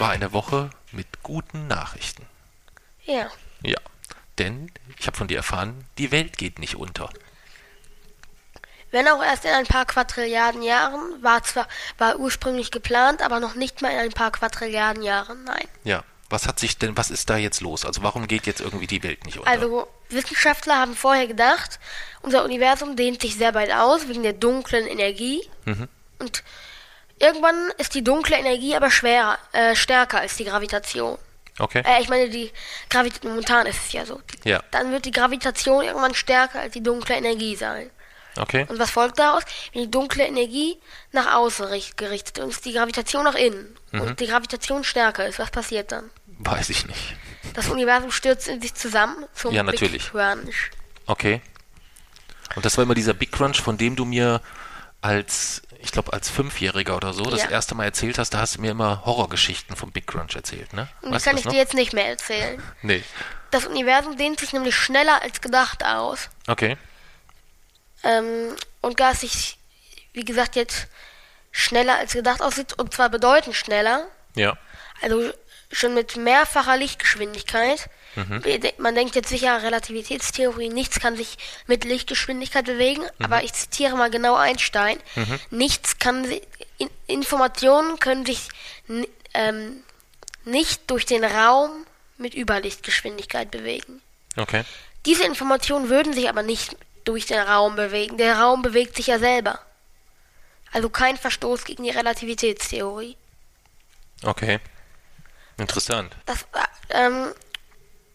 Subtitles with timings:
[0.00, 2.26] War eine Woche mit guten Nachrichten.
[3.04, 3.30] Ja,
[3.62, 3.78] Ja,
[4.38, 7.10] denn ich habe von dir erfahren, die Welt geht nicht unter.
[8.90, 13.54] wenn auch erst in ein paar Quadrilliarden Jahren, war zwar war ursprünglich geplant, aber noch
[13.54, 15.68] nicht mal in ein paar Quadrilliarden Jahren, nein.
[15.84, 17.84] Ja, was hat sich denn, was ist da jetzt los?
[17.84, 19.50] Also warum geht jetzt irgendwie die Welt nicht unter?
[19.50, 21.78] Also Wissenschaftler haben vorher gedacht,
[22.22, 25.42] unser Universum dehnt sich sehr weit aus wegen der dunklen Energie.
[26.18, 26.42] Und
[27.20, 31.18] irgendwann ist die dunkle Energie aber schwerer, äh, stärker als die Gravitation.
[31.58, 31.82] okay.
[31.86, 32.50] Äh, ich meine, die
[32.88, 34.20] Gravitation, momentan ist es ja so.
[34.44, 34.60] Ja.
[34.72, 37.90] Dann wird die Gravitation irgendwann stärker als die dunkle Energie sein.
[38.38, 38.64] Okay.
[38.68, 39.42] Und was folgt daraus?
[39.72, 40.78] Wenn die dunkle Energie
[41.12, 44.00] nach außen richt- gerichtet ist die Gravitation nach innen Mhm.
[44.02, 46.10] und die Gravitation stärker ist, was passiert dann?
[46.38, 47.16] Weiß ich nicht.
[47.54, 50.10] Das Universum stürzt in sich zusammen zum Ja, Big natürlich.
[50.10, 50.70] Crunch.
[51.06, 51.42] Okay.
[52.54, 54.40] Und das war immer dieser Big Crunch, von dem du mir
[55.00, 57.50] als, ich glaube, als Fünfjähriger oder so das Ja.
[57.50, 60.88] erste Mal erzählt hast, da hast du mir immer Horrorgeschichten vom Big Crunch erzählt, ne?
[61.02, 61.52] Und das kann das ich noch?
[61.52, 62.62] dir jetzt nicht mehr erzählen.
[62.82, 63.02] Nee.
[63.50, 66.28] Das Universum dehnt sich nämlich schneller als gedacht aus.
[66.46, 66.76] Okay.
[68.04, 69.58] Ähm, und da es sich,
[70.12, 70.86] wie gesagt, jetzt
[71.50, 74.56] schneller als gedacht aussieht, und zwar bedeutend schneller, Ja.
[75.02, 75.32] also
[75.72, 77.88] schon mit mehrfacher Lichtgeschwindigkeit.
[78.16, 78.42] Mhm.
[78.78, 83.24] Man denkt jetzt sicher, Relativitätstheorie, nichts kann sich mit Lichtgeschwindigkeit bewegen, Mhm.
[83.24, 84.98] aber ich zitiere mal genau Einstein.
[85.50, 86.42] Nichts kann sich,
[86.78, 88.48] in, Informationen können sich
[89.34, 89.82] ähm,
[90.44, 91.70] nicht durch den Raum
[92.18, 94.02] mit Überlichtgeschwindigkeit bewegen.
[94.36, 94.64] Okay.
[95.06, 98.18] Diese Informationen würden sich aber nicht durch den Raum bewegen.
[98.18, 99.58] Der Raum bewegt sich ja selber.
[100.72, 103.16] Also kein Verstoß gegen die Relativitätstheorie.
[104.22, 104.60] Okay.
[105.56, 106.14] Interessant.
[106.26, 107.32] Das, äh, ähm,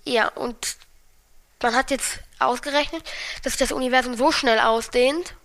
[0.05, 0.77] ja, und
[1.61, 3.03] man hat jetzt ausgerechnet,
[3.43, 5.35] dass sich das Universum so schnell ausdehnt,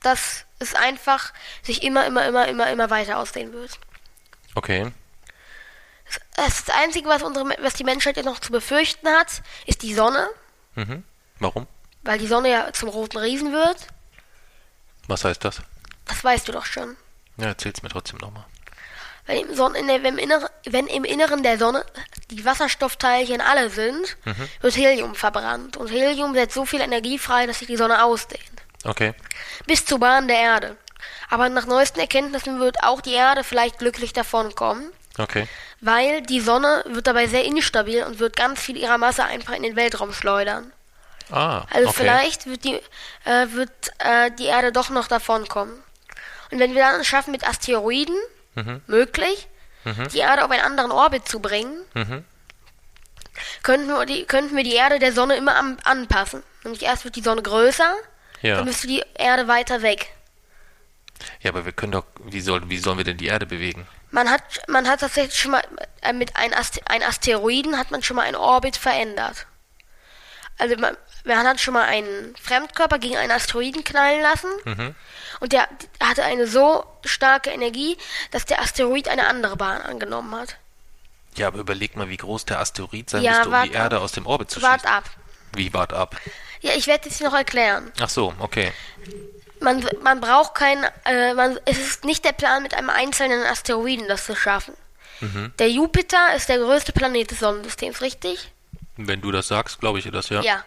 [0.00, 3.78] dass es einfach sich immer, immer, immer, immer, immer weiter ausdehnen wird.
[4.54, 4.92] Okay.
[6.36, 9.94] Das, das Einzige, was, unsere, was die Menschheit jetzt noch zu befürchten hat, ist die
[9.94, 10.28] Sonne,
[10.74, 11.02] Mhm.
[11.40, 11.66] Warum?
[12.02, 13.88] weil die Sonne ja zum roten Riesen wird.
[15.08, 15.60] Was heißt das?
[16.06, 16.96] Das weißt du doch schon.
[17.36, 18.44] Ja, erzähl's mir trotzdem nochmal.
[19.28, 21.84] Wenn im, Sonne, wenn, im Inneren, wenn im Inneren der Sonne
[22.30, 24.16] die Wasserstoffteilchen alle sind,
[24.62, 25.76] wird Helium verbrannt.
[25.76, 28.42] Und Helium setzt so viel Energie frei, dass sich die Sonne ausdehnt.
[28.84, 29.12] Okay.
[29.66, 30.76] Bis zur Bahn der Erde.
[31.28, 35.46] Aber nach neuesten Erkenntnissen wird auch die Erde vielleicht glücklich davonkommen, Okay.
[35.82, 39.62] weil die Sonne wird dabei sehr instabil und wird ganz viel ihrer Masse einfach in
[39.62, 40.72] den Weltraum schleudern.
[41.30, 41.98] Ah, Also okay.
[41.98, 42.76] vielleicht wird die,
[43.26, 45.74] äh, wird, äh, die Erde doch noch davonkommen.
[46.50, 48.16] Und wenn wir dann schaffen, mit Asteroiden,
[48.86, 49.48] möglich,
[50.12, 52.24] die Erde auf einen anderen Orbit zu bringen, Mhm.
[53.62, 56.42] könnten, wir die, könnten wir die Erde der Sonne immer am, anpassen.
[56.64, 57.94] Nämlich erst wird die Sonne größer,
[58.42, 58.56] Ja.
[58.56, 60.08] dann müsste die Erde weiter weg.
[61.40, 63.86] Ja, aber wir können doch, wie, soll, wie sollen wir denn die Erde bewegen?
[64.10, 65.62] Man hat, man hat tatsächlich schon mal
[66.02, 69.46] äh, mit einem Aste ein Asteroiden hat man schon mal einen Orbit verändert.
[70.58, 74.50] Also man, man hat schon mal einen Fremdkörper gegen einen Asteroiden knallen lassen
[75.40, 75.68] und der
[76.02, 77.96] hatte eine so starke Energie,
[78.30, 80.56] dass der Asteroid eine andere Bahn angenommen hat.
[81.36, 83.96] Ja, aber überleg mal, wie groß der Asteroid sein Ja, müsste, um wart die Erde
[83.96, 84.02] ab.
[84.02, 84.96] aus dem Orbit zu Wart schießen.
[84.96, 85.04] ab.
[85.54, 86.16] Wie, wart ab?
[86.60, 87.92] Ja, ich werde es noch erklären.
[88.00, 88.72] Ach so, okay.
[89.60, 94.06] Man, man braucht kein, äh, man, es ist nicht der Plan, mit einem einzelnen Asteroiden
[94.08, 94.74] das zu schaffen.
[95.58, 98.52] Der Jupiter ist der größte Planet des Sonnensystems, richtig?
[98.96, 100.40] Wenn du das sagst, glaube ich dir das, ja.
[100.42, 100.64] Ja.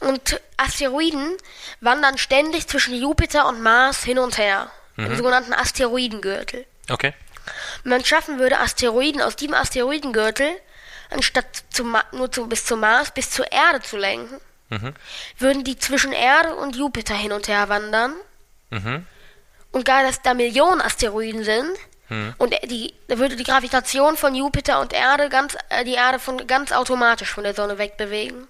[0.00, 1.36] Und Asteroiden
[1.80, 4.70] wandern ständig zwischen Jupiter und Mars hin und her.
[4.96, 6.66] Im sogenannten Asteroidengürtel.
[6.90, 7.14] Okay.
[7.84, 10.50] Wenn man schaffen würde, Asteroiden aus diesem Asteroidengürtel,
[11.08, 14.38] anstatt zu, nur zu, bis zum Mars, bis zur Erde zu lenken,
[15.38, 18.14] würden die zwischen Erde und Jupiter hin und her wandern.
[18.68, 19.06] Mhm.
[19.72, 21.78] Und gar, dass da Millionen Asteroiden sind,
[22.38, 26.44] und die, da würde die Gravitation von Jupiter und Erde ganz, äh, die Erde von
[26.48, 28.48] ganz automatisch von der Sonne wegbewegen.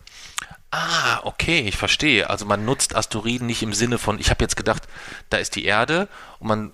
[0.73, 2.31] Ah, okay, ich verstehe.
[2.31, 4.85] Also man nutzt Asteroiden nicht im Sinne von, ich habe jetzt gedacht,
[5.29, 6.09] da ist die Erde
[6.39, 6.73] und man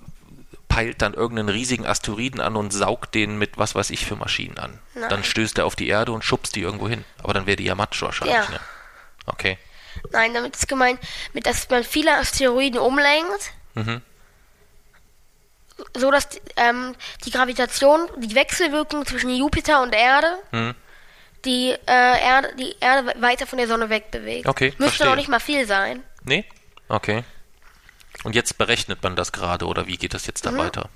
[0.69, 4.59] peilt dann irgendeinen riesigen Asteroiden an und saugt den mit was weiß ich für Maschinen
[4.59, 4.79] an.
[4.95, 5.09] Nein.
[5.09, 7.05] Dann stößt er auf die Erde und schubst die irgendwo hin.
[7.23, 8.51] Aber dann wäre die ja matsch wahrscheinlich, Ja.
[8.51, 8.61] ne?
[9.27, 9.59] Okay.
[10.13, 11.01] Nein, damit ist gemeint,
[11.33, 13.53] mit dass man viele Asteroiden umlenkt,
[15.95, 16.95] so, dass ähm,
[17.25, 20.75] die Gravitation, die Wechselwirkung zwischen Jupiter und Erde, Hm.
[21.47, 24.47] Die, äh, Erde, die Erde weiter von der Sonne wegbewegt.
[24.47, 25.07] Okay, Müsste verstehe.
[25.07, 26.03] noch nicht mal viel sein.
[26.25, 26.45] Nee?
[26.89, 27.25] Okay.
[28.25, 30.59] Und jetzt berechnet man das gerade oder wie geht das jetzt da Mhm.
[30.59, 30.89] weiter?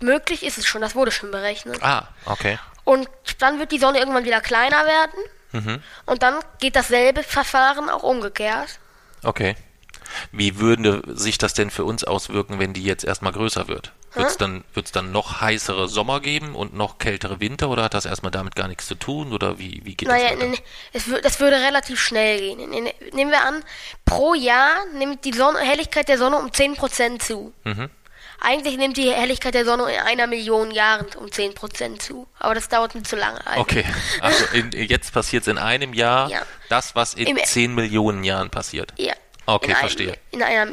[0.00, 1.82] Möglich ist es schon, das wurde schon berechnet.
[1.82, 2.58] Ah, okay.
[2.84, 3.08] Und
[3.38, 5.18] dann wird die Sonne irgendwann wieder kleiner werden.
[5.52, 5.82] Mhm.
[6.06, 8.78] Und dann geht dasselbe Verfahren auch umgekehrt.
[9.24, 9.56] Okay.
[10.32, 13.92] Wie würde sich das denn für uns auswirken, wenn die jetzt erstmal größer wird?
[14.14, 17.94] Wird es dann, wird's dann noch heißere Sommer geben und noch kältere Winter oder hat
[17.94, 20.30] das erstmal damit gar nichts zu tun oder wie, wie geht Naja,
[20.92, 22.70] das wür- das würde relativ schnell gehen.
[23.12, 23.62] Nehmen wir an,
[24.06, 27.52] pro Jahr nimmt die Sonne, Helligkeit der Sonne um 10% zu.
[27.64, 27.90] Mhm.
[28.40, 32.26] Eigentlich nimmt die Helligkeit der Sonne in einer Million Jahren um 10% zu.
[32.38, 33.44] Aber das dauert mir zu lange.
[33.46, 33.84] eigentlich.
[33.84, 36.42] Okay, also in, jetzt passiert es in einem Jahr Ja.
[36.68, 38.94] das, was in Im- 10 Millionen Jahren passiert.
[38.96, 39.12] Ja.
[39.54, 40.18] Okay, in verstehe.
[40.30, 40.72] In einer,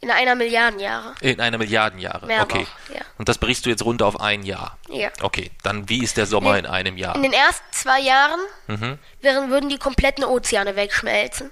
[0.00, 1.14] in einer Milliarden Jahre.
[1.20, 2.26] In einer Milliarden Jahre.
[2.26, 2.60] Mehr okay.
[2.88, 3.02] noch, ja.
[3.18, 4.78] Und das brichst du jetzt runter auf ein Jahr.
[4.88, 5.10] Ja.
[5.22, 6.60] Okay, dann wie ist der Sommer Nee.
[6.60, 7.16] in einem Jahr?
[7.16, 8.98] In den ersten zwei Jahren Mhm.
[9.20, 11.50] wären, würden die kompletten Ozeane wegschmelzen.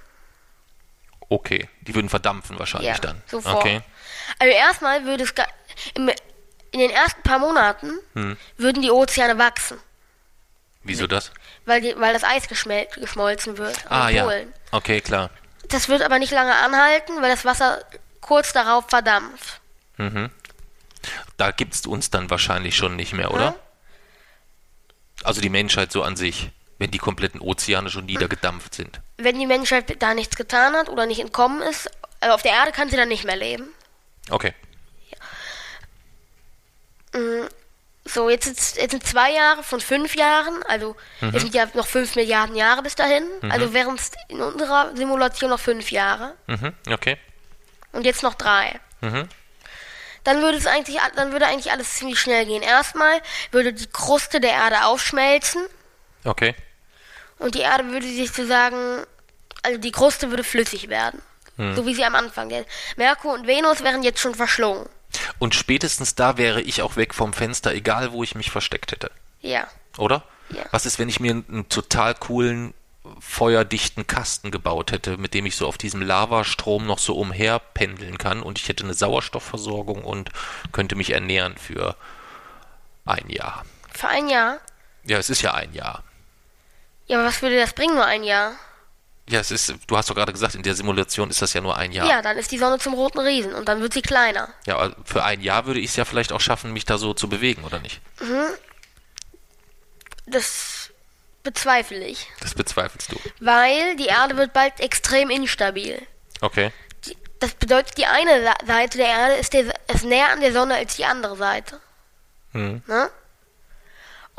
[1.29, 3.21] Okay, die würden verdampfen wahrscheinlich Ja, dann.
[3.27, 3.55] sofort.
[3.57, 3.81] Okay.
[4.39, 5.33] Also erstmal würde es
[5.95, 6.09] im,
[6.71, 8.37] in den ersten paar Monaten Hm.
[8.57, 9.77] würden die Ozeane wachsen,
[10.83, 11.31] Wieso das?
[11.65, 14.27] weil, die, weil das Eis geschmolzen wird Ah ja.
[14.71, 15.29] Okay, klar.
[15.71, 17.83] Das wird aber nicht lange anhalten, weil das Wasser
[18.19, 19.61] kurz darauf verdampft.
[21.37, 23.43] Da gibt es uns dann wahrscheinlich schon nicht mehr, oder?
[23.43, 23.55] Ja.
[25.23, 29.01] Also die Menschheit so an sich, wenn die kompletten Ozeane schon niedergedampft sind.
[29.17, 31.89] Wenn die Menschheit da nichts getan hat oder nicht entkommen ist,
[32.19, 33.69] also auf der Erde kann sie dann nicht mehr leben.
[34.29, 34.53] Okay.
[38.03, 41.35] So, jetzt, ist, jetzt sind zwei Jahre von fünf Jahren, also Mhm.
[41.35, 45.51] es sind ja noch fünf Milliarden Jahre bis dahin, also wären es in unserer Simulation
[45.51, 46.73] noch fünf Jahre Mhm.
[46.91, 47.17] Okay.
[47.91, 48.79] und jetzt noch drei.
[49.01, 49.29] Mhm.
[50.23, 52.61] Dann würde es eigentlich, dann würde eigentlich alles ziemlich schnell gehen.
[52.63, 53.21] Erstmal
[53.51, 55.63] würde die Kruste der Erde aufschmelzen
[56.23, 56.55] Okay.
[57.37, 59.03] und die Erde würde sich sozusagen,
[59.61, 61.21] also die Kruste würde flüssig werden,
[61.57, 61.75] Hm.
[61.75, 62.51] so wie sie am Anfang.
[62.97, 64.89] Merkur und Venus wären jetzt schon verschlungen.
[65.39, 69.11] Und spätestens da wäre ich auch weg vom Fenster, egal wo ich mich versteckt hätte.
[69.41, 69.67] Ja.
[69.97, 70.23] Oder?
[70.49, 70.63] Ja.
[70.71, 72.73] Was ist, wenn ich mir einen, total coolen,
[73.19, 78.17] feuerdichten Kasten gebaut hätte, mit dem ich so auf diesem Lavastrom noch so umher pendeln
[78.17, 80.29] kann und ich hätte eine Sauerstoffversorgung und
[80.71, 81.95] könnte mich ernähren für
[83.05, 83.65] ein Jahr.
[83.91, 84.59] Für ein Jahr.
[85.03, 86.03] Ja, es ist ja ein Jahr.
[87.07, 88.53] Ja, aber was würde das bringen, nur ein Jahr?
[89.31, 91.77] Ja, es ist, du hast doch gerade gesagt, in der Simulation ist das ja nur
[91.77, 92.07] ein Jahr.
[92.07, 94.49] Ja, dann ist die Sonne zum roten Riesen und dann wird sie kleiner.
[94.65, 97.29] Ja, für ein Jahr würde ich es ja vielleicht auch schaffen, mich da so zu
[97.29, 98.01] bewegen, oder nicht?
[100.25, 100.89] Das
[101.43, 102.27] bezweifle ich.
[102.39, 103.19] Das bezweifelst du.
[103.39, 106.01] Weil die Erde wird bald extrem instabil.
[106.41, 106.71] Okay.
[107.05, 110.75] Die- Das bedeutet, die eine Seite der Erde ist, der, ist näher an der Sonne
[110.75, 111.79] als die andere Seite.
[112.51, 112.83] Hm.
[112.85, 113.09] Ne?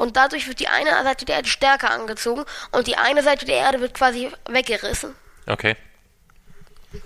[0.02, 3.58] Und dadurch wird die eine Seite der Erde stärker angezogen und die eine Seite der
[3.58, 5.14] Erde wird quasi weggerissen.
[5.46, 5.76] Okay.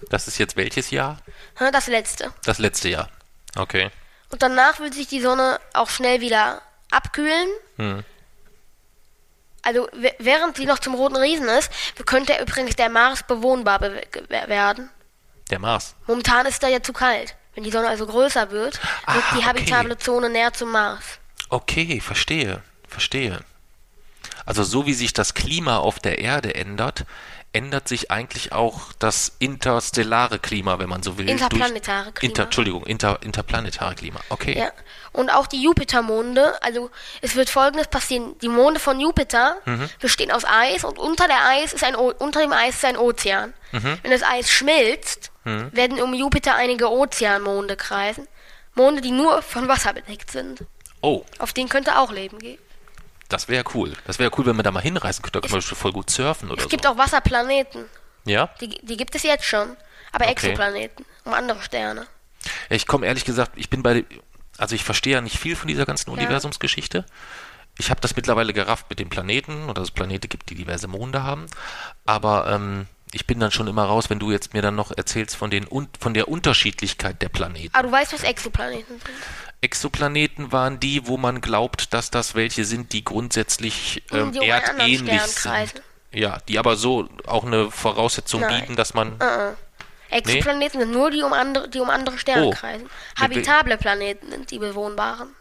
[0.09, 1.19] Das ist jetzt welches Jahr?
[1.59, 2.33] Das letzte.
[2.47, 3.11] Das letzte Jahr.
[3.55, 3.91] Okay.
[4.31, 7.49] Und danach wird sich die Sonne auch schnell wieder abkühlen.
[7.77, 8.03] Hm.
[9.61, 11.71] Also während sie noch zum roten Riesen ist,
[12.07, 14.01] könnte übrigens der Mars bewohnbar be
[14.47, 14.89] werden.
[15.51, 15.95] Der Mars.
[16.07, 17.37] Momentan ist da ja zu kalt.
[17.55, 19.47] Wenn die Sonne also größer wird, wird Ah, die okay.
[19.49, 21.05] habitable Zone näher zum Mars.
[21.51, 23.41] Okay, verstehe, verstehe.
[24.45, 27.05] Also so wie sich das Klima auf der Erde ändert,
[27.53, 31.29] ändert sich eigentlich auch das interstellare Klima, wenn man so will.
[31.29, 32.29] Interplanetare Klima.
[32.31, 34.21] Inter, Entschuldigung, inter, interplanetare Klima.
[34.29, 34.59] Okay.
[34.59, 34.71] Ja.
[35.13, 36.91] Und auch die Jupitermonde, also
[37.23, 38.39] es wird folgendes passieren.
[38.41, 39.89] Die Monde von Jupiter Mhm.
[40.01, 42.99] bestehen aus Eis und unter der Eis ist ein o unter dem Eis ist ein
[42.99, 43.55] Ozean.
[43.73, 43.99] Mhm.
[44.03, 48.27] Wenn das Eis schmilzt, werden um Jupiter einige Ozeanmonde kreisen.
[48.75, 50.65] Monde, die nur von Wasser bedeckt sind.
[51.01, 52.61] Oh, Auf denen könnte auch Leben geben.
[53.29, 53.93] Das wäre cool.
[54.07, 55.41] Das wäre cool, wenn man da mal hinreisen könnte.
[55.41, 56.69] Da kann man schon voll gut surfen oder Es so.
[56.69, 57.87] gibt auch Wasserplaneten.
[58.25, 58.51] ja?
[58.61, 59.77] Die, die gibt es jetzt schon.
[60.13, 60.33] Aber Okay.
[60.33, 62.07] Exoplaneten, um andere Sterne.
[62.71, 64.05] Ja, Ich komme ehrlich gesagt, ich bin bei,
[64.57, 67.05] also ich verstehe ja nicht viel von dieser ganzen Universumsgeschichte.
[67.79, 70.89] Ich habe das mittlerweile gerafft mit den Planeten oder dass es Planete gibt, die diverse
[70.89, 71.47] Monde haben.
[72.07, 75.37] Aber ähm, ich bin dann schon immer raus, wenn du jetzt mir dann noch erzählst
[75.37, 75.67] von, den,
[76.01, 77.75] von der Unterschiedlichkeit der Planeten.
[77.75, 79.03] Aber du weißt, was Exoplaneten sind.
[79.61, 85.23] Exoplaneten waren die, wo man glaubt, dass das welche sind, die grundsätzlich ähm, Die erdähnlich
[85.23, 85.83] sind.
[86.13, 88.61] Ja, die aber so auch eine Voraussetzung Nein.
[88.61, 89.17] bieten, dass man.
[90.11, 92.51] Exoplaneten sind nur die um andere, die um andere Sterne Oh.
[92.51, 92.89] kreisen.
[93.19, 95.35] Habitable Planeten sind die bewohnbaren.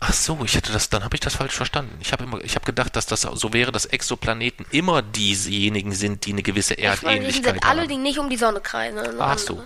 [0.00, 1.98] Ach so, ich hätte das, dann habe ich das falsch verstanden.
[2.00, 6.24] Ich habe immer, ich habe gedacht, dass das so wäre, dass Exoplaneten immer diejenigen sind,
[6.24, 7.88] die eine gewisse Erdähnlichkeit sind alle, haben.
[7.88, 8.98] die nicht um die Sonne kreisen.
[9.18, 9.38] Ach andere.
[9.38, 9.64] so.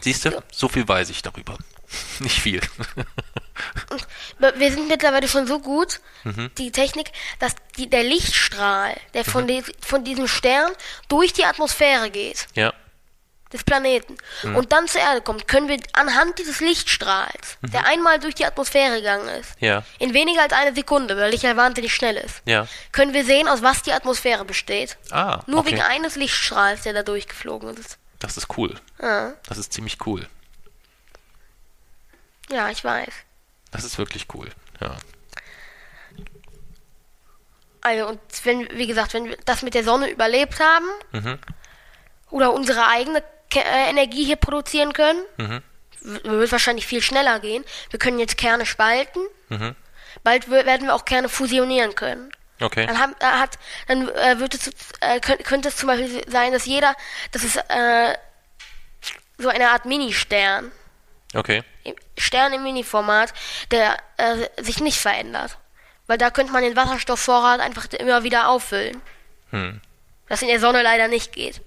[0.00, 1.56] Siehst du, so viel weiß ich darüber.
[2.20, 2.60] Nicht viel.
[4.56, 6.00] wir sind mittlerweile schon so gut,
[6.58, 10.70] die Technik, dass die, der Lichtstrahl, der von, die, von diesem Stern
[11.08, 12.72] durch die Atmosphäre geht, Ja.
[13.52, 14.16] des Planeten,
[14.54, 18.96] und dann zur Erde kommt, können wir anhand dieses Lichtstrahls, der einmal durch die Atmosphäre
[18.96, 19.84] gegangen ist, Ja.
[19.98, 22.66] in weniger als eine Sekunde, weil Licht ja wahnsinnig schnell ist, Ja.
[22.92, 24.96] können wir sehen, aus was die Atmosphäre besteht.
[25.10, 25.72] Ah, Nur okay.
[25.72, 27.98] wegen eines Lichtstrahls, der da durchgeflogen ist.
[28.20, 28.74] Das ist cool.
[29.00, 30.26] Ja, Das ist ziemlich cool.
[32.50, 33.12] Ja ich weiß.
[33.70, 34.48] Das ist wirklich cool.
[34.80, 34.96] Ja.
[37.80, 41.38] Also, und wenn, wie gesagt, wenn wir das mit der Sonne überlebt haben Mhm.
[42.30, 45.62] oder unsere eigene Ke äh, Energie hier produzieren können, Mhm.
[46.00, 47.64] wird wahrscheinlich viel schneller gehen.
[47.90, 49.20] Wir können jetzt Kerne spalten.
[49.48, 49.74] Mhm.
[50.22, 52.30] Bald werden wir auch Kerne fusionieren können.
[52.60, 52.86] Okay.
[52.86, 53.58] Dann, haben, äh, hat,
[53.88, 54.70] dann äh, wird es,
[55.00, 56.94] äh, könnt, könnte es zum Beispiel sein, dass jeder,
[57.32, 58.14] das ist äh,
[59.38, 60.70] so eine Art Mini-Stern,
[61.34, 61.62] Okay.
[62.18, 63.32] Stern im Mini-Format,
[63.70, 65.58] der äh, sich nicht verändert.
[66.06, 69.00] Weil da könnte man den Wasserstoffvorrat einfach immer wieder auffüllen.
[69.50, 69.80] Hm.
[70.28, 71.60] Was in der Sonne leider nicht geht.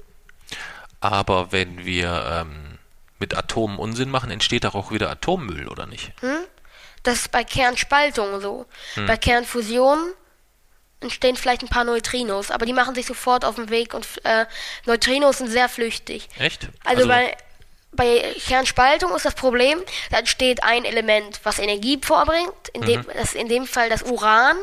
[0.99, 2.79] Aber wenn wir ähm,
[3.19, 6.11] mit Atomen Unsinn machen, entsteht doch auch wieder Atommüll, oder nicht?
[7.03, 8.65] Das ist bei Kernspaltung so.
[8.95, 9.05] Hm.
[9.05, 9.99] Bei Kernfusion
[10.99, 14.45] entstehen vielleicht ein paar Neutrinos, aber die machen sich sofort auf den Weg und äh,
[14.85, 16.27] Neutrinos sind sehr flüchtig.
[16.39, 16.69] Echt?
[16.83, 17.37] Also, bei,
[17.95, 23.07] bei Kernspaltung ist das Problem, da entsteht ein Element, was Energie vorbringt, in dem, Mhm.
[23.13, 24.57] das in dem Fall das Uran.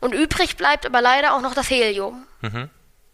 [0.00, 2.26] Und übrig bleibt aber leider auch noch das Helium.
[2.42, 2.68] Mhm.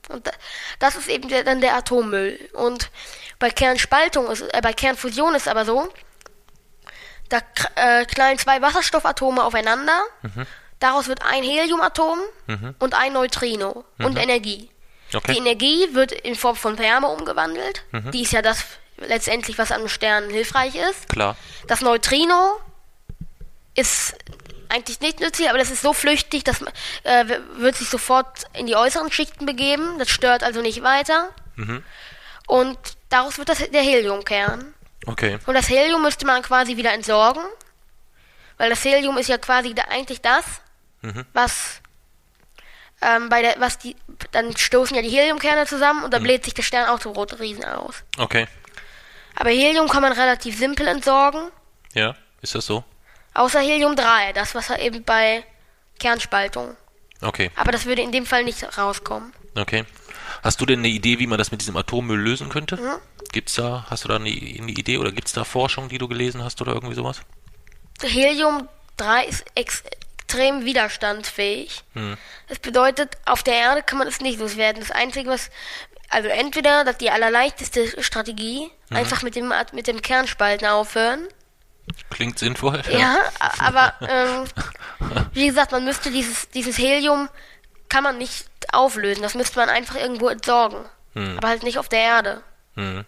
[0.09, 0.33] Und da,
[0.81, 2.51] das ist eben der, dann der Atommüll.
[2.55, 2.91] Und
[3.39, 5.89] bei Kernspaltung, ist, äh, bei Kernfusion ist aber so,
[7.29, 7.39] da
[7.77, 10.47] äh, knallen zwei Wasserstoffatome aufeinander, Mhm.
[10.81, 12.19] daraus wird ein Heliumatom
[12.81, 14.69] und ein Neutrino und Energie.
[15.13, 15.17] Mhm.
[15.17, 15.33] Okay.
[15.33, 17.83] Die Energie wird in Form von Wärme umgewandelt.
[17.93, 18.11] Mhm.
[18.13, 18.65] Die ist ja das
[19.01, 21.09] letztendlich, was am Stern hilfreich ist.
[21.09, 21.37] Klar.
[21.67, 22.61] Das Neutrino
[23.75, 24.15] ist
[24.69, 27.25] eigentlich nicht nützlich, aber das ist so flüchtig, dass man, äh,
[27.57, 29.99] wird sich sofort in die äußeren Schichten begeben.
[29.99, 31.31] Das stört also nicht weiter.
[31.57, 31.83] Mhm.
[32.47, 32.79] Und
[33.09, 34.75] daraus wird das der Heliumkern.
[35.07, 35.39] Okay.
[35.47, 37.43] Und das Helium müsste man quasi wieder entsorgen,
[38.59, 40.45] weil das Helium ist ja quasi da eigentlich das,
[41.03, 41.25] Mhm.
[41.33, 41.81] was
[43.03, 43.97] ähm, bei der, was die,
[44.33, 46.05] dann stoßen ja die Heliumkerne zusammen Mhm.
[46.05, 47.95] und dann bläht sich der Stern auch zum roten Riesen aus.
[48.19, 48.47] Okay.
[49.41, 51.49] Aber Helium kann man relativ simpel entsorgen,
[51.95, 52.15] Ja.
[52.43, 52.85] Ist das so?
[53.33, 55.45] außer Helium 3, das was eben bei
[55.99, 56.77] Kernspaltung.
[57.23, 57.51] Okay.
[57.57, 59.33] Aber das würde in dem Fall nicht rauskommen.
[59.57, 59.85] Okay.
[60.43, 62.77] Hast du denn eine Idee, wie man das mit diesem Atommüll lösen könnte?
[62.77, 62.99] Mhm.
[63.33, 66.45] Gibt's da, hast du da eine, eine Idee oder gibt's da Forschung, die du gelesen
[66.45, 67.21] hast oder irgendwie sowas?
[68.03, 68.69] Helium
[68.99, 71.83] 3 ist extrem widerstandsfähig.
[71.95, 72.17] Hm.
[72.49, 74.81] Das bedeutet, auf der Erde kann man es nicht loswerden.
[74.81, 75.51] Das Einzige, was,
[76.11, 78.97] also entweder, dass die allerleichteste Strategie, Mhm.
[78.97, 81.27] einfach mit dem, mit dem Kernspalten aufhören.
[82.11, 82.83] Klingt sinnvoll.
[82.91, 84.45] Ja, a- aber, ähm,
[85.33, 87.29] wie gesagt, man müsste dieses, dieses Helium,
[87.89, 89.23] kann man nicht auflösen.
[89.23, 90.85] Das müsste man einfach irgendwo entsorgen.
[91.15, 92.43] Aber halt nicht auf der Erde.
[92.77, 93.05] Hm.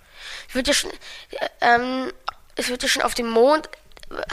[0.49, 2.12] Ich würde ja schon, äh, ähm,
[2.57, 3.69] es wird ja schon auf dem Mond,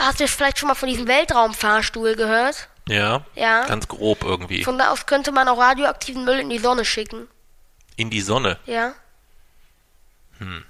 [0.00, 2.68] hast du vielleicht schon mal von diesem Weltraumfahrstuhl gehört?
[2.88, 3.24] Ja.
[3.36, 3.64] Ja.
[3.66, 4.64] Ganz grob irgendwie.
[4.64, 7.28] Von da aus könnte man auch radioaktiven Müll in die Sonne schicken.
[7.94, 8.58] In die Sonne.
[8.66, 8.94] Ja.
[10.38, 10.64] Hm.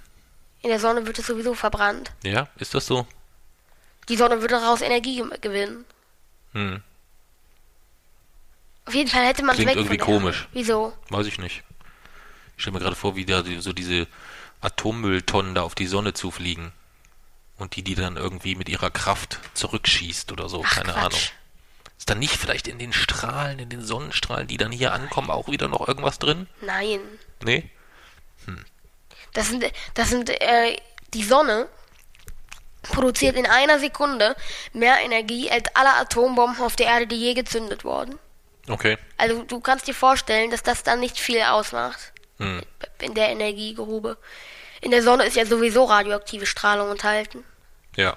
[0.62, 2.12] In der Sonne wird es sowieso verbrannt.
[2.22, 3.06] Ja, ist das so?
[4.08, 5.84] Die Sonne würde daraus Energie gewinnen.
[6.52, 6.82] Hm.
[8.86, 10.48] Auf jeden Fall hätte man es Klingt irgendwie komisch.
[10.52, 10.92] Wieso?
[11.08, 11.62] Weiß ich nicht.
[12.56, 14.06] Ich stelle mir gerade vor, wie da so diese
[14.60, 16.72] Atommülltonnen da auf die Sonne zufliegen.
[17.56, 20.64] Und die, die dann irgendwie mit ihrer Kraft zurückschießt oder so.
[20.66, 21.04] Ach, Keine Quatsch.
[21.04, 21.20] Ahnung.
[21.98, 25.48] Ist da nicht vielleicht in den Strahlen, in den Sonnenstrahlen, die dann hier ankommen, auch
[25.48, 26.46] wieder noch irgendwas drin?
[26.62, 27.00] Nein.
[27.44, 27.70] Nee?
[29.32, 30.76] Das sind, das sind, äh,
[31.14, 31.68] die Sonne
[32.82, 34.34] produziert in einer Sekunde
[34.72, 38.18] mehr Energie als alle Atombomben auf der Erde, die je gezündet wurden.
[38.68, 38.96] Okay.
[39.16, 42.62] Also du kannst dir vorstellen, dass das dann nicht viel ausmacht Hm.
[43.00, 44.16] in der Energiegrube.
[44.80, 47.44] In der Sonne ist ja sowieso radioaktive Strahlung enthalten.
[47.96, 48.16] Ja.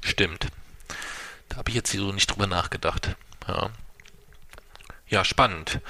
[0.00, 0.46] Stimmt.
[1.48, 3.16] Da habe ich jetzt so nicht drüber nachgedacht.
[3.48, 3.70] Ja.
[5.08, 5.80] Ja, spannend.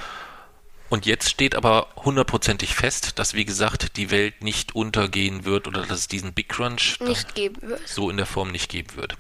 [0.95, 5.83] Und jetzt steht aber hundertprozentig fest, dass, wie gesagt, die Welt nicht untergehen wird oder
[5.83, 7.89] dass es diesen Big Crunch Nicht geben wird.
[7.89, 9.17] so in der Form nicht geben wird.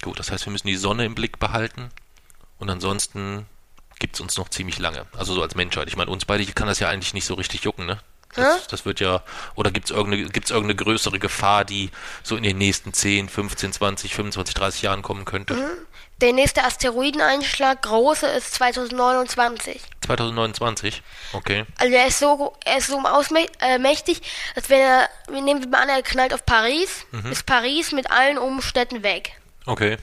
[0.00, 1.90] Gut, das heißt, wir müssen die Sonne im Blick behalten
[2.58, 3.44] und ansonsten
[3.98, 5.04] gibt es uns noch ziemlich lange.
[5.14, 5.86] Also so als Menschheit.
[5.88, 8.00] Ich meine, uns beide kann das ja eigentlich nicht so richtig jucken, ne?
[8.34, 9.22] Das, das wird ja,
[9.54, 11.90] oder gibt es irgendeine, gibt's irgendeine größere Gefahr, die
[12.22, 15.76] so in den nächsten 10, 15, 20, 25, 30 Jahren kommen könnte?
[16.22, 19.82] Der nächste Asteroideneinschlag, große, ist 2029.
[20.06, 21.02] 2029?
[21.34, 21.66] Okay.
[21.78, 24.22] Also er ist so, er ist so ausmächtig, äh, mächtig,
[24.54, 27.32] dass wenn er, wir nehmen wir mal an, er knallt auf Paris, Mhm.
[27.32, 29.38] ist Paris mit allen Umständen weg.
[29.66, 29.98] Okay.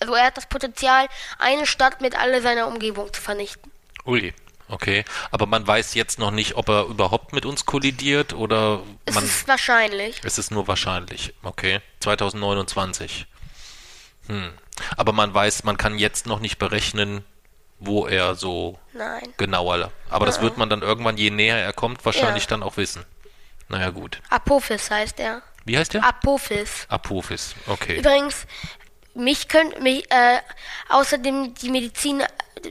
[0.00, 1.06] Also er hat das Potenzial,
[1.38, 3.70] eine Stadt mit all seiner Umgebung zu vernichten.
[4.06, 4.32] Ui.
[4.70, 5.04] Okay.
[5.30, 9.24] Aber man weiß jetzt noch nicht, ob er überhaupt mit uns kollidiert oder Es man.
[9.24, 10.20] ist wahrscheinlich.
[10.24, 11.34] Es ist nur wahrscheinlich.
[11.42, 11.80] Okay.
[12.00, 13.26] 2029.
[14.28, 14.52] Hm.
[14.96, 17.24] Aber man weiß, man kann jetzt noch nicht berechnen,
[17.78, 19.32] wo er so Nein.
[19.36, 19.92] genauer.
[20.10, 22.50] Aber das wird man dann irgendwann, je näher er kommt, wahrscheinlich Ja.
[22.50, 23.04] dann auch wissen.
[23.68, 24.20] Naja, gut.
[24.30, 25.42] Apophis heißt er.
[25.64, 26.04] Wie heißt der?
[26.04, 26.86] Apophis.
[26.88, 27.54] Apophis.
[27.66, 27.98] Okay.
[27.98, 28.46] Übrigens,
[29.14, 30.38] mich könnte mich, äh,
[30.88, 32.22] außerdem die Medizin,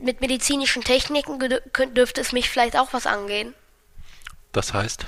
[0.01, 1.39] mit medizinischen Techniken
[1.71, 3.53] könnt- dürfte es mich vielleicht auch was angehen.
[4.51, 5.05] Das heißt?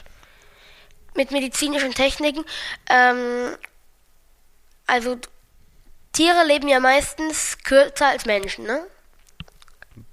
[1.15, 2.45] Mit medizinischen Techniken,
[2.89, 3.55] ähm,
[4.85, 5.17] also
[6.19, 8.85] Tiere leben ja meistens kürzer als Menschen, ne?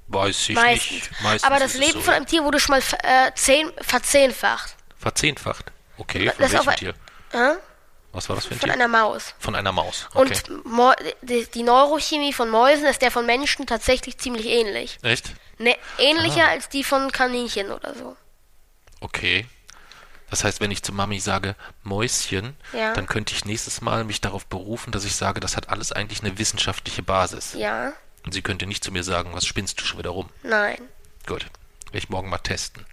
[0.09, 0.93] Weiß ich Meistens.
[0.93, 1.23] nicht.
[1.23, 4.77] Meistens Aber das Leben so, von einem Tier wurde schon mal ver- äh, zehn, verzehnfacht.
[4.99, 5.73] Verzehnfacht.
[5.99, 6.95] Okay, von Das welchem auf Tier?
[7.33, 7.55] Äh?
[8.13, 8.75] Was war das für ein Von Tier?
[8.75, 9.35] einer Maus.
[9.41, 10.07] von einer Maus.
[10.15, 10.33] Okay.
[10.49, 14.99] Und die, die Neurochemie von Mäusen ist der von Menschen tatsächlich ziemlich ähnlich.
[15.03, 15.33] Echt?
[15.59, 16.51] Ne, ähnlicher Ah.
[16.51, 18.17] als die von Kaninchen oder so.
[19.01, 19.47] Okay.
[20.31, 21.55] Das heißt, wenn ich zu Mami sage
[21.85, 22.93] Mäuschen, Ja.
[22.95, 26.21] dann könnte ich nächstes Mal mich darauf berufen, dass ich sage, das hat alles eigentlich
[26.23, 27.55] eine wissenschaftliche Basis.
[27.55, 27.93] Ja,
[28.25, 30.29] Und sie könnte nicht zu mir sagen, was spinnst du schon wieder rum?
[30.43, 30.79] nein.
[31.27, 31.47] Gut.
[31.87, 32.85] Werde ich morgen mal testen.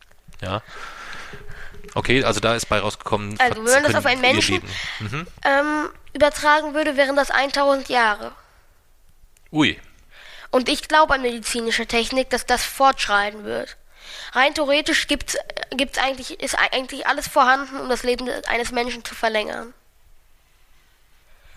[0.42, 0.62] Ja.
[1.96, 3.40] Okay, also da ist bei rausgekommen.
[3.40, 4.62] Also, wenn man das auf einen Menschen-.
[5.00, 5.28] Mhm.
[5.44, 8.32] Ähm, übertragen würde, wären das 1000 Jahre.
[9.52, 9.80] Ui.
[10.52, 13.78] Und ich glaube an medizinische Technik, dass das fortschreiten wird.
[14.34, 15.38] Rein theoretisch gibt's,
[15.72, 19.74] gibt's eigentlich, ist eigentlich alles vorhanden, um das Leben eines Menschen zu verlängern.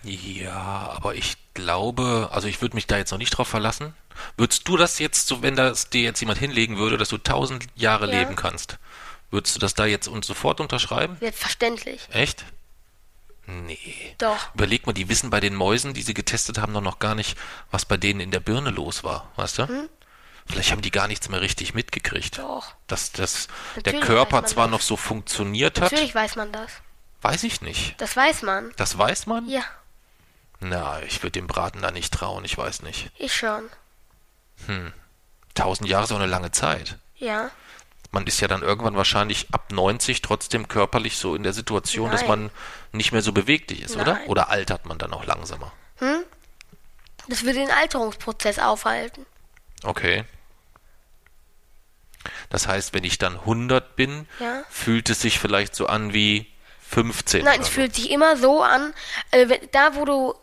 [0.03, 3.93] Ja, aber ich glaube, also ich würde mich da jetzt noch nicht drauf verlassen.
[4.37, 7.65] Würdest du das jetzt so, wenn das dir jetzt jemand hinlegen würde, dass du tausend
[7.75, 8.19] Jahre Ja.
[8.19, 8.77] leben kannst,
[9.31, 11.17] würdest du das da jetzt und sofort unterschreiben?
[11.19, 12.07] Selbstverständlich.
[12.11, 12.45] Echt?
[13.45, 14.15] Nee.
[14.17, 14.53] Doch.
[14.55, 17.37] Überleg mal, die wissen bei den Mäusen, die sie getestet haben, doch noch gar nicht,
[17.71, 19.89] was bei denen in der Birne los war, weißt du?
[20.49, 22.37] Vielleicht haben die gar nichts mehr richtig mitgekriegt.
[22.37, 22.43] Hm?
[22.45, 22.73] Doch.
[22.87, 24.71] Dass das, der Natürlich Körper zwar das.
[24.71, 26.71] noch so funktioniert hat, Natürlich weiß man das.
[27.21, 27.99] weiß ich nicht.
[27.99, 28.71] Das weiß man.
[28.77, 29.47] Das weiß man?
[29.49, 29.63] Ja,
[30.59, 33.11] Na, ich würde dem Braten da nicht trauen, ich weiß nicht.
[33.17, 33.69] ich schon.
[35.53, 36.97] Tausend Jahre ist auch eine lange Zeit.
[37.17, 37.51] Ja.
[38.11, 42.21] Man ist ja dann irgendwann wahrscheinlich ab 90 trotzdem körperlich so in der Situation, dass
[42.21, 42.29] Nein.
[42.29, 42.49] man
[42.93, 44.13] nicht mehr so beweglich ist, oder?
[44.13, 44.27] Nein.
[44.27, 45.71] Oder altert man dann auch langsamer?
[47.27, 49.25] Das würde den Alterungsprozess aufhalten.
[49.83, 50.23] Okay.
[52.49, 54.63] Das heißt, wenn ich dann 100 bin, Ja.
[54.69, 56.47] fühlt es sich vielleicht so an wie
[56.89, 57.43] 15.
[57.43, 57.73] Nein, es so.
[57.73, 58.93] fühlt sich immer so an,
[59.31, 60.33] äh, wenn, da wo du,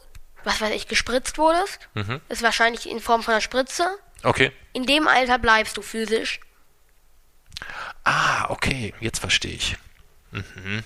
[0.44, 2.20] was weiß ich, gespritzt wurdest, Mhm.
[2.28, 3.86] ist wahrscheinlich in Form von einer Spritze.
[4.22, 4.52] Okay.
[4.72, 6.40] In dem Alter bleibst du physisch.
[8.04, 9.76] Ah, okay, jetzt verstehe ich.
[10.32, 10.82] Mhm.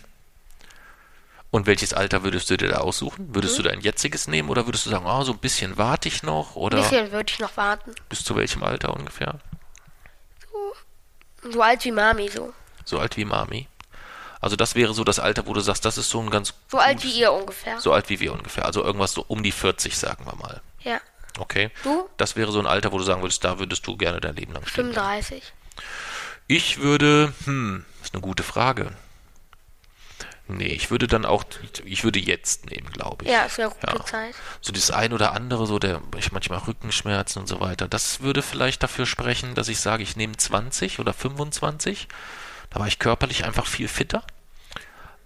[1.50, 3.34] Und welches Alter würdest du dir da aussuchen?
[3.34, 6.22] Würdest du dein jetziges nehmen oder würdest du sagen, oh, so ein bisschen warte ich
[6.22, 6.54] noch?
[6.56, 7.94] Ein Oder bisschen würde ich noch warten.
[8.10, 9.40] bis zu welchem Alter ungefähr?
[11.42, 12.52] So alt wie Mami, so.
[12.84, 13.68] So alt wie Mami?
[14.40, 16.54] Also das wäre so das Alter, wo du sagst, das ist so ein ganz...
[16.68, 17.80] So alt wie ihr ungefähr.
[17.80, 18.64] So alt wie wir ungefähr.
[18.64, 20.60] Also irgendwas so um die 40, sagen wir mal.
[20.82, 21.00] Ja.
[21.38, 21.70] Okay.
[21.82, 22.08] Du?
[22.16, 24.52] Das wäre so ein Alter, wo du sagen würdest, da würdest du gerne dein Leben
[24.52, 24.90] lang stehen.
[24.90, 25.22] bleiben.
[25.22, 25.52] 35.
[26.46, 28.92] Ich würde, hm, ist eine gute Frage.
[30.50, 31.44] Nee, ich würde dann auch,
[31.84, 33.30] ich würde jetzt nehmen, glaube ich.
[33.30, 34.04] Ja, ist eine gute Ja.
[34.04, 34.34] Zeit.
[34.62, 38.40] So das ein oder andere, so der, ich manchmal Rückenschmerzen und so weiter, das würde
[38.42, 42.08] vielleicht dafür sprechen, dass ich sage, ich nehme 20 oder 25.
[42.70, 44.22] Da war ich körperlich einfach viel fitter.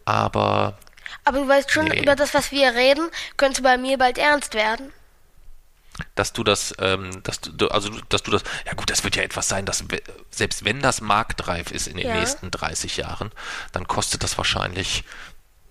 [0.04, 0.78] Aber
[1.24, 2.00] Aber du weißt schon, Nee.
[2.02, 4.92] über das, was wir reden, könnte bei mir bald ernst werden.
[6.14, 9.22] Dass du das, ähm, dass du, also dass du das, ja gut, das wird ja
[9.22, 9.84] etwas sein, dass
[10.30, 12.14] selbst wenn das marktreif ist in den Ja.
[12.14, 13.30] nächsten 30 Jahren,
[13.72, 15.04] dann kostet das wahrscheinlich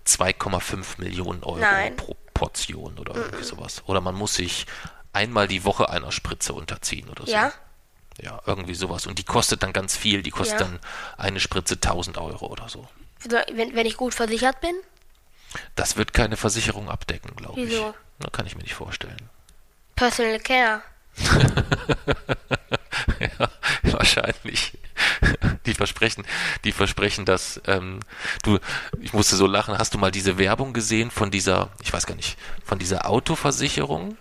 [0.06, 1.96] 2,5 Millionen Euro Nein.
[1.96, 3.82] pro Portion oder irgendwie sowas.
[3.86, 4.66] Oder man muss sich
[5.12, 7.32] einmal die Woche einer Spritze unterziehen oder so.
[7.32, 7.52] Ja?
[8.20, 9.06] Ja, irgendwie sowas.
[9.06, 10.22] Und die kostet dann ganz viel.
[10.22, 10.66] Die kostet Ja.
[10.66, 10.80] dann
[11.16, 12.88] eine Spritze 1000 Euro oder so.
[13.52, 14.74] Wenn, wenn ich gut versichert bin?
[15.76, 17.70] Das wird keine Versicherung abdecken, glaube ich.
[17.70, 17.94] Wieso?
[18.18, 19.28] Na, kann ich mir nicht vorstellen.
[19.94, 20.82] Personal Care.
[23.20, 23.48] ja,
[23.82, 24.78] wahrscheinlich.
[25.66, 26.24] Die versprechen,
[26.64, 28.00] die versprechen, dass ähm,
[28.42, 28.58] du,
[29.00, 32.16] ich musste so lachen, hast du mal diese Werbung gesehen von dieser, ich weiß gar
[32.16, 34.16] nicht, von dieser Autoversicherung,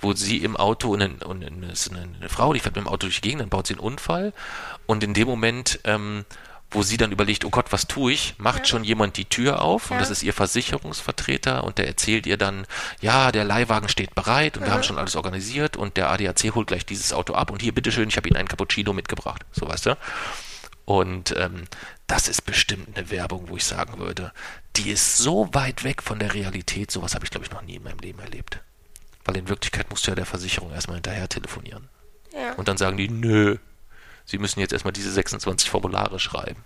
[0.00, 2.84] wo sie im Auto, und, eine, und es ist eine, eine Frau, die fährt mit
[2.84, 4.32] dem Auto durch die Gegend, dann baut sie einen Unfall
[4.86, 6.24] und in dem Moment, ähm,
[6.70, 9.90] wo sie dann überlegt, oh Gott, was tue ich, macht schon jemand die Tür auf
[9.90, 10.00] und Ja.
[10.00, 12.66] das ist ihr Versicherungsvertreter und der erzählt ihr dann,
[13.00, 16.66] ja, der Leihwagen steht bereit und wir haben schon alles organisiert und der ADAC holt
[16.68, 19.86] gleich dieses Auto ab und hier, bitteschön, ich habe Ihnen einen Cappuccino mitgebracht, so weißt
[19.86, 19.96] du.
[20.84, 21.64] Und ähm,
[22.06, 24.32] das ist bestimmt eine Werbung, wo ich sagen würde,
[24.76, 27.76] die ist so weit weg von der Realität, sowas habe ich, glaube ich, noch nie
[27.76, 28.60] in meinem Leben erlebt.
[29.24, 31.88] Weil in Wirklichkeit musst du ja der Versicherung erstmal hinterher telefonieren.
[32.32, 32.52] Ja.
[32.54, 33.58] Und dann sagen die, nö,
[34.28, 36.62] sie müssen jetzt erstmal diese 26 Formulare schreiben.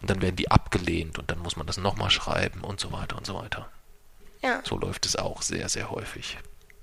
[0.00, 3.16] Und dann werden die abgelehnt und dann muss man das nochmal schreiben und so weiter
[3.16, 3.68] und so weiter.
[4.42, 4.60] ja.
[4.64, 6.38] So läuft es auch sehr, sehr häufig.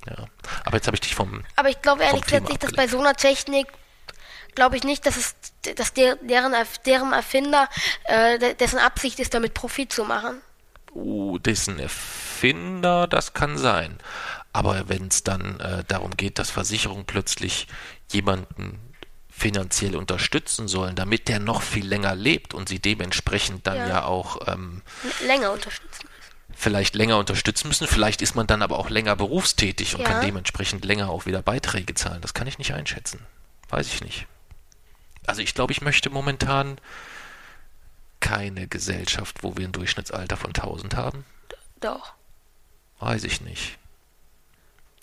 [0.08, 0.28] Ja.
[0.64, 1.44] Aber jetzt habe ich dich vom.
[1.58, 3.68] Aber ich glaube ehrlich gesagt nicht, dass bei so einer Technik,
[4.56, 5.36] glaube ich nicht, dass es,
[5.76, 6.54] dass der, deren,
[6.86, 7.68] deren Erfinder,
[8.06, 10.42] äh, de- dessen Absicht ist, damit Profit zu machen.
[10.94, 14.00] Uh, dessen Erfinder, das kann sein.
[14.54, 17.68] Aber wenn es dann äh, darum geht, dass Versicherungen plötzlich
[18.12, 18.80] jemanden
[19.40, 24.04] finanziell unterstützen sollen, damit der noch viel länger lebt und sie dementsprechend dann ja, Ja.
[24.06, 24.82] auch ähm,
[25.26, 26.08] Länger unterstützen.
[26.54, 30.08] vielleicht länger unterstützen müssen, vielleicht ist man dann aber auch länger berufstätig und Ja.
[30.08, 32.22] kann dementsprechend länger auch wieder Beiträge zahlen.
[32.22, 33.26] Das kann ich nicht einschätzen.
[33.70, 34.28] Weiß ich nicht.
[35.26, 36.80] Also ich glaube, ich möchte momentan
[38.20, 41.24] keine Gesellschaft, wo wir ein Durchschnittsalter von 1000 haben.
[41.80, 42.14] Doch.
[43.00, 43.78] Weiß ich nicht.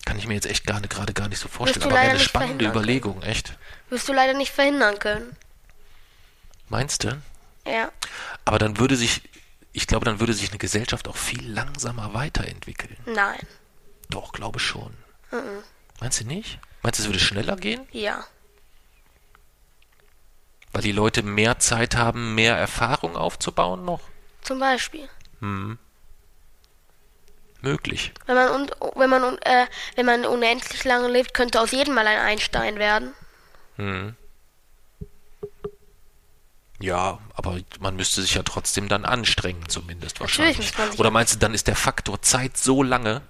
[0.05, 1.83] Kann ich mir jetzt echt gar gerade gar nicht so vorstellen.
[1.85, 2.65] Aber wäre eine spannende.
[2.65, 3.57] Überlegung, echt.
[3.89, 5.35] Wirst du leider nicht verhindern können.
[6.69, 7.21] Meinst du?
[7.65, 7.91] Ja.
[8.45, 9.21] Aber dann würde sich,
[9.71, 12.97] ich glaube, dann würde sich eine Gesellschaft auch viel langsamer weiterentwickeln.
[13.05, 13.39] Nein.
[14.09, 14.93] Doch, glaube schon.
[15.99, 16.59] Meinst du nicht?
[16.81, 17.87] Meinst du, es würde schneller gehen?
[17.91, 18.25] Ja.
[20.71, 24.01] Weil die Leute mehr Zeit haben, mehr Erfahrung aufzubauen noch?
[24.41, 25.09] Zum Beispiel.
[27.61, 28.13] Möglich.
[28.25, 32.07] Wenn man, un, wenn, man, äh, wenn man unendlich lange lebt, könnte aus jedem mal
[32.07, 33.13] ein Einstein werden.
[36.79, 40.71] Ja, aber man müsste sich ja trotzdem dann anstrengen, zumindest wahrscheinlich.
[40.97, 43.21] Oder meinst du, dann ist der Faktor Zeit so lange,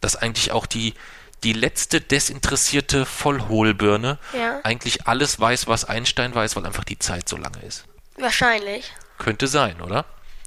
[0.00, 0.94] dass eigentlich auch die,
[1.42, 4.60] die letzte desinteressierte Vollhohlbirne Ja.
[4.62, 7.84] eigentlich alles weiß, was Einstein weiß, weil einfach die Zeit so lange ist?
[8.18, 8.92] Wahrscheinlich.
[9.18, 10.04] Könnte sein, oder?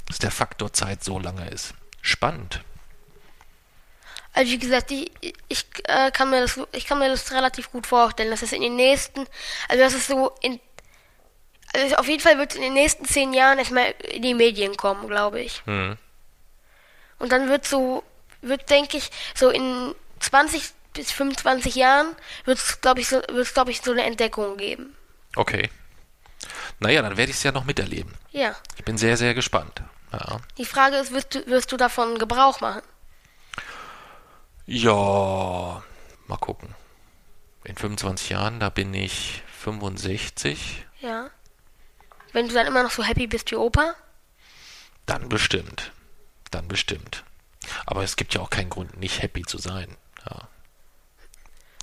[0.08, 1.74] Dass der Faktor Zeit so lange ist.
[2.02, 2.62] Spannend.
[4.34, 5.12] Also wie gesagt, ich,
[5.48, 8.62] ich, äh, kann mir das, ich kann mir das relativ gut vorstellen, dass es in
[8.62, 9.26] den nächsten,
[9.68, 10.60] also dass es so in,
[11.74, 14.78] also auf jeden Fall wird es in den nächsten zehn Jahren erstmal in die Medien
[14.78, 15.64] kommen, glaube ich.
[15.66, 15.98] Hm.
[17.18, 18.04] Und dann wird so,
[18.42, 20.64] wird denke ich, so in 20
[20.94, 22.16] bis 25 Jahren
[22.46, 24.96] wird es, glaube ich, so, wird's, glaube ich, so eine Entdeckung geben.
[25.36, 25.70] Okay.
[26.80, 28.14] Naja, dann werde ich es ja noch miterleben.
[28.32, 28.56] Ja.
[28.78, 29.82] Ich bin sehr, sehr gespannt.
[30.12, 30.40] Ja.
[30.58, 32.82] Die Frage ist, wirst du, wirst du davon Gebrauch machen?
[34.72, 35.82] Ja,
[36.28, 36.76] mal gucken.
[37.64, 40.86] In 25 Jahren, da bin ich 65.
[41.02, 41.32] Ja.
[42.34, 43.96] Wenn du dann immer noch so happy bist wie Opa?
[45.08, 45.92] Dann bestimmt.
[46.52, 47.24] Dann bestimmt.
[47.88, 49.98] Aber es gibt ja auch keinen Grund, nicht happy zu sein.
[50.30, 50.48] Ja.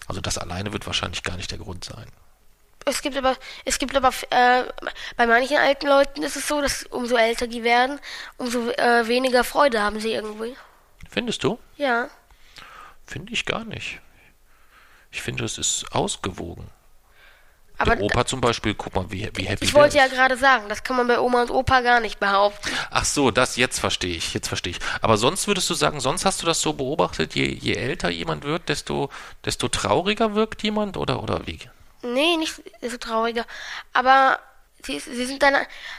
[0.07, 2.07] Also das alleine wird wahrscheinlich gar nicht der Grund sein.
[2.85, 4.63] Es gibt aber, es gibt aber, äh,
[5.17, 7.99] bei manchen alten Leuten ist es so, dass umso älter die werden,
[8.37, 10.57] umso äh, weniger Freude haben sie irgendwie.
[11.11, 11.59] Findest du?
[11.79, 12.11] Ja.
[13.07, 14.01] Finde ich gar nicht.
[15.11, 16.69] Ich finde, es ist ausgewogen.
[17.79, 20.69] Aber der Opa zum Beispiel, guck mal, wie, wie happy ich wollte ja gerade sagen,
[20.71, 22.71] das kann man bei Oma und Opa gar nicht behaupten.
[22.91, 24.79] Ach so, das jetzt verstehe ich, jetzt verstehe ich.
[25.03, 28.45] Aber sonst würdest du sagen, sonst hast du das so beobachtet, je, je älter jemand
[28.45, 29.11] wird, desto,
[29.45, 31.59] desto trauriger wirkt jemand oder, oder wie?
[32.03, 33.45] Nee, nicht so trauriger.
[33.93, 34.39] Aber
[34.83, 35.55] sie, sie sind dann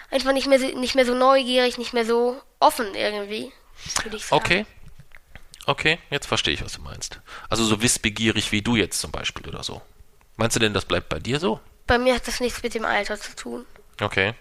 [0.10, 3.52] einfach nicht mehr, so- nicht mehr so neugierig, nicht mehr so offen irgendwie,
[4.04, 4.42] würde ich sagen.
[4.44, 4.66] Okay.
[5.68, 7.20] Okay, jetzt verstehe ich, was du meinst.
[7.50, 9.82] Also so wissbegierig wie du jetzt zum Beispiel oder so.
[10.38, 11.60] Meinst du denn, das bleibt bei dir so?
[11.86, 13.66] Bei mir hat das nichts mit dem Alter zu tun.
[14.00, 14.34] Okay.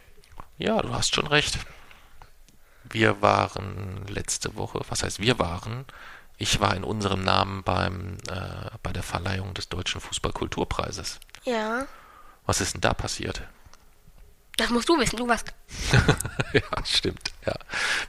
[0.56, 1.58] Ja, du hast schon recht.
[2.84, 5.84] Wir waren letzte Woche, was heißt wir waren?
[6.38, 11.18] Ich war in unserem Namen beim, äh, bei der Verleihung des Deutschen Fußballkulturpreises.
[11.42, 11.88] Ja.
[12.44, 13.42] Was ist denn da passiert?
[14.58, 15.52] Das musst du wissen, du warst.
[16.52, 17.32] ja, stimmt.
[17.44, 17.54] Ja.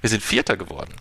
[0.02, 0.94] Wir sind Vierter geworden.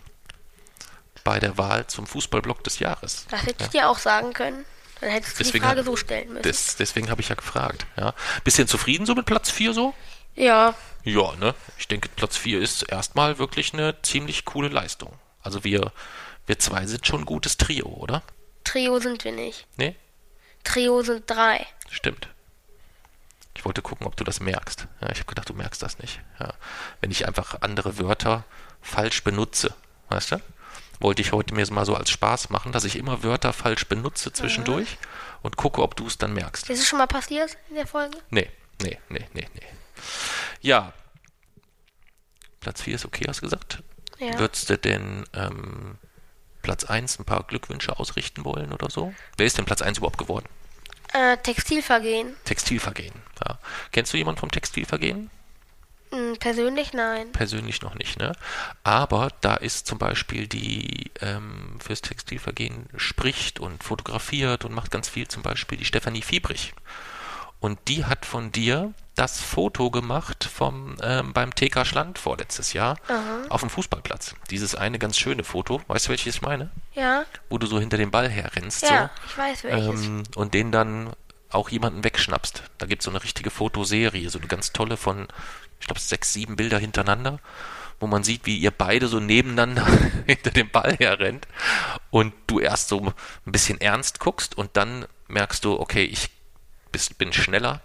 [1.27, 3.25] Bei der Wahl zum Fußballblock des Jahres.
[3.29, 4.63] Das hätte ich dir auch sagen können.
[5.01, 6.41] Dann hättest du die Deswegen Frage hab- so stellen müssen.
[6.43, 7.85] Des, deswegen habe ich ja gefragt.
[7.97, 8.13] Ja.
[8.45, 9.93] Bisschen zufrieden so mit Platz 4 so?
[10.35, 10.73] ja.
[11.03, 11.53] Ja, ne?
[11.77, 15.11] Ich denke, Platz 4 ist erstmal wirklich eine ziemlich coole Leistung.
[15.41, 15.91] Also wir,
[16.45, 18.23] wir zwei sind schon ein gutes Trio, oder?
[18.63, 19.67] Trio sind wir nicht.
[19.75, 19.95] Nee?
[20.63, 21.65] Trio sind drei.
[21.89, 22.29] Stimmt.
[23.53, 24.87] Ich wollte gucken, ob du das merkst.
[25.01, 26.21] Ja, ich habe gedacht, du merkst das nicht.
[26.39, 26.53] Ja.
[27.01, 28.43] Wenn ich einfach andere Wörter
[28.81, 29.73] falsch benutze,
[30.09, 30.41] weißt du?
[30.99, 34.33] Wollte ich heute mir mal so als Spaß machen, dass ich immer Wörter falsch benutze
[34.33, 34.97] zwischendurch
[35.43, 36.69] und gucke, ob du es dann merkst.
[36.69, 38.17] Ist es schon mal passiert in der Folge?
[38.29, 38.49] Nee,
[38.81, 39.67] nee, nee, nee, nee.
[40.61, 40.93] Ja.
[42.59, 43.83] Platz 4 ist okay, hast du gesagt?
[44.19, 44.39] Ja.
[44.39, 45.97] Würdest du denn ähm,
[46.63, 49.13] Platz 1 ein paar Glückwünsche ausrichten wollen oder so?
[49.37, 50.47] Wer ist denn Platz 1 überhaupt geworden?
[51.13, 52.35] Äh, Textilvergehen.
[52.43, 53.13] Textilvergehen.
[53.45, 53.59] Ja.
[53.91, 55.29] Kennst du jemanden vom Textilvergehen?
[56.11, 57.31] Hm, persönlich nein.
[57.31, 58.33] Persönlich noch nicht, ne?
[58.83, 65.09] Aber da ist zum Beispiel die ähm, fürs Textilvergehen spricht und fotografiert und macht ganz
[65.09, 66.73] viel, zum Beispiel die Stefanie Fiebrich.
[67.59, 72.97] Und die hat von dir das Foto gemacht vom ähm, beim TK Schland vorletztes Jahr
[73.07, 73.45] Aha.
[73.49, 74.35] auf dem Fußballplatz.
[74.51, 76.69] Dieses eine ganz schöne Foto, weißt du, welches ich meine?
[76.93, 78.83] Ja, Wo du so hinter dem Ball herrennst.
[78.83, 79.27] ja, so.
[79.27, 80.05] ich weiß welches.
[80.05, 81.13] Ähm, und den dann
[81.51, 82.63] auch jemanden wegschnappst.
[82.77, 85.27] Da gibt es so eine richtige Fotoserie, so eine ganz tolle von,
[85.79, 87.39] ich glaube, sechs, sieben Bilder hintereinander,
[87.99, 89.85] wo man sieht, wie ihr beide so nebeneinander
[90.25, 91.47] hinter dem Ball herrennt
[92.11, 93.13] und du erst so
[93.45, 96.29] ein bisschen ernst guckst und dann merkst du, okay, ich
[96.91, 97.81] bist, bin schneller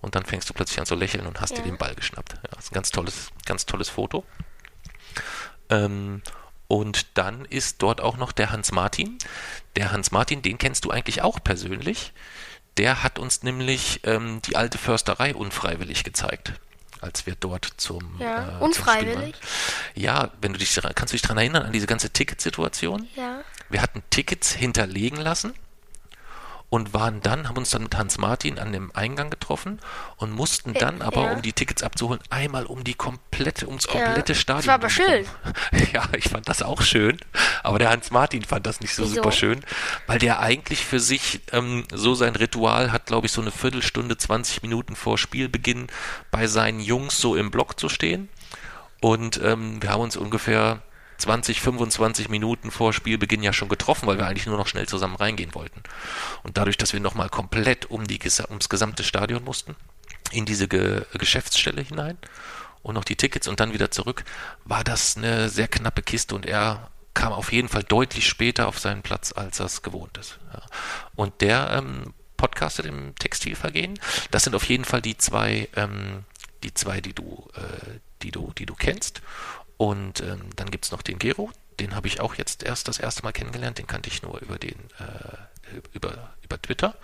[0.00, 1.58] und dann fängst du plötzlich an zu lächeln und hast Ja.
[1.58, 2.34] dir den Ball geschnappt.
[2.34, 4.24] Ja, das ist ein ganz tolles, ganz tolles Foto.
[5.70, 6.22] Ähm,
[6.68, 9.18] und dann ist dort auch noch der Hans Martin.
[9.76, 12.12] Der Hans Martin, den kennst du eigentlich auch persönlich.
[12.78, 16.52] Der hat uns nämlich ähm, die alte Försterei unfreiwillig gezeigt,
[17.00, 19.16] als wir dort zum Ja, äh, zum unfreiwillig?
[19.34, 19.34] Waren.
[19.94, 23.08] Ja, wenn du dich daran- kannst du dich daran erinnern an diese ganze Ticketsituation?
[23.16, 23.40] ja.
[23.68, 25.52] Wir hatten Tickets hinterlegen lassen
[26.68, 29.78] und waren dann, haben uns dann mit Hans Martin an dem Eingang getroffen
[30.16, 31.32] und mussten Äh, dann aber, ja.
[31.32, 33.92] um die Tickets abzuholen, einmal um die komplette, ums Ja.
[33.92, 34.66] komplette Das Stadion.
[34.66, 35.24] war aber schön.
[35.92, 37.18] Ja, ich fand das auch schön,
[37.62, 39.14] aber der Hans Martin fand das nicht so Wieso?
[39.16, 39.60] super schön,
[40.06, 44.16] weil der eigentlich für sich ähm, so sein Ritual hat, glaube ich, so eine Viertelstunde,
[44.16, 45.86] 20 Minuten vor Spielbeginn
[46.30, 48.28] bei seinen Jungs so im Block zu stehen.
[49.00, 50.80] Und ähm, wir haben uns ungefähr
[51.18, 55.16] 20, 25 Minuten vor Spielbeginn ja schon getroffen, weil wir eigentlich nur noch schnell zusammen
[55.16, 55.82] reingehen wollten.
[56.42, 59.76] Und dadurch, dass wir nochmal komplett um die, ums gesamte Stadion mussten,
[60.32, 62.18] in diese Ge Geschäftsstelle hinein
[62.82, 64.24] und noch die Tickets und dann wieder zurück,
[64.64, 68.78] war das eine sehr knappe Kiste und er kam auf jeden Fall deutlich später auf
[68.78, 70.38] seinen Platz, als er es gewohnt ist.
[70.52, 70.62] Ja.
[71.14, 73.98] Und der ähm, podcastet im Textilvergehen.
[74.30, 76.24] Das sind auf jeden Fall die zwei, ähm,
[76.62, 79.22] die zwei, die du, äh, die du, die du kennst.
[79.76, 83.22] Und ähm, dann gibt's noch den Gero, den habe ich auch jetzt erst das erste
[83.22, 85.36] Mal kennengelernt, den kannte ich nur über den äh,
[85.92, 86.94] über, über Twitter.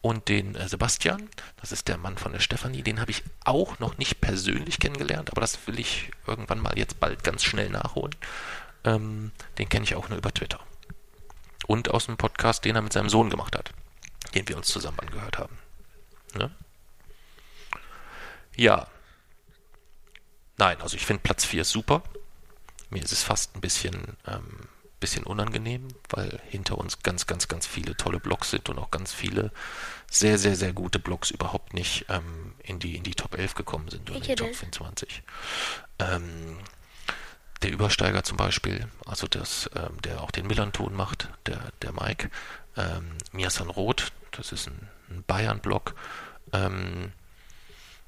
[0.00, 1.28] Und den äh, Sebastian,
[1.60, 5.30] das ist der Mann von der Stefanie, den habe ich auch noch nicht persönlich kennengelernt,
[5.30, 8.14] aber das will ich irgendwann mal jetzt bald ganz schnell nachholen.
[8.84, 10.60] Ähm, den kenne ich auch nur über Twitter.
[11.66, 13.72] Und aus dem Podcast, den er mit seinem Sohn gemacht hat,
[14.34, 15.58] den wir uns zusammen angehört haben.
[16.34, 16.50] Ne?
[18.54, 18.86] Ja.
[20.58, 22.02] Nein, also ich finde Platz 4 super.
[22.90, 24.68] Mir ist es fast ein bisschen, ähm,
[25.00, 29.12] bisschen unangenehm, weil hinter uns ganz, ganz, ganz viele tolle Blogs sind und auch ganz
[29.12, 29.52] viele
[30.10, 33.88] sehr, sehr, sehr gute Blogs überhaupt nicht ähm, in, die, in die Top 11 gekommen
[33.88, 34.56] sind oder in die Top denn?
[34.56, 35.22] 24.
[35.98, 36.58] Ähm,
[37.62, 42.30] der Übersteiger zum Beispiel, also das, ähm, der auch den Millanton macht, der, der Mike,
[42.76, 45.94] ähm, Miasan Roth, das ist ein, ein Bayern-Blog.
[46.52, 47.12] Ähm,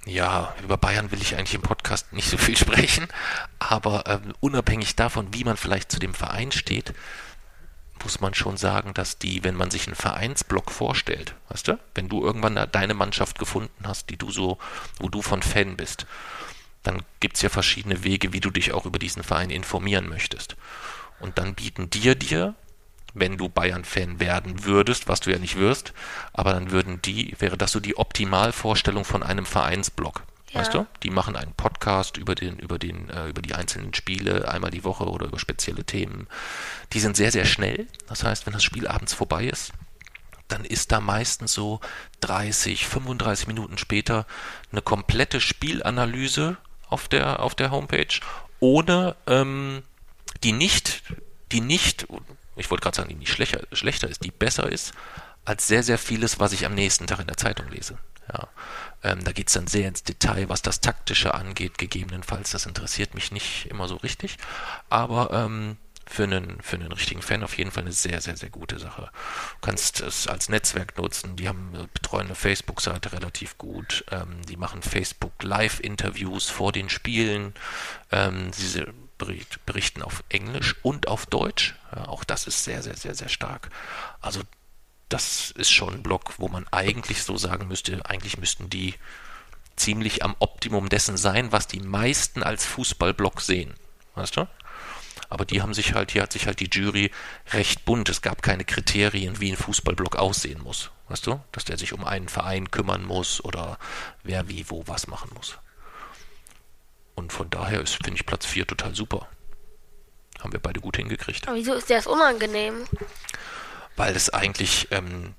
[0.09, 3.07] ja, über Bayern will ich eigentlich im Podcast nicht so viel sprechen,
[3.59, 6.94] aber ähm, unabhängig davon, wie man vielleicht zu dem Verein steht,
[8.03, 12.09] muss man schon sagen, dass die, wenn man sich einen Vereinsblock vorstellt, weißt du, wenn
[12.09, 14.59] du irgendwann deine Mannschaft gefunden hast, die du so,
[14.99, 16.07] wo du von Fan bist,
[16.83, 20.57] dann gibt es ja verschiedene Wege, wie du dich auch über diesen Verein informieren möchtest.
[21.21, 22.55] Und dann bieten dir dir,
[23.20, 25.92] wenn du Bayern-Fan werden würdest, was du ja nicht wirst,
[26.33, 30.22] aber dann würden die, wäre das so die Optimalvorstellung von einem Vereinsblog.
[30.50, 30.61] Ja.
[30.61, 30.87] Weißt du?
[31.02, 34.85] Die machen einen Podcast über den, über den, äh, über die einzelnen Spiele einmal die
[34.85, 36.26] Woche oder über spezielle Themen.
[36.92, 37.87] Die sind sehr, sehr schnell.
[38.09, 39.72] Das heißt, wenn das Spiel abends vorbei ist,
[40.48, 41.81] dann ist da meistens so
[42.20, 44.26] 30, 35 Minuten später
[44.72, 46.57] eine komplette Spielanalyse
[46.88, 48.20] auf der, auf der Homepage,
[48.61, 49.83] ohne ähm,
[50.42, 51.02] die nicht,
[51.52, 52.07] die nicht,
[52.59, 54.92] ich wollte gerade sagen, die nicht schlechter, schlechter ist, die besser ist,
[55.44, 57.99] als sehr, sehr vieles, was ich am nächsten Tag in der Zeitung lese.
[58.33, 58.49] Ja.
[59.03, 62.51] Ähm, da geht es dann sehr ins Detail, was das Taktische angeht, gegebenenfalls.
[62.51, 64.37] Das interessiert mich nicht immer so richtig.
[64.90, 68.51] Aber ähm, für einen, für einen richtigen Fan auf jeden Fall eine sehr, sehr, sehr
[68.51, 69.11] gute Sache.
[69.61, 71.37] Du kannst es als Netzwerk nutzen.
[71.37, 74.05] Die haben äh, betreuen eine Facebook-Seite relativ gut.
[74.11, 77.55] Ähm, die machen Facebook Live-Interviews vor den Spielen.
[78.11, 78.87] Ähm, bericht,
[79.18, 81.74] berichten auf Englisch und auf Deutsch.
[81.94, 83.70] Ja, auch das ist sehr, sehr, sehr, sehr stark.
[84.20, 84.40] Also
[85.09, 88.94] das ist schon ein Blog, wo man eigentlich so sagen müsste, eigentlich müssten die
[89.76, 93.74] ziemlich am Optimum dessen sein, was die meisten als Fußballblog sehen.
[94.14, 94.46] Weißt du?
[95.31, 97.11] Aber die haben sich halt, hier hat sich halt die Jury
[97.52, 98.09] recht bunt.
[98.09, 100.90] Es gab keine Kriterien, wie ein Fußballblock aussehen muss.
[101.09, 101.40] Weißt du?
[101.52, 103.78] Dass der sich um einen Verein kümmern muss oder
[104.22, 105.59] wer wie wo was machen muss.
[107.18, 109.26] Und von daher finde ich, Platz 4 total super.
[110.38, 111.48] Haben wir beide gut hingekriegt.
[111.48, 112.85] Aber wieso ist der das unangenehm?
[113.96, 115.35] Weil es eigentlich ähm,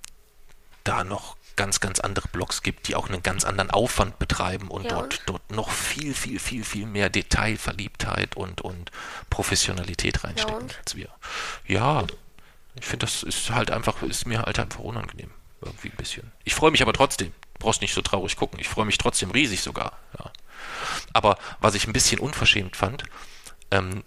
[0.84, 4.84] da noch ganz, ganz andere Blogs gibt, die auch einen ganz anderen Aufwand betreiben und
[4.84, 5.24] Ja, dort, und?
[5.30, 8.92] dort noch viel, viel, viel, viel mehr Detailverliebtheit und, und
[9.30, 10.80] Professionalität reinstecken und?
[10.80, 11.08] als wir.
[11.66, 12.06] Ja,
[12.76, 15.32] ich finde, das ist halt einfach, ist mir halt einfach unangenehm.
[15.62, 16.30] Irgendwie ein bisschen.
[16.44, 17.32] Ich freue mich aber trotzdem.
[17.54, 18.60] Du brauchst nicht so traurig gucken.
[18.60, 19.98] Ich freue mich trotzdem riesig sogar.
[20.18, 20.32] Ja.
[21.14, 23.04] Aber was ich ein bisschen unverschämt fand,
[23.72, 24.04] ähm,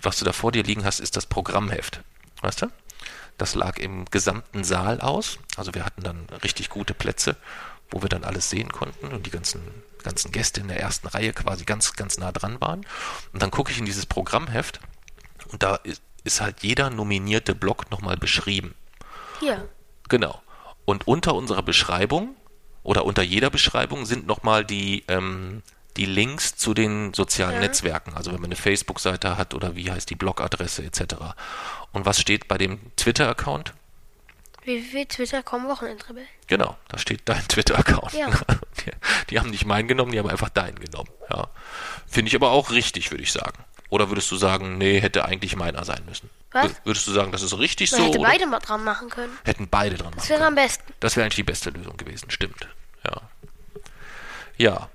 [0.00, 2.00] was du da vor dir liegen hast, ist das Programmheft.
[2.42, 2.66] Weißt du?
[3.38, 5.38] Das lag im gesamten Saal aus.
[5.56, 7.36] Also wir hatten dann richtig gute Plätze,
[7.90, 9.62] wo wir dann alles sehen konnten und die ganzen,
[10.02, 12.86] ganzen Gäste in der ersten Reihe quasi ganz, ganz nah dran waren.
[13.32, 14.80] Und dann gucke ich in dieses Programmheft
[15.48, 15.78] und da
[16.24, 18.74] ist, halt jeder nominierte Block nochmal beschrieben.
[19.38, 19.68] Hier.
[20.08, 20.42] Genau.
[20.84, 22.34] Und unter unserer Beschreibung
[22.82, 25.62] oder unter jeder Beschreibung sind nochmal die, ähm,
[25.96, 27.60] die Links zu den sozialen Ja.
[27.60, 28.14] Netzwerken.
[28.14, 31.14] Also wenn man eine Facebook-Seite hat oder wie heißt die Blogadresse etc.
[31.92, 33.72] Und was steht bei dem Twitter-Account?
[34.64, 36.26] www Twitter.com Wochenendrebell.
[36.48, 38.12] Genau, da steht dein Twitter-Account.
[38.14, 38.28] Ja.
[38.84, 38.90] Die,
[39.30, 41.08] die haben nicht meinen genommen, die haben einfach deinen genommen.
[41.30, 41.48] Ja.
[42.06, 43.64] Finde ich aber auch richtig, würde ich sagen.
[43.88, 46.28] Oder würdest du sagen, nee, hätte eigentlich meiner sein müssen?
[46.52, 46.66] Was?
[46.66, 48.06] Wür- Würdest du sagen, das ist richtig Man so?
[48.08, 48.28] hätte oder?
[48.28, 49.32] beide mal dran machen können.
[49.44, 50.48] Hätten beide dran Das machen wäre können.
[50.48, 50.92] am besten.
[51.00, 52.68] Das wäre eigentlich die beste Lösung gewesen, stimmt.
[53.04, 53.22] Ja.
[54.58, 54.88] Ja.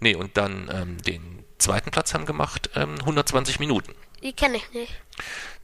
[0.00, 3.94] Nee, und dann ähm, den zweiten Platz haben gemacht ähm, 120 Minuten.
[4.22, 4.92] Die kenne ich nicht.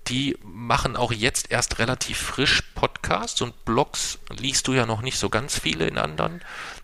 [0.08, 5.18] Die machen auch jetzt erst relativ frisch Podcasts und Blogs liest du ja noch nicht
[5.18, 6.42] so ganz viele in anderen.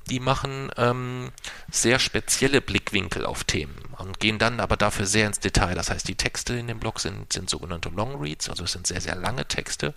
[0.09, 1.33] Die machen ähm,
[1.71, 5.75] sehr spezielle Blickwinkel auf Themen und gehen dann aber dafür sehr ins Detail.
[5.75, 8.87] Das heißt, die Texte in dem Blog sind, sind sogenannte Long Reads, also es sind
[8.87, 9.95] sehr, sehr lange Texte,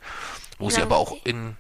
[0.58, 1.58] wo sie Lang aber auch in,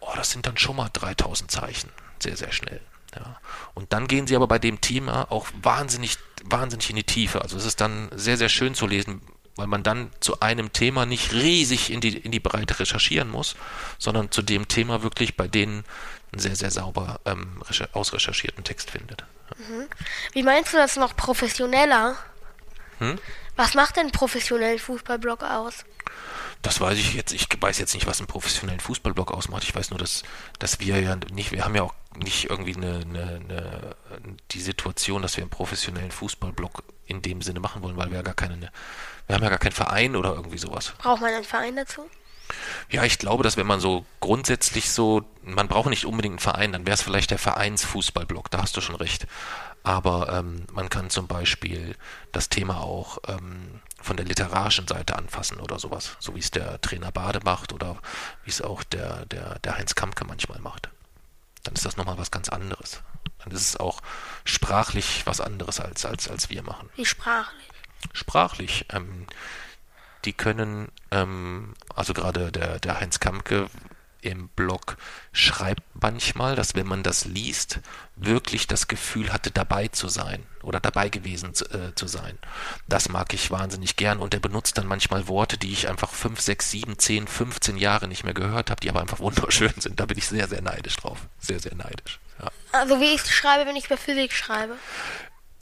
[0.00, 1.90] oh, das sind dann schon mal 3000 Zeichen.
[2.20, 2.80] Sehr, sehr schnell.
[3.16, 3.40] Ja.
[3.74, 7.40] Und dann gehen sie aber bei dem Thema auch wahnsinnig, wahnsinnig in die Tiefe.
[7.40, 9.22] Also es ist dann sehr, sehr schön zu lesen,
[9.56, 13.56] weil man dann zu einem Thema nicht riesig in die, in die Breite recherchieren muss,
[13.98, 15.84] sondern zu dem Thema wirklich bei denen
[16.32, 19.24] einen sehr, sehr sauber ähm, recher- ausrecherchierten Text findet.
[20.32, 22.16] Wie meinst du das noch professioneller?
[22.98, 23.18] Hm?
[23.54, 25.86] Was macht denn professionellen Fußballblock aus?
[26.66, 27.32] Das weiß ich jetzt.
[27.32, 29.62] Ich weiß jetzt nicht, was einen professionellen Fußballblock ausmacht.
[29.62, 30.24] Ich weiß nur, dass,
[30.58, 33.96] dass wir ja nicht, wir haben ja auch nicht irgendwie eine, eine, eine,
[34.50, 38.22] die Situation, dass wir einen professionellen Fußballblock in dem Sinne machen wollen, weil wir ja
[38.22, 38.72] gar keine,
[39.28, 40.92] wir haben ja gar keinen Verein oder irgendwie sowas.
[40.98, 42.04] Braucht man einen Verein dazu?
[42.90, 46.72] Ja, ich glaube, dass wenn man so grundsätzlich so, man braucht nicht unbedingt einen Verein,
[46.72, 49.26] dann wäre es vielleicht der Vereinsfußballblock, da hast du schon recht.
[49.86, 51.94] Aber ähm, man kann zum Beispiel
[52.32, 56.80] das Thema auch ähm, von der literarischen Seite anfassen oder sowas, so wie es der
[56.80, 57.96] Trainer Bade macht oder
[58.42, 60.90] wie es auch der, der, der Heinz Kampke manchmal macht.
[61.62, 63.00] Dann ist das nochmal was ganz anderes.
[63.38, 64.00] Dann ist es auch
[64.44, 67.70] sprachlich was anderes als, als, als wir machen Wie sprachlich?
[68.12, 68.86] sprachlich.
[68.90, 69.28] Ähm,
[70.24, 73.68] die können, ähm, also gerade der, der Heinz Kampke
[74.26, 74.96] im Blog
[75.32, 77.80] schreibt manchmal, dass wenn man das liest,
[78.16, 82.38] wirklich das Gefühl hatte, dabei zu sein oder dabei gewesen zu, äh, zu sein.
[82.88, 86.40] Das mag ich wahnsinnig gern und er benutzt dann manchmal Worte, die ich einfach 5,
[86.40, 90.00] 6, 7, 10, 15 Jahre nicht mehr gehört habe, die aber einfach wunderschön sind.
[90.00, 91.28] Da bin ich sehr, sehr neidisch drauf.
[91.38, 92.20] Sehr, sehr neidisch.
[92.40, 92.50] Ja.
[92.72, 94.76] Also wie ich es schreibe, wenn ich bei Physik schreibe.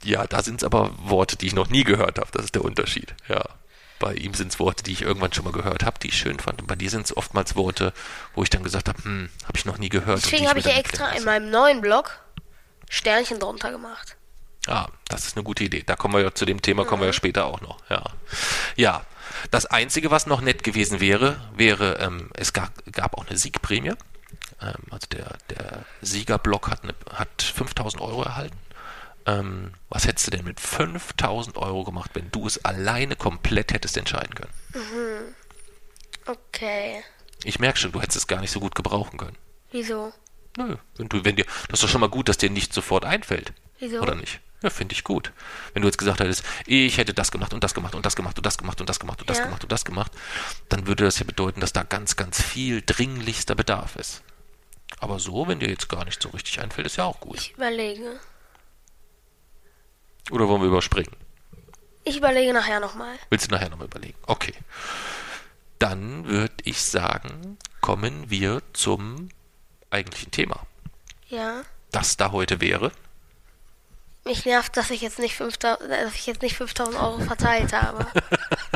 [0.03, 2.29] Ja, da sind es aber Worte, die ich noch nie gehört habe.
[2.31, 3.15] Das ist der Unterschied.
[3.27, 3.43] Ja.
[3.99, 6.39] Bei ihm sind es Worte, die ich irgendwann schon mal gehört habe, die ich schön
[6.39, 6.61] fand.
[6.61, 7.93] Und bei dir sind es oftmals Worte,
[8.33, 10.23] wo ich dann gesagt habe, hm, habe ich noch nie gehört.
[10.23, 12.19] Deswegen habe mir ich ja extra in meinem neuen Blog
[12.89, 14.17] Sternchen drunter gemacht.
[14.67, 15.83] Ah, das ist eine gute Idee.
[15.85, 17.77] Da kommen wir ja zu dem Thema, kommen wir ja später auch noch.
[17.89, 18.03] Ja.
[18.75, 19.05] Ja.
[19.51, 23.93] Das Einzige, was noch nett gewesen wäre, wäre, ähm, es gab, gab auch eine Siegprämie.
[24.61, 28.57] Ähm, also der, der Siegerblock hat, eine, hat 5000 Euro erhalten.
[29.27, 33.97] Ähm, was hättest du denn mit 5000 Euro gemacht, wenn du es alleine komplett hättest
[33.97, 34.53] entscheiden können?
[36.25, 37.03] Okay.
[37.43, 39.37] Ich merke schon, du hättest es gar nicht so gut gebrauchen können.
[39.71, 40.13] Wieso?
[40.57, 43.03] Nö, wenn du, wenn dir, das ist doch schon mal gut, dass dir nicht sofort
[43.05, 43.53] einfällt.
[43.79, 43.99] Wieso?
[43.99, 44.39] Oder nicht?
[44.61, 45.31] Ja, finde ich gut.
[45.73, 48.37] Wenn du jetzt gesagt hättest, ich hätte das gemacht und das gemacht und das gemacht
[48.37, 49.43] und das gemacht und das gemacht und das Ja.
[49.45, 50.11] gemacht und das gemacht,
[50.69, 54.23] dann würde das ja bedeuten, dass da ganz, ganz viel dringlichster Bedarf ist.
[54.99, 57.37] Aber so, wenn dir jetzt gar nicht so richtig einfällt, ist ja auch gut.
[57.37, 58.19] Ich überlege.
[60.31, 61.11] Oder wollen wir überspringen?
[62.03, 63.15] Ich überlege nachher nochmal.
[63.29, 64.17] Willst du nachher nochmal überlegen?
[64.27, 64.53] Okay.
[65.79, 69.29] Dann würde ich sagen, kommen wir zum
[69.89, 70.65] eigentlichen Thema.
[71.27, 71.63] Ja.
[71.91, 72.91] Das da heute wäre.
[74.23, 78.07] Mich nervt, dass ich jetzt nicht 5000, dass ich jetzt nicht 5000 Euro verteilt habe.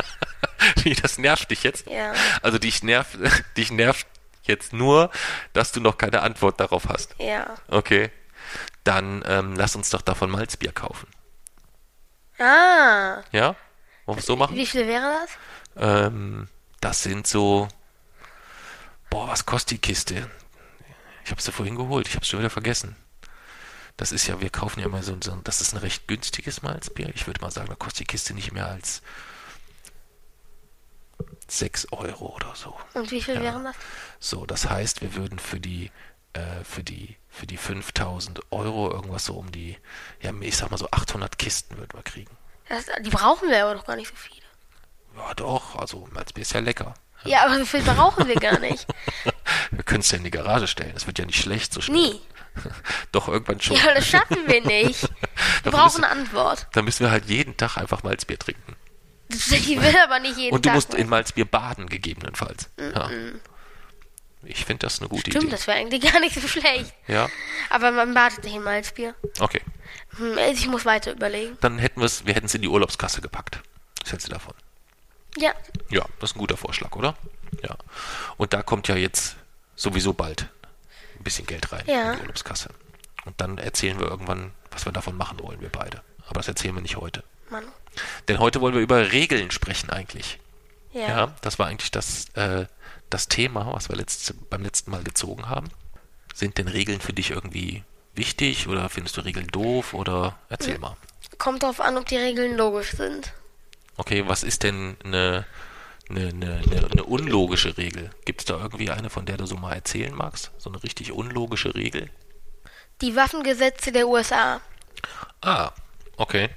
[0.82, 1.86] Wie, das nervt dich jetzt?
[1.88, 2.12] Ja.
[2.42, 3.18] Also dich nervt,
[3.56, 4.06] dich nervt
[4.44, 5.10] jetzt nur,
[5.52, 7.14] dass du noch keine Antwort darauf hast.
[7.18, 7.54] Ja.
[7.68, 8.10] Okay.
[8.84, 11.06] Dann ähm, lass uns doch davon Malzbier kaufen.
[12.40, 13.22] Ah.
[13.32, 13.54] Ja?
[14.06, 14.56] Wollen wir so machen?
[14.56, 15.30] Wie viel wäre das?
[16.06, 16.48] Ähm,
[16.80, 17.68] das sind so.
[19.10, 20.30] Boah, was kostet die Kiste?
[21.24, 22.08] Ich habe sie vorhin geholt.
[22.08, 22.96] Ich habe es schon wieder vergessen.
[23.96, 27.10] Das ist ja, wir kaufen ja immer so, so das ist ein recht günstiges Malzbier.
[27.14, 29.02] Ich würde mal sagen, da kostet die Kiste nicht mehr als
[31.48, 32.74] 6 Euro oder so.
[32.94, 33.42] Und wie viel Ja.
[33.42, 33.76] wären das?
[34.18, 35.90] So, das heißt, wir würden für die,
[36.32, 39.76] äh, für die, für die 5000 Euro irgendwas so um die,
[40.20, 42.36] ja, ich sag mal so 800 Kisten würden wir kriegen.
[42.68, 44.46] Das, die brauchen wir aber doch gar nicht so viele.
[45.16, 46.94] Ja, doch, also Malzbier ist ja lecker.
[47.24, 48.86] Ja, aber so viel brauchen wir gar nicht.
[49.72, 50.94] Wir können es ja in die Garage stellen.
[50.94, 52.00] Das wird ja nicht schlecht so schnell.
[52.00, 52.20] Nie.
[53.12, 53.76] Doch, irgendwann schon.
[53.76, 55.02] Ja, das schaffen wir nicht.
[55.62, 56.66] Wir brauchen eine Antwort.
[56.72, 58.74] Dann müssen wir halt jeden Tag einfach Malzbier trinken.
[59.28, 60.74] Ich will aber nicht jeden Und du Tag.
[60.74, 62.70] musst in Malzbier baden, gegebenenfalls.
[62.78, 63.10] Ja.
[64.42, 65.50] Ich finde das eine gute Stimmt, Idee.
[65.52, 66.92] das wäre eigentlich gar nicht so schlecht.
[67.06, 67.28] Ja,
[67.68, 69.14] Aber man badet nicht in Malzbier.
[69.40, 69.60] okay.
[70.16, 71.56] Hm, Ich muss weiter überlegen.
[71.60, 73.60] Dann hätten wir es, wir hätten es in die Urlaubskasse gepackt.
[74.02, 74.54] Was hältst du davon?
[75.36, 75.52] Ja,
[75.90, 77.16] Ja, das ist ein guter Vorschlag, oder?
[77.62, 77.76] Ja.
[78.36, 79.36] Und da kommt ja jetzt
[79.76, 80.48] sowieso bald
[81.18, 82.12] ein bisschen Geld rein Ja.
[82.12, 82.70] in die Urlaubskasse.
[83.26, 86.02] Und dann erzählen wir irgendwann, was wir davon machen wollen, wir beide.
[86.26, 87.22] Aber das erzählen wir nicht heute.
[87.50, 87.64] Mann.
[88.28, 90.38] Denn heute wollen wir über Regeln sprechen eigentlich.
[90.92, 91.08] Ja.
[91.08, 92.66] Ja, das war eigentlich das, äh,
[93.10, 95.68] das Thema, was wir letzte, beim letzten Mal gezogen haben.
[96.34, 97.82] Sind denn Regeln für dich irgendwie
[98.14, 100.96] wichtig oder findest du Regeln doof oder erzähl mal.
[101.38, 103.32] Kommt drauf an, ob die Regeln logisch sind.
[103.96, 105.44] Okay, was ist denn eine,
[106.08, 108.10] eine, eine, eine, eine unlogische Regel?
[108.24, 110.50] Gibt es da irgendwie eine, von der du so mal erzählen magst?
[110.58, 112.10] So eine richtig unlogische Regel?
[113.00, 114.60] Die Waffengesetze der USA.
[115.40, 115.72] Ah,
[116.16, 116.50] okay.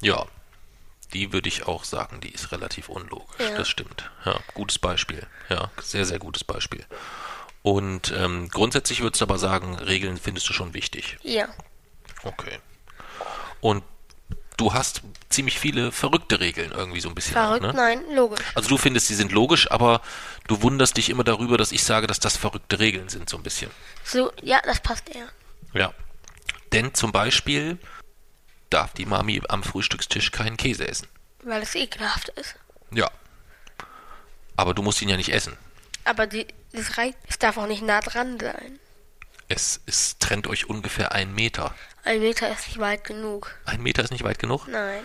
[0.00, 0.26] Ja,
[1.12, 3.38] die würde ich auch sagen, die ist relativ unlogisch.
[3.38, 3.56] Ja.
[3.56, 4.10] Das stimmt.
[4.24, 5.26] Ja, gutes Beispiel.
[5.48, 6.84] Ja, sehr, sehr gutes Beispiel.
[7.62, 11.18] Und ähm, grundsätzlich würdest du aber sagen, Regeln findest du schon wichtig.
[11.22, 11.48] Ja.
[12.22, 12.58] Okay.
[13.60, 13.84] Und
[14.56, 17.34] du hast ziemlich viele verrückte Regeln irgendwie so ein bisschen.
[17.34, 17.62] Verrückt?
[17.62, 17.72] Ne?
[17.74, 18.40] Nein, logisch.
[18.54, 20.00] Also du findest, sie sind logisch, aber
[20.46, 23.42] du wunderst dich immer darüber, dass ich sage, dass das verrückte Regeln sind, so ein
[23.42, 23.70] bisschen.
[24.04, 25.28] So, ja, das passt eher.
[25.74, 25.92] Ja.
[26.72, 27.78] Denn zum Beispiel
[28.70, 31.08] darf die Mami am Frühstückstisch keinen Käse essen.
[31.42, 32.56] Weil es ekelhaft ist.
[32.92, 33.10] Ja.
[34.56, 35.56] Aber du musst ihn ja nicht essen.
[36.04, 38.78] Aber die, das reicht, es darf auch nicht nah dran sein.
[39.48, 41.74] Es, es trennt euch ungefähr ein Meter.
[42.04, 43.58] Ein Meter ist nicht weit genug.
[43.64, 45.02] Ein Meter ist nicht weit genug, Nein.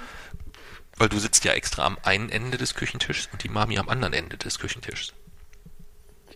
[0.97, 4.13] weil du sitzt ja extra am einen Ende des Küchentischs und die Mami am anderen
[4.13, 5.13] Ende des Küchentischs.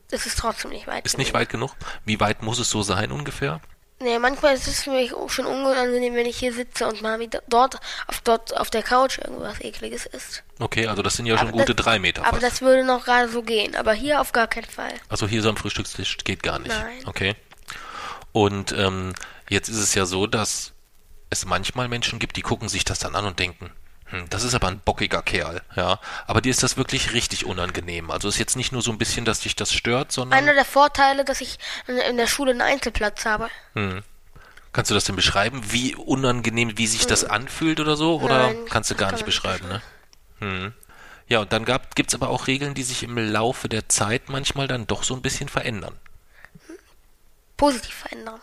[0.10, 1.26] Das ist trotzdem nicht weit Ist genug.
[1.26, 1.76] nicht weit genug?
[2.04, 3.62] Wie weit muss es so sein ungefähr?
[4.02, 7.28] Nee, manchmal ist es für mich auch schon unangenehm, wenn ich hier sitze und Mami
[7.28, 7.76] do- dort
[8.08, 10.44] auf, dort auf der Couch irgendwas ekliges isst.
[10.60, 12.44] Okay, also das sind ja schon Aber gute das- drei Meter Aber fast.
[12.44, 13.76] das würde noch gerade so gehen.
[13.76, 14.94] Aber hier auf gar keinen Fall.
[15.10, 16.70] Also hier so am Frühstückstisch geht gar nicht.
[16.70, 17.02] Nein.
[17.08, 17.36] Okay.
[18.32, 19.14] Und ähm,
[19.50, 20.72] jetzt ist es ja so, dass
[21.30, 23.72] es manchmal Menschen gibt, die gucken sich das dann an und denken,
[24.10, 26.00] hm, das ist aber ein bockiger Kerl, ja.
[26.28, 28.10] Aber dir ist das wirklich richtig unangenehm.
[28.12, 30.66] Also ist jetzt nicht nur so ein bisschen, dass dich das stört, sondern Einer der
[30.66, 33.50] Vorteile, dass ich in- der Schule einen Einzelplatz habe.
[34.74, 38.20] kannst du das denn beschreiben, wie unangenehm, wie sich das anfühlt oder so?
[38.22, 39.82] Oder Nein, kannst du gar kann nicht man nicht beschreiben, ne?
[40.40, 40.74] Hm.
[41.28, 44.68] Ja, und dann gab, gibt's aber auch Regeln, die sich im Laufe der Zeit manchmal
[44.68, 45.96] dann doch so ein bisschen verändern.
[47.58, 48.40] Positiv verändern.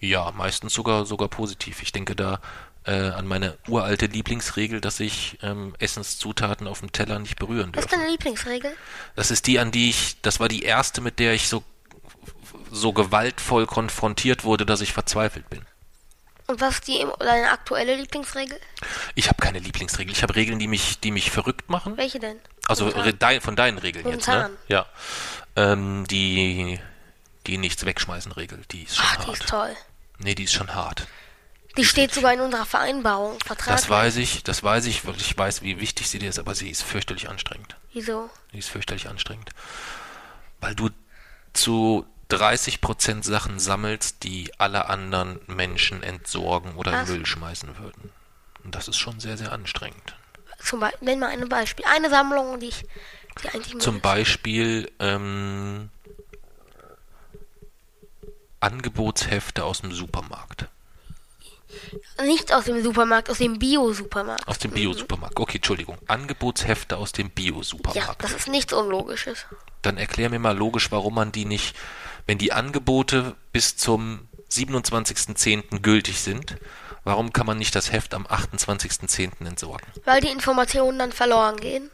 [0.00, 1.82] Ja, meistens sogar sogar positiv.
[1.82, 2.40] Ich denke da
[2.86, 7.84] äh, an meine uralte Lieblingsregel, dass ich ähm, Essenszutaten auf dem Teller nicht berühren Was
[7.84, 8.02] ist dürfe.
[8.02, 8.76] deine Lieblingsregel?
[9.16, 11.62] Das ist die, an die ich, das war die erste, mit der ich so
[12.70, 15.62] so gewaltvoll konfrontiert wurde, dass ich verzweifelt bin.
[16.46, 18.58] Und was ist die, deine aktuelle Lieblingsregel?
[19.14, 20.12] Ich habe keine Lieblingsregel.
[20.12, 21.96] Ich habe Regeln, die mich, die mich verrückt machen.
[21.96, 22.38] Welche denn?
[22.66, 23.18] Also Momentan.
[23.18, 24.34] dein, von deinen Regeln jetzt, ne?
[24.34, 24.56] Momentan.
[24.68, 24.86] Ja.
[25.56, 26.80] Ähm, die
[27.46, 29.40] die nichts wegschmeißen Regel, die ist schon Ach, die hart.
[29.40, 29.76] ist toll.
[30.18, 31.06] Nee, die ist schon hart.
[31.76, 33.38] Die steht sogar in unserer Vereinbarung.
[33.44, 33.74] Vertrag.
[33.74, 36.54] Das weiß ich, das weiß ich, weil ich weiß, wie wichtig sie dir ist, aber
[36.54, 37.76] sie ist fürchterlich anstrengend.
[37.92, 38.30] Wieso?
[38.52, 39.50] Die ist fürchterlich anstrengend.
[40.60, 40.90] Weil du
[41.52, 47.08] zu 30% Sachen sammelst, die alle anderen Menschen entsorgen oder Was?
[47.08, 48.12] in Müll schmeißen würden.
[48.62, 50.16] Und das ist schon sehr, sehr anstrengend.
[50.62, 51.84] Zum Beispiel, nenn mal ein Beispiel.
[51.86, 52.86] Eine Sammlung, die ich,
[53.42, 54.00] die eigentlich Zum.
[54.00, 55.90] Beispiel ähm,
[58.60, 60.68] Angebotshefte aus dem Supermarkt.
[62.24, 64.46] Nicht aus dem Supermarkt, aus dem Bio-Supermarkt.
[64.48, 65.38] Aus dem Bio-Supermarkt.
[65.38, 65.98] Okay, Entschuldigung.
[66.06, 68.22] Angebotshefte aus dem Ja, Bio-Supermarkt.
[68.22, 69.46] das ist nichts Unlogisches.
[69.82, 71.76] Dann erklär mir mal logisch, warum man die nicht,
[72.26, 75.80] wenn die Angebote bis zum 27.10.
[75.80, 76.56] gültig sind,
[77.04, 79.46] warum kann man nicht das Heft am 28.10.
[79.46, 79.86] entsorgen?
[80.04, 81.90] Weil die Informationen dann verloren gehen,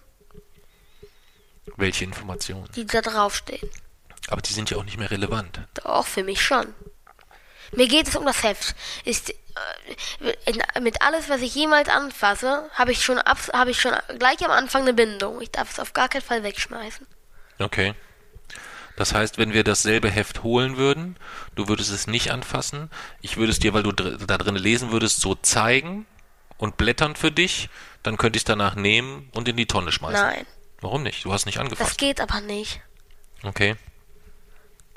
[1.76, 2.68] Welche Informationen?
[2.76, 3.68] die da draufstehen.
[4.28, 5.60] Aber die sind ja auch nicht mehr relevant.
[5.74, 6.66] Doch, für mich schon.
[7.72, 8.74] Mir geht es um das Heft.
[9.04, 14.44] Ist, äh, mit alles, was ich jemals anfasse, habe ich schon habe ich schon gleich
[14.44, 15.40] am Anfang eine Bindung.
[15.40, 17.06] Ich darf es auf gar keinen Fall wegschmeißen.
[17.58, 17.94] Okay.
[18.96, 21.16] Das heißt, wenn wir dasselbe Heft holen würden,
[21.54, 22.90] du würdest es nicht anfassen,
[23.22, 26.06] ich würde es dir, weil du dr da drin lesen würdest, so zeigen
[26.58, 27.70] und blättern für dich,
[28.02, 30.20] dann könnte ich es danach nehmen und in die Tonne schmeißen.
[30.20, 30.46] Nein,
[30.80, 31.24] Warum nicht?
[31.24, 31.98] Du hast nicht das angefasst.
[31.98, 32.80] geht aber nicht.
[33.42, 33.76] Okay.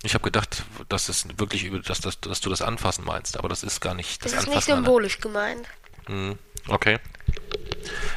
[0.03, 3.47] Ich habe gedacht, dass es wirklich über, dass, dass, dass du das Anfassen meinst, aber
[3.49, 4.71] das ist gar nicht das, Das ist nicht Anfassen.
[4.73, 5.65] an- symbolisch gemeint.
[6.05, 6.37] Hm,
[6.67, 6.99] Okay.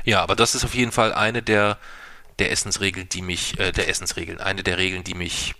[0.05, 1.78] Ja, aber das ist auf jeden Fall eine der,
[2.39, 5.55] der Essensregeln, die mich, äh, der Essensregeln, eine der Regeln, die mich,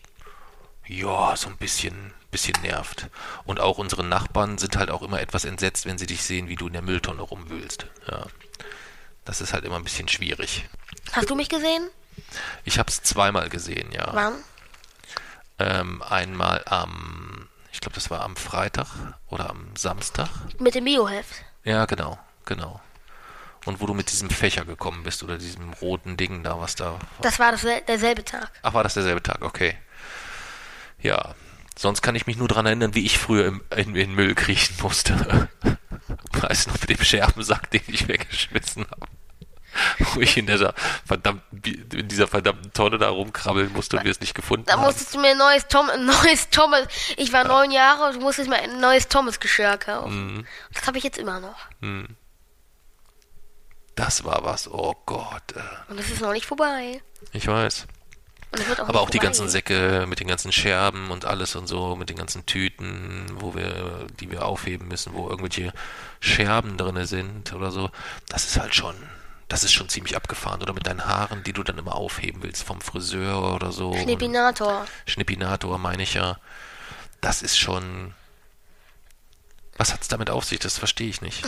[0.87, 3.09] ja, so ein bisschen, bisschen nervt.
[3.45, 6.55] Und auch unsere Nachbarn sind halt auch immer etwas entsetzt, wenn sie dich sehen, wie
[6.55, 7.87] du in der Mülltonne rumwühlst.
[8.09, 8.27] Ja.
[9.25, 10.65] Das ist halt immer ein bisschen schwierig.
[11.13, 11.89] Hast du mich gesehen?
[12.65, 14.09] Ich habe es zweimal gesehen, ja.
[14.13, 14.35] Wann?
[15.59, 18.89] Ähm, einmal am, ich glaube, das war am Freitag
[19.29, 20.29] oder am Samstag.
[20.59, 21.45] Mit dem Bioheft.
[21.65, 22.81] Ja, genau, genau.
[23.65, 26.99] Und wo du mit diesem Fächer gekommen bist oder diesem roten Ding da, was da.
[27.23, 28.53] Das war das, derselbe Tag.
[28.63, 29.43] Ach, war das derselbe Tag?
[29.43, 29.77] Okay.
[31.01, 31.35] Ja.
[31.77, 34.77] Sonst kann ich mich nur dran erinnern, wie ich früher im, in, in Müll kriechen
[34.81, 35.49] musste.
[36.33, 39.09] Weißt du noch, mit dem Scherbensack, den ich weggeschmissen habe.
[39.99, 40.75] Wo ich in dieser,
[41.05, 44.83] verdammt, in dieser verdammten Tonne da rumkrabbeln musste und wir es nicht gefunden Da haben.
[44.83, 46.87] musstest du mir ein neues, Tom, ein neues Thomas.
[47.17, 50.37] Ich war neun Jahre und du musstest mir ein neues Thomas-Geschirr kaufen.
[50.39, 50.47] Mhm.
[50.75, 51.57] Das habe ich jetzt immer noch.
[53.95, 55.53] Das war was, oh Gott.
[55.55, 57.01] äh, Und es ist noch nicht vorbei.
[57.33, 57.87] Ich weiß.
[58.79, 62.09] Auch Aber auch die ganzen Säcke mit den ganzen Scherben und alles und so, mit
[62.09, 65.73] den ganzen Tüten, wo wir, die wir aufheben müssen, wo irgendwelche
[66.21, 67.91] Scherben drinne sind oder so.
[68.29, 68.95] Das ist halt schon,
[69.49, 70.61] das ist schon ziemlich abgefahren.
[70.63, 73.95] Oder mit deinen Haaren, die du dann immer aufheben willst vom Friseur oder so.
[73.95, 74.87] Schnippinator.
[75.07, 76.39] Schnippinator meine ich ja.
[77.21, 78.15] Das ist schon.
[79.77, 80.59] Was hat's damit auf sich?
[80.59, 81.45] Das verstehe ich nicht.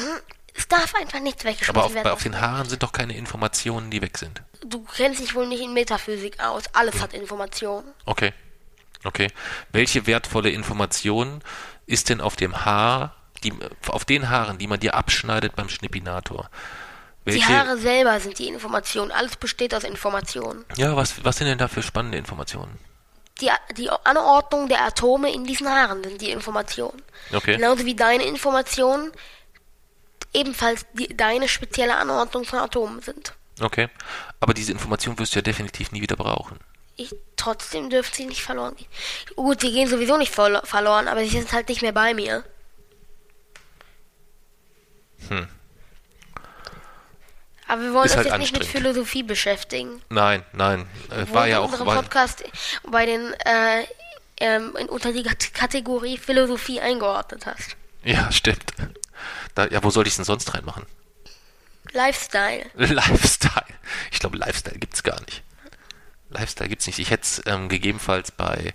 [0.55, 2.09] Es darf einfach nichts Aber weggeschmissen auf, werden.
[2.09, 4.43] auf den Haaren sind doch keine Informationen, die weg sind.
[4.67, 6.65] du kennst dich wohl nicht in Metaphysik aus.
[6.75, 7.93] Alles hat Informationen.
[8.05, 8.33] Okay.
[9.05, 9.29] Okay.
[9.71, 11.43] Welche wertvolle Information
[11.87, 13.53] ist denn auf dem Haar, die,
[13.87, 16.51] auf den Haaren, die man dir abschneidet beim Schnippinator?
[17.29, 19.11] Die Welche, Haare selber sind die Informationen.
[19.11, 20.65] Alles besteht aus Informationen.
[20.77, 22.79] ja, was, was sind denn da für spannende Informationen?
[23.41, 27.03] Die, die Anordnung der Atome in diesen Haaren sind die Informationen.
[27.33, 27.57] Okay.
[27.57, 29.13] Genauso wie deine Informationen
[30.35, 33.35] ebenfalls die, deine spezielle Anordnung von Atomen sind.
[33.61, 33.89] Okay.
[34.41, 36.59] Aber diese Information wirst du ja definitiv nie wieder brauchen.
[36.97, 38.89] Ich, trotzdem dürfen sie nicht verloren gehen.
[39.37, 42.45] Gut, sie gehen sowieso nicht verlo verloren, aber sie sind halt nicht mehr bei mir.
[45.29, 45.49] Hm.
[47.69, 48.65] Aber wir wollen uns halt jetzt nicht mit.
[48.67, 50.03] Philosophie beschäftigen.
[50.09, 50.87] Nein, nein.
[51.11, 51.71] Äh, war ja auch.
[51.71, 52.43] unseren War, Podcast
[52.91, 53.85] bei den äh,
[54.41, 57.77] ähm, in, unter die Kat- Kategorie Philosophie eingeordnet hast.
[58.05, 58.73] ja, stimmt.
[59.55, 60.87] Da, ja, wo soll ich es denn sonst reinmachen?
[61.93, 62.67] Lifestyle.
[62.75, 63.65] Lifestyle.
[64.13, 65.43] Ich glaube, Lifestyle gibt's gar nicht.
[66.31, 66.99] Lifestyle gibt's nicht.
[66.99, 68.75] Ich hätte es ähm, gegebenenfalls bei,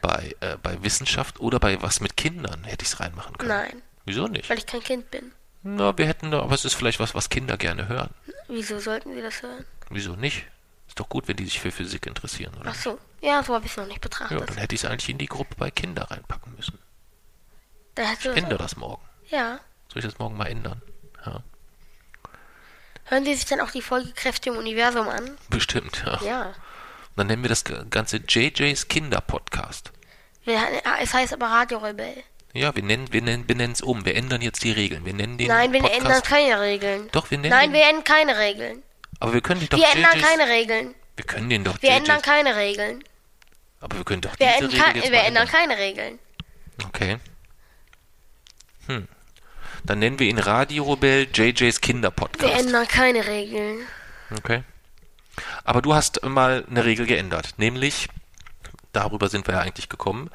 [0.00, 3.50] bei, äh, bei Wissenschaft oder bei was mit Kindern hätte ich es reinmachen können.
[3.50, 4.48] Nein, Wieso nicht?
[4.48, 5.32] weil ich kein Kind bin.
[5.62, 8.10] Na, wir hätten da, aber es ist vielleicht was, was Kinder gerne hören.
[8.48, 9.64] Wieso sollten sie das hören?
[9.90, 10.46] Wieso nicht?
[10.88, 12.70] Ist doch gut, wenn die sich für Physik interessieren, oder?
[12.70, 12.98] Ach so.
[13.20, 14.48] Ja, so habe ich es noch nicht Ja, betrachtet.
[14.48, 16.78] dann hätte ich es eigentlich in die Gruppe bei Kinder reinpacken müssen.
[17.94, 19.02] da du Ändere das morgen.
[19.28, 19.60] Ja.
[19.92, 20.80] Soll ich das morgen mal ändern?
[21.24, 21.42] Ja,
[23.04, 25.36] Hören Sie sich dann auch die Folge Kräfte im Universum an?
[25.48, 26.22] bestimmt, ja.
[26.22, 26.54] Ja.
[27.16, 29.92] Dann nennen wir das Ganze JJ's Kinder-Podcast.
[31.00, 32.22] Es heißt aber Radio Rebell.
[32.52, 34.04] Ja, wir nennen, wir nennen, benennen es um.
[34.04, 35.04] Wir ändern jetzt die Regeln.
[35.04, 36.00] Wir nennen den Nein, wir Podcast.
[36.02, 37.08] ändern keine Regeln.
[37.12, 38.82] Doch, wir nennen Nein, wir ändern keine Regeln.
[39.20, 40.94] aber wir können den doch Wir ändern JJ's keine Regeln.
[41.16, 43.04] Wir können den doch Wir JJ's ändern keine Regeln.
[43.80, 46.18] Aber wir können doch Wir, diese ändern, Regel kei- jetzt wir ändern keine Regeln.
[46.86, 47.16] Okay.
[48.86, 49.08] Hm.
[49.84, 52.60] Dann nennen wir ihn Radio Rebell JJ's Wir Kinder-Podcast.
[52.66, 53.78] ändern keine Regeln.
[54.36, 54.62] Okay.
[55.64, 58.08] Aber du hast mal eine Regel geändert, nämlich,
[58.92, 60.30] darüber sind wir ja eigentlich gekommen,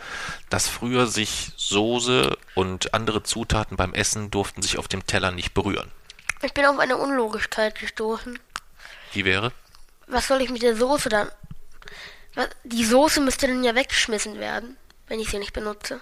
[0.50, 5.54] dass früher sich Soße und andere Zutaten beim Essen durften sich auf dem Teller nicht
[5.54, 5.92] berühren.
[6.42, 8.38] Ich bin auf eine Unlogischkeit gestoßen.
[9.14, 9.52] Die wäre?
[10.08, 11.30] Was soll ich mit der Soße dann?
[12.64, 14.78] Die Soße müsste dann ja weggeschmissen werden,
[15.08, 16.02] wenn ich sie nicht benutze.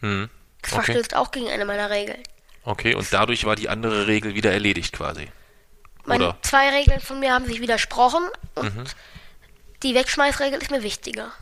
[0.00, 0.28] Hm.
[0.62, 0.84] Das Okay.
[0.84, 2.22] verstößt auch gegen eine meiner Regeln.
[2.64, 5.30] Okay, und dadurch war die andere Regel wieder erledigt quasi.
[6.04, 6.38] Meine Oder?
[6.42, 8.22] zwei Regeln von mir haben sich widersprochen
[8.54, 8.84] und Mhm.
[9.82, 11.32] die Wegschmeißregel ist mir wichtiger.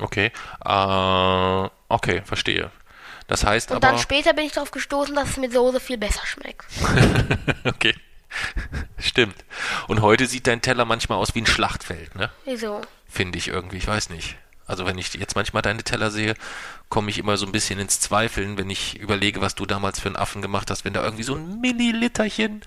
[0.00, 0.32] Okay.
[0.64, 2.70] Äh, okay, verstehe.
[3.26, 3.88] Das heißt Und aber.
[3.88, 6.64] dann später bin ich darauf gestoßen, dass es mit Soße viel besser schmeckt.
[7.64, 7.94] okay.
[8.98, 9.36] Stimmt.
[9.86, 12.30] Und heute sieht dein Teller manchmal aus wie ein Schlachtfeld, ne?
[12.44, 12.80] Wieso?
[13.08, 14.36] Finde ich irgendwie, ich weiß nicht.
[14.66, 16.34] Also wenn ich jetzt manchmal deine Teller sehe,
[16.90, 20.08] komme ich immer so ein bisschen ins Zweifeln, wenn ich überlege, was du damals für
[20.08, 22.62] einen Affen gemacht hast, wenn da irgendwie so ein Milliliterchen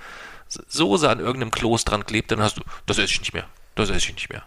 [0.48, 3.48] Soße an irgendeinem Kloß dran klebt, dann hast du, das esse ich nicht mehr.
[3.76, 4.44] Das esse ich nicht mehr.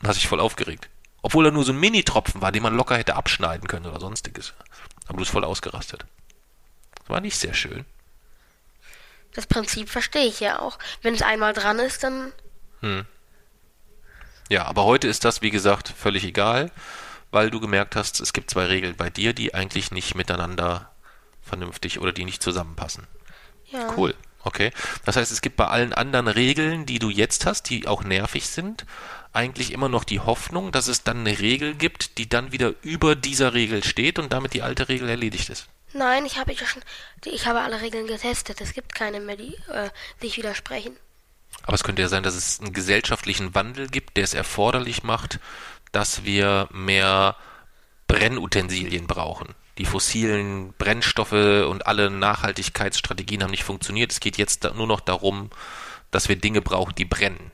[0.00, 0.88] Dann hast dich voll aufgeregt.
[1.22, 4.54] Obwohl er nur so ein Mini-Tropfen war, den man locker hätte abschneiden können oder sonstiges.
[5.04, 6.04] Aber du bist voll ausgerastet.
[6.98, 7.84] Das war nicht sehr schön.
[9.34, 10.78] Das Prinzip verstehe ich ja auch.
[11.00, 12.32] Wenn es einmal dran ist, dann.
[14.48, 16.70] Ja, aber heute ist das, wie gesagt, völlig egal,
[17.30, 20.90] weil du gemerkt hast, es gibt zwei Regeln bei dir, die eigentlich nicht miteinander
[21.40, 23.06] vernünftig oder die nicht zusammenpassen.
[23.66, 23.96] Ja.
[23.96, 24.14] Cool.
[24.44, 24.72] Okay.
[25.04, 28.48] Das heißt, es gibt bei allen anderen Regeln, die du jetzt hast, die auch nervig
[28.48, 28.84] sind,
[29.32, 33.16] eigentlich immer noch die Hoffnung, dass es dann eine Regel gibt, die dann wieder über
[33.16, 35.68] dieser Regel steht und damit die alte Regel erledigt ist.
[35.94, 36.82] Nein, ich habe ja schon.
[37.24, 38.60] Ich habe alle Regeln getestet.
[38.60, 40.96] Es gibt keine mehr, die äh, sich widersprechen.
[41.64, 45.38] Aber es könnte ja sein, dass es einen gesellschaftlichen Wandel gibt, der es erforderlich macht,
[45.92, 47.36] dass wir mehr
[48.08, 49.54] Brennutensilien brauchen.
[49.78, 54.12] Die fossilen Brennstoffe und alle Nachhaltigkeitsstrategien haben nicht funktioniert.
[54.12, 55.50] Es geht jetzt nur noch darum,
[56.10, 57.50] dass wir Dinge brauchen, die brennen.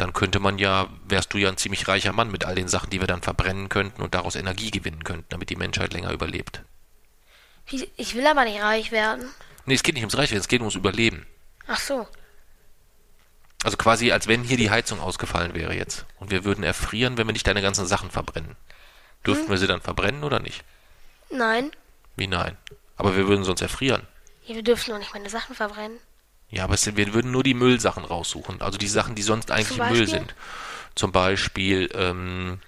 [0.00, 2.88] Dann könnte man ja, wärst du ja ein ziemlich reicher Mann mit all den Sachen,
[2.88, 6.62] die wir dann verbrennen könnten und daraus Energie gewinnen könnten, damit die Menschheit länger überlebt.
[7.66, 9.28] Ich will aber nicht reich werden.
[9.66, 11.26] Nee, es geht nicht ums Reichwerden, es geht ums Überleben.
[11.66, 12.08] Ach so.
[13.62, 16.06] Also quasi, als wenn hier die Heizung ausgefallen wäre jetzt.
[16.18, 18.56] Und wir würden erfrieren, wenn wir nicht deine ganzen Sachen verbrennen.
[19.26, 20.64] Dürften wir sie dann verbrennen oder nicht?
[21.28, 21.72] Nein.
[22.16, 22.56] Wie nein?
[22.96, 24.08] Aber wir würden sonst erfrieren.
[24.46, 25.98] Ja, wir dürfen doch nicht meine Sachen verbrennen.
[26.50, 28.60] Ja, aber sind- wir würden nur die Müllsachen raussuchen.
[28.60, 30.34] Also die Sachen, die sonst eigentlich Müll sind.
[30.96, 32.60] Zum Beispiel ähm,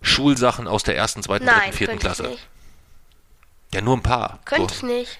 [0.00, 2.36] Schulsachen aus der ersten, zweiten, Nein, dritten, vierten Klasse.
[3.74, 4.40] Ja, nur ein paar.
[4.44, 4.76] Könnte So.
[4.76, 5.18] ich nicht.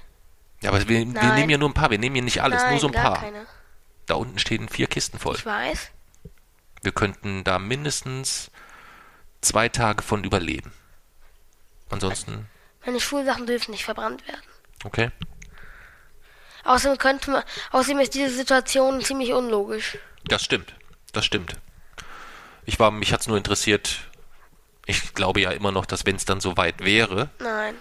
[0.63, 1.91] Ja, aber wir, wir nehmen ja nur ein paar.
[1.91, 3.19] Wir nehmen hier nicht alles, Nein, nur so ein paar.
[3.19, 3.47] keine.
[4.07, 5.37] Da unten stehen vier Kisten voll.
[5.37, 5.91] Ich weiß.
[6.83, 8.51] Wir könnten da mindestens
[9.41, 10.73] zwei Tage von überleben.
[11.91, 12.49] Ansonsten,
[12.85, 14.43] Meine Schulsachen dürfen nicht verbrannt werden.
[14.85, 15.11] okay.
[16.65, 17.43] Außerdem könnte man,
[17.73, 19.99] außerdem ist diese Situation ziemlich unlogisch.
[20.25, 20.75] Das stimmt.
[21.13, 21.55] Das stimmt.
[22.65, 23.99] Ich war, mich hat's nur interessiert.
[24.87, 27.75] Ich glaube ja immer noch, dass wenn es dann soweit wäre, Nein.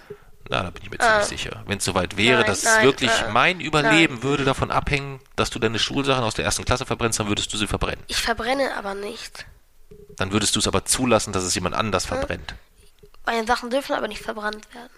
[0.48, 1.22] na, da bin ich mir ziemlich Ah.
[1.22, 5.20] sicher, wenn es soweit wäre, Nein, dass nein, wirklich äh, mein Überleben würde davon abhängen,
[5.36, 8.04] dass du deine Schulsachen aus der ersten Klasse verbrennst, dann würdest du sie verbrennen.
[8.08, 9.46] Ich verbrenne aber nicht.
[10.16, 12.54] Dann würdest du es aber zulassen, dass es jemand anders verbrennt.
[13.24, 14.90] Meine Sachen dürfen aber nicht verbrannt werden.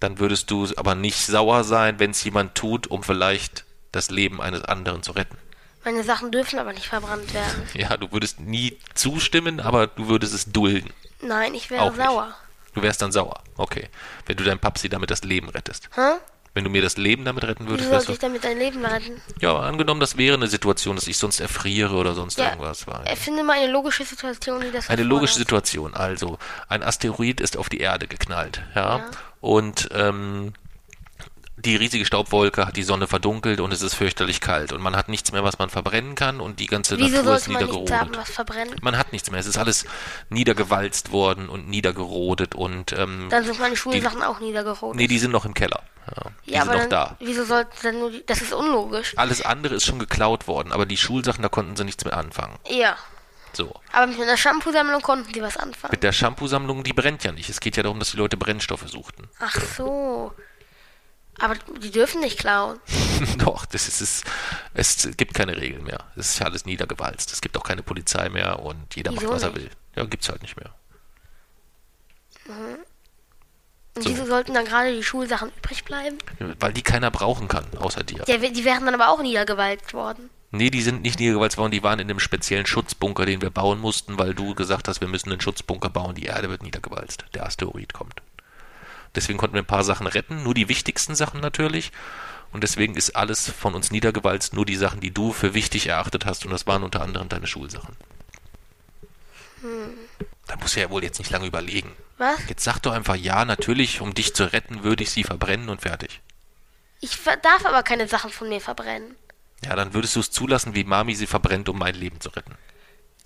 [0.00, 4.40] Dann würdest du aber nicht sauer sein, wenn es jemand tut, um vielleicht das Leben
[4.40, 5.36] eines anderen zu retten.
[5.84, 7.62] Meine Sachen dürfen aber nicht verbrannt werden.
[7.74, 10.90] Ja, du würdest nie zustimmen, aber du würdest es dulden.
[11.20, 12.04] Nein, ich wäre Auch nicht.
[12.04, 12.34] sauer.
[12.74, 13.42] Du wärst dann sauer.
[13.56, 13.88] Okay.
[14.26, 15.88] Wenn du deinem Papsi damit das Leben rettest.
[15.94, 16.18] Hä?
[16.54, 19.20] Wenn du mir das Leben damit retten würdest, wärst sollte ich damit dein Leben retten?
[19.40, 23.06] Ja, angenommen, das wäre eine Situation, dass ich sonst erfriere oder sonst Ja, irgendwas war.
[23.06, 25.34] Erfinde mal eine logische Situation, die das Eine logische.
[25.38, 25.94] Situation.
[25.94, 26.38] Also,
[26.68, 28.98] ein Asteroid ist auf die Erde geknallt, ja.
[28.98, 29.10] Ja.
[29.40, 30.52] Und ähm,
[31.56, 34.72] die riesige Staubwolke hat die Sonne verdunkelt und es ist fürchterlich kalt.
[34.72, 37.44] Und man hat nichts mehr, was man verbrennen kann und die ganze Wieso Natur ist
[37.44, 38.16] sollte man haben, niedergerodet.
[38.18, 38.82] was verbrennt?
[38.82, 39.40] Man hat nichts mehr.
[39.40, 39.84] Es ist alles
[40.30, 44.96] niedergewalzt worden und niedergerodet und ähm, Dann sind meine Schulsachen auch niedergerodet.
[44.96, 45.82] nee, die sind noch im Keller.
[46.06, 47.16] Ja, die ja, sind noch dann, da.
[47.20, 49.12] wieso sollte dann nur die, das ist unlogisch.
[49.16, 52.56] Alles andere ist schon geklaut worden, aber die Schulsachen, da konnten sie nichts mehr anfangen.
[52.70, 52.96] Ja.
[53.52, 53.72] So.
[53.92, 55.90] Aber mit einer Shampoo-Sammlung konnten die was anfangen.
[55.92, 57.48] Mit der Shampoo-Sammlung, die brennt ja nicht.
[57.48, 59.28] Es geht ja darum, dass die Leute Brennstoffe suchten.
[59.40, 60.32] Ach so.
[61.40, 62.80] Aber die dürfen nicht klauen.
[63.38, 64.22] Doch, das ist es.
[64.74, 66.04] Es gibt keine Regeln mehr.
[66.16, 67.32] Es ist ja alles niedergewalzt.
[67.32, 69.60] Es gibt auch keine Polizei mehr und jeder Wieso macht, was er nicht?
[69.62, 69.70] will.
[69.96, 70.74] Ja, gibt's halt nicht mehr.
[73.94, 74.10] Und So.
[74.10, 76.18] wieso sollten dann gerade die Schulsachen übrig bleiben?
[76.60, 78.24] Weil die keiner brauchen kann, außer dir.
[78.26, 80.30] Ja, die wären dann aber auch niedergewalzt worden.
[80.50, 83.80] Nee, die sind nicht niedergewalzt worden, die waren in einem speziellen Schutzbunker, den wir bauen
[83.80, 87.26] mussten, weil du gesagt hast, wir müssen einen Schutzbunker bauen, die Erde wird niedergewalzt.
[87.34, 88.22] Der Asteroid kommt.
[89.14, 91.92] Deswegen konnten wir ein paar Sachen retten, nur die wichtigsten Sachen natürlich.
[92.52, 96.24] Und deswegen ist alles von uns niedergewalzt, nur die Sachen, die du für wichtig erachtet
[96.24, 96.46] hast.
[96.46, 97.94] Und das waren unter anderem deine Schulsachen.
[100.46, 101.92] Da musst du ja wohl jetzt nicht lange überlegen.
[102.16, 102.38] Was?
[102.48, 105.82] Jetzt sag doch einfach ja, natürlich, um dich zu retten, würde ich sie verbrennen und
[105.82, 106.20] fertig.
[107.00, 109.14] Ich darf aber keine Sachen von mir verbrennen.
[109.64, 112.54] Ja, dann würdest du es zulassen, wie Mami sie verbrennt, um mein Leben zu retten.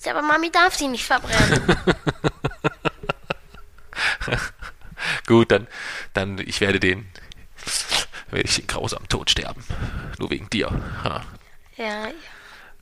[0.05, 1.77] Ja, aber Mami darf sie nicht verbrennen.
[5.27, 5.67] Gut, dann,
[6.15, 7.07] dann, ich werde den,
[8.31, 9.65] werde ich den grausamen Tod sterben.
[10.19, 10.71] Nur wegen dir.
[11.05, 11.25] Ha.
[11.77, 12.11] ja, ja.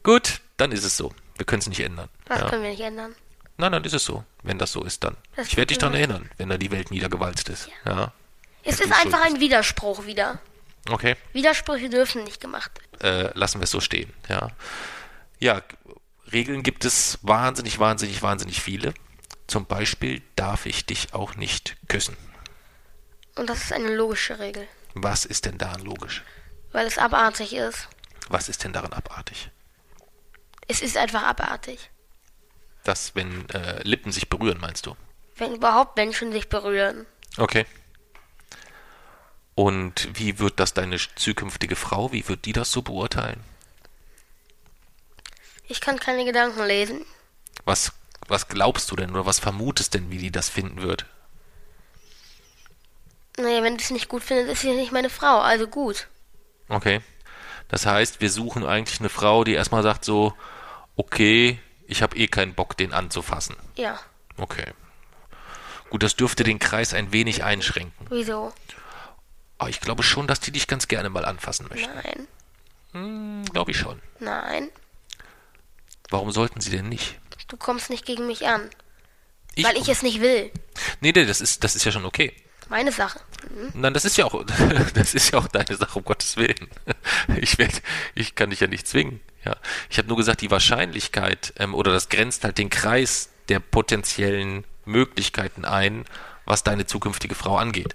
[0.03, 1.13] Gut, dann ist es so.
[1.37, 2.09] Wir können es nicht ändern.
[2.27, 2.49] das Ja.
[2.51, 3.15] können wir nicht ändern.
[3.57, 4.25] Nein, dann ist es so.
[4.43, 5.17] Wenn das so ist, dann.
[5.37, 7.69] Das ich werde dich daran erinnern, wenn da die Welt niedergewalzt ist.
[7.85, 8.13] Ja.
[8.63, 10.39] Es du ist einfach ein Widerspruch wieder.
[10.89, 11.16] Okay.
[11.33, 13.28] Widersprüche dürfen nicht gemacht werden.
[13.28, 14.12] Äh, lassen wir es so stehen.
[14.28, 14.49] Ja.
[15.39, 15.62] Ja,
[16.33, 18.95] Regeln gibt es wahnsinnig, wahnsinnig, wahnsinnig viele.
[19.47, 22.16] Zum Beispiel darf ich dich auch nicht küssen.
[23.37, 24.66] Und das ist eine logische Regel.
[24.95, 26.22] Was ist denn daran logisch?
[26.72, 27.89] Weil es abartig ist.
[28.28, 29.51] Was ist denn daran abartig?
[30.68, 31.91] Es ist einfach abartig.
[32.85, 34.97] Das, wenn äh, Lippen sich berühren, meinst du?
[35.37, 37.07] Wenn überhaupt Menschen sich berühren.
[37.37, 37.66] Okay.
[39.55, 43.41] Und wie wird das deine zukünftige Frau, wie wird die das so beurteilen?
[45.69, 47.05] Ich kann keine Gedanken lesen.
[47.65, 47.93] Was,
[48.27, 51.07] was glaubst du denn oder was vermutest denn, wie die das finden wird?
[53.37, 56.09] Naja, wenn du es nicht gut findest, ist sie nicht meine Frau, also gut.
[56.69, 57.01] Okay.
[57.69, 60.35] Das heißt, wir suchen eigentlich eine Frau, die erstmal sagt so,
[60.97, 63.57] okay, ich habe eh keinen Bock, den anzufassen.
[63.77, 64.01] Ja.
[64.37, 64.73] Okay.
[65.89, 68.07] Gut, das dürfte den Kreis ein wenig einschränken.
[68.11, 68.53] Wieso?
[69.61, 71.91] Aber ich glaube schon, dass die dich ganz gerne mal anfassen möchten.
[71.95, 72.27] Nein.
[72.93, 74.01] Hm, glaube ich schon.
[74.19, 74.71] Nein.
[76.09, 77.21] Warum sollten sie denn nicht?
[77.47, 78.71] Du kommst nicht gegen mich an.
[79.57, 80.51] Ich, weil ich es nicht will.
[81.03, 82.35] Nee, nee, das ist, das ist ja schon okay.
[82.71, 83.21] Meine Sache.
[83.75, 84.43] Nein, das ist ja auch,
[84.95, 86.71] das ist ja auch deine Sache, um Gottes Willen.
[87.37, 87.83] Ich werd,
[88.15, 89.21] ich kann dich ja nicht zwingen.
[89.45, 89.57] Ja,
[89.91, 94.65] ich habe nur gesagt, die Wahrscheinlichkeit ähm, oder das grenzt halt den Kreis der potenziellen
[94.87, 96.07] Möglichkeiten ein,
[96.47, 97.95] was deine zukünftige Frau angeht.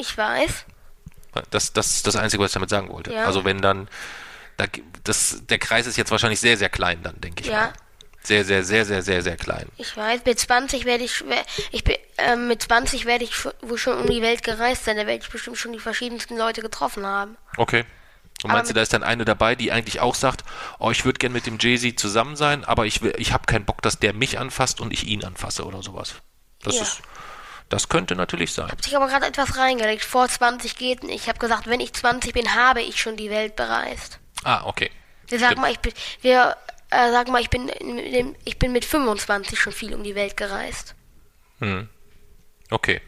[0.00, 0.64] Ich weiß.
[1.50, 3.12] Das, das ist das Einzige, was ich damit sagen wollte.
[3.12, 3.24] Ja.
[3.26, 3.88] Also wenn dann,
[4.56, 4.64] da,
[5.04, 7.48] das, der Kreis ist jetzt wahrscheinlich sehr, sehr klein dann, denke ich.
[7.48, 7.56] Ja.
[7.66, 7.72] Mal.
[8.22, 9.66] Sehr, sehr, sehr, sehr, sehr, sehr klein.
[9.78, 11.24] Ich weiß, mit 20 werde ich,
[11.70, 13.32] ich bin, äh, mit 20 werde ich
[13.62, 14.96] wohl schon um die Welt gereist sein.
[14.96, 17.38] Da werde ich bestimmt schon die verschiedensten Leute getroffen haben.
[17.56, 17.84] Okay.
[18.42, 20.44] Und meinst du, da ist dann eine dabei, die eigentlich auch sagt,
[20.78, 23.64] oh, ich würde gern mit dem Jay-Z zusammen sein, aber ich, will- ich habe keinen
[23.66, 26.14] Bock, dass der mich anfasst und ich ihn anfasse oder sowas.
[26.62, 26.82] Das Ja.
[26.82, 27.00] ist,
[27.70, 28.68] das könnte natürlich sein.
[28.70, 30.04] Hab sich aber gerade etwas reingelegt.
[30.04, 31.22] Vor 20 geht nicht.
[31.22, 34.18] Ich habe gesagt, wenn ich 20 bin, habe ich schon die Welt bereist.
[34.44, 34.90] Ah, okay.
[35.28, 35.62] Wir sagen Stimmt.
[35.62, 36.56] mal, ich bin, wir
[36.90, 40.14] äh, sagen mal, ich bin, in dem- ich bin mit 25 schon viel um die
[40.14, 40.94] Welt gereist.
[42.70, 43.00] Okay.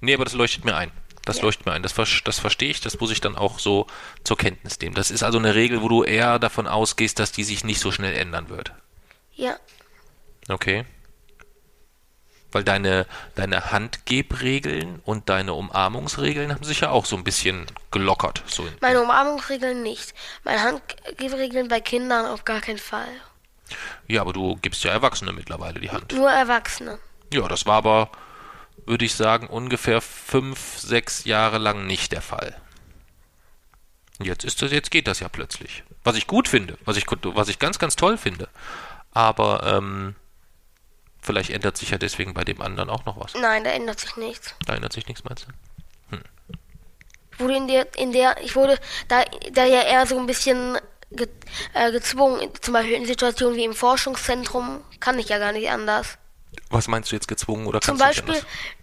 [0.00, 0.90] Nee, aber das leuchtet mir ein.
[1.24, 1.42] Das Ja.
[1.44, 1.82] leuchtet mir ein.
[1.82, 3.86] Das, das verstehe ich, das muss ich dann auch so
[4.24, 4.94] zur Kenntnis nehmen.
[4.94, 7.92] Das ist also eine Regel, wo du eher davon ausgehst, dass die sich nicht so
[7.92, 8.72] schnell ändern wird.
[9.34, 9.56] Ja,
[10.48, 10.84] Okay.
[12.52, 18.42] Weil deine, deine Handgebregeln und deine Umarmungsregeln haben sich ja auch so ein bisschen gelockert.
[18.46, 20.14] So in, meine Umarmungsregeln nicht.
[20.42, 23.08] Meine Handregeln bei Kindern auf gar keinen Fall.
[24.08, 26.12] ja, aber du gibst ja Erwachsene mittlerweile die Hand.
[26.12, 26.98] Nur Erwachsene.
[27.32, 28.10] Ja, das war aber,
[28.86, 32.60] würde ich sagen, ungefähr fünf, sechs Jahre lang nicht der Fall.
[34.22, 35.82] Jetzt ist das, jetzt geht das ja plötzlich.
[36.04, 38.48] Was ich gut finde, was ich, was ich ganz, ganz toll finde.
[39.12, 40.14] Aber ähm,
[41.20, 43.34] vielleicht ändert sich ja deswegen bei dem anderen auch noch was.
[43.34, 44.54] Nein, da ändert sich nichts.
[44.66, 45.52] Da ändert sich nichts, meinst du?
[47.32, 50.78] Ich wurde in der, in der, ich wurde da, da ja eher so ein bisschen
[51.10, 51.26] ge,
[51.72, 52.50] äh, gezwungen.
[52.60, 56.18] Zum Beispiel in Situationen wie im Forschungszentrum kann ich ja gar nicht anders.
[56.68, 58.34] Was meinst du jetzt gezwungen oder Zum Beispiel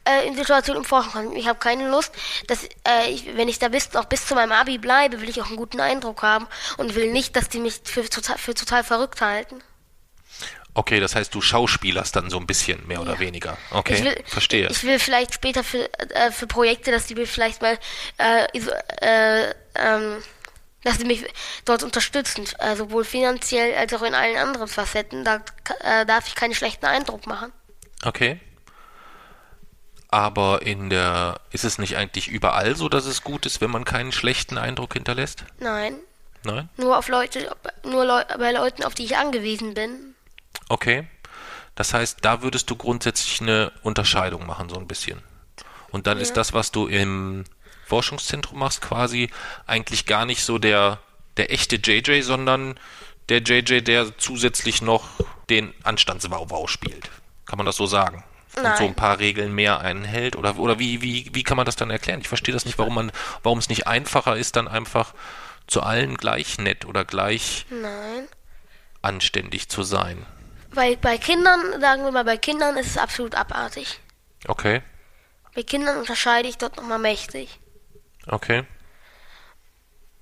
[0.06, 1.36] äh, in Situationen im Forschungszentrum.
[1.36, 2.12] Ich habe keine Lust,
[2.48, 5.42] dass äh, ich, wenn ich da bis, auch bis zu meinem Abi bleibe, will ich
[5.42, 8.84] auch einen guten Eindruck haben und will nicht, dass die mich für total, für total
[8.84, 9.62] verrückt halten.
[10.78, 13.20] Okay, das heißt, du schauspielerst dann so ein bisschen, mehr oder Ja.
[13.20, 13.58] weniger.
[13.72, 14.68] Okay, ich will, verstehe.
[14.70, 17.80] Ich will vielleicht später für, äh, für Projekte, dass die mir vielleicht mal,
[18.20, 18.46] äh,
[19.02, 20.18] äh, ähm,
[20.84, 21.26] dass sie mich
[21.66, 25.26] dort unterstützen, äh, sowohl finanziell als auch in allen anderen Facetten.
[25.26, 25.44] Da
[25.84, 27.52] äh, darf ich keinen schlechten Eindruck machen.
[28.06, 28.40] Okay.
[30.10, 33.84] Aber in der, ist es nicht eigentlich überall so, dass es gut ist, wenn man
[33.84, 35.44] keinen schlechten Eindruck hinterlässt?
[35.58, 35.96] Nein,
[36.44, 36.70] Nein?
[36.78, 37.52] nur auf Leute,
[37.84, 40.14] nur Leu bei Leuten, auf die ich angewiesen bin.
[40.70, 41.08] Okay.
[41.76, 45.22] Das heißt, da würdest du grundsätzlich eine Unterscheidung machen, so ein bisschen.
[45.92, 47.46] Und dann ist das, was du im
[47.86, 49.30] Forschungszentrum machst, quasi
[49.66, 51.00] eigentlich gar nicht so der,
[51.38, 52.80] der echte JJ, sondern
[53.30, 55.08] der JJ, der zusätzlich noch
[55.50, 57.10] den Anstandswauwau spielt.
[57.46, 58.24] Kann man das so sagen?
[58.56, 58.84] Und so Nein.
[58.84, 60.36] ein paar Regeln mehr einhält?
[60.36, 62.22] Oder, oder wie, wie, wie kann man das dann erklären?
[62.22, 63.12] Ich verstehe das nicht, warum man,
[63.44, 65.14] warum es nicht einfacher ist, dann einfach
[65.68, 68.28] zu allen gleich nett oder gleich Nein.
[69.02, 70.26] anständig zu sein.
[70.74, 74.00] Bei, bei Kindern, sagen wir mal, bei Kindern ist es absolut abartig.
[74.48, 74.82] Okay,
[75.56, 77.60] Bei Kindern unterscheide ich dort nochmal mächtig.
[78.28, 78.64] okay.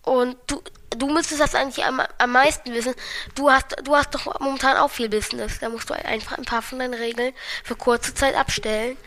[0.04, 0.62] Und du,
[0.96, 2.94] du müsstest das eigentlich am, am meisten wissen.
[3.34, 5.58] Du hast, du hast doch momentan auch viel Business.
[5.60, 7.34] Da musst du einfach ein paar von deinen Regeln
[7.64, 8.98] für kurze Zeit abstellen.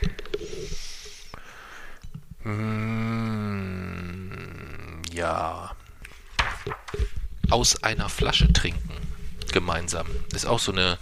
[3.28, 5.70] Mm, ja.
[7.50, 8.87] Aus einer Flasche trinken.
[9.52, 10.06] Gemeinsam.
[10.34, 10.98] Ist auch so eine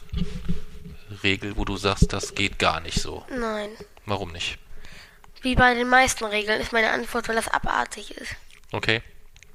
[1.22, 3.24] Regel, wo du sagst, das geht gar nicht so.
[3.30, 3.70] Nein.
[4.04, 4.58] Warum nicht?
[5.42, 8.34] Wie bei den meisten Regeln ist meine Antwort, weil das abartig ist.
[8.72, 9.02] Okay.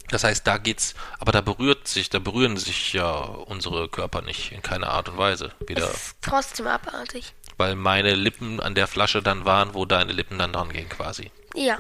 [0.10, 4.52] Das heißt, da geht's, aber da berührt sich, da berühren sich ja unsere Körper nicht
[4.52, 5.54] in keiner Art und Weise.
[5.66, 7.34] Wieder, Es ist trotzdem abartig.
[7.58, 11.32] weil meine Lippen an der Flasche dann waren, wo deine Lippen dann dran gehen quasi.
[11.56, 11.80] Ja.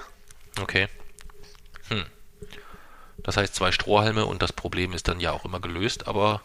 [0.61, 0.87] Okay.
[1.89, 2.05] Hm.
[3.17, 6.41] Das heißt zwei Strohhalme und das Problem ist dann ja auch immer gelöst, aber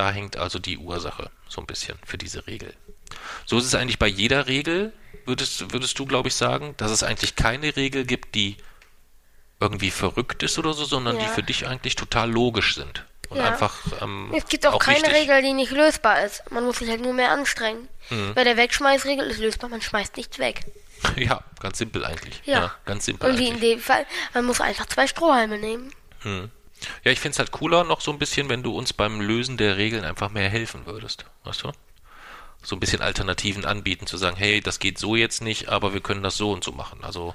[0.00, 2.72] Da hängt also die Ursache so ein bisschen für diese Regel.
[3.44, 4.94] So ist es eigentlich bei jeder Regel,
[5.26, 8.56] würdest, würdest du, glaube ich, sagen, dass es eigentlich keine Regel gibt, die
[9.60, 11.22] irgendwie verrückt ist oder so, sondern Ja.
[11.24, 13.04] die für dich eigentlich total logisch sind.
[13.28, 13.44] Und Ja.
[13.48, 13.76] einfach.
[14.00, 15.14] Ähm, Es gibt auch, keine wichtig.
[15.16, 16.50] Regel, die nicht lösbar ist.
[16.50, 17.86] Man muss sich halt nur mehr anstrengen.
[18.08, 18.32] Mhm.
[18.34, 20.62] Bei der Wegschmeißregel ist lösbar, man schmeißt nichts weg.
[21.16, 22.40] Ja, ganz simpel eigentlich.
[22.46, 22.74] Ja.
[22.86, 25.92] ganz simpel Und wie in dem Fall, man muss einfach zwei Strohhalme nehmen.
[27.04, 29.56] Ja, ich finde es halt cooler noch so ein bisschen, wenn du uns beim Lösen
[29.56, 31.24] der Regeln einfach mehr helfen würdest.
[31.44, 31.72] Weißt du?
[32.62, 36.00] So ein bisschen Alternativen anbieten, zu sagen, hey, das geht so jetzt nicht, aber wir
[36.00, 37.02] können das so und so machen.
[37.02, 37.34] Also,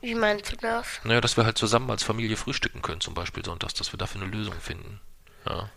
[0.00, 0.86] Wie meinst du das?
[1.04, 4.22] naja, dass wir halt zusammen als Familie frühstücken können, zum Beispiel sonntags, dass wir dafür
[4.22, 5.00] eine Lösung finden.
[5.46, 5.68] Ja,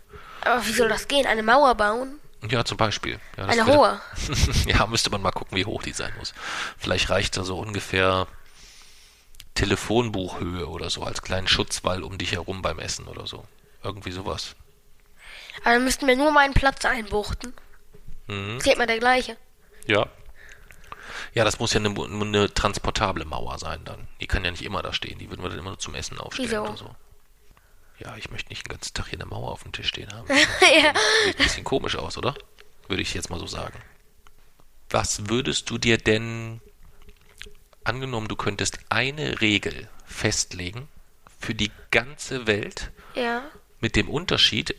[0.46, 1.26] Aber wie soll das gehen?
[1.26, 2.18] Eine Mauer bauen?
[2.48, 3.18] ja zum Beispiel.
[3.36, 4.00] Ja, Eine hohe?
[4.66, 6.32] ja, müsste man mal gucken, wie hoch die sein muss.
[6.78, 8.26] Vielleicht reicht da so ungefähr
[9.58, 13.44] Telefonbuchhöhe oder so als kleinen Schutzwall um dich herum beim Essen oder so.
[13.82, 14.54] Irgendwie sowas.
[15.62, 17.52] Aber dann müssten wir nur meinen Platz einbuchten.
[18.28, 18.60] Mhm.
[18.60, 19.36] Zählt mal der gleiche.
[19.86, 20.06] Ja.
[21.34, 24.06] Ja, das muss ja eine, eine transportable Mauer sein dann.
[24.20, 25.18] Die kann ja nicht immer da stehen.
[25.18, 26.62] Die würden wir dann immer nur zum Essen aufstellen Wieso?
[26.62, 26.94] oder so.
[27.98, 30.28] Ja, ich möchte nicht den ganzen Tag hier eine Mauer auf dem Tisch stehen haben.
[30.28, 30.94] ja.
[31.24, 32.34] Sieht ein bisschen komisch aus, oder?
[32.86, 33.82] Würde ich jetzt mal so sagen.
[34.88, 36.60] Was würdest du dir denn,
[37.84, 40.88] angenommen, du könntest eine Regel festlegen
[41.38, 43.42] für die ganze Welt, Ja.
[43.80, 44.74] mit dem Unterschied,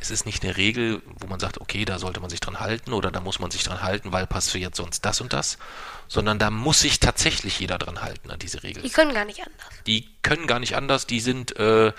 [0.00, 2.94] es ist nicht eine Regel, wo man sagt, okay, da sollte man sich dran halten
[2.94, 5.58] oder da muss man sich dran halten, weil passiert sonst das und das,
[6.08, 8.82] sondern da muss sich tatsächlich jeder dran halten an diese Regel.
[8.82, 9.68] Die können gar nicht anders.
[9.86, 11.92] Die können gar nicht anders, die sind, äh,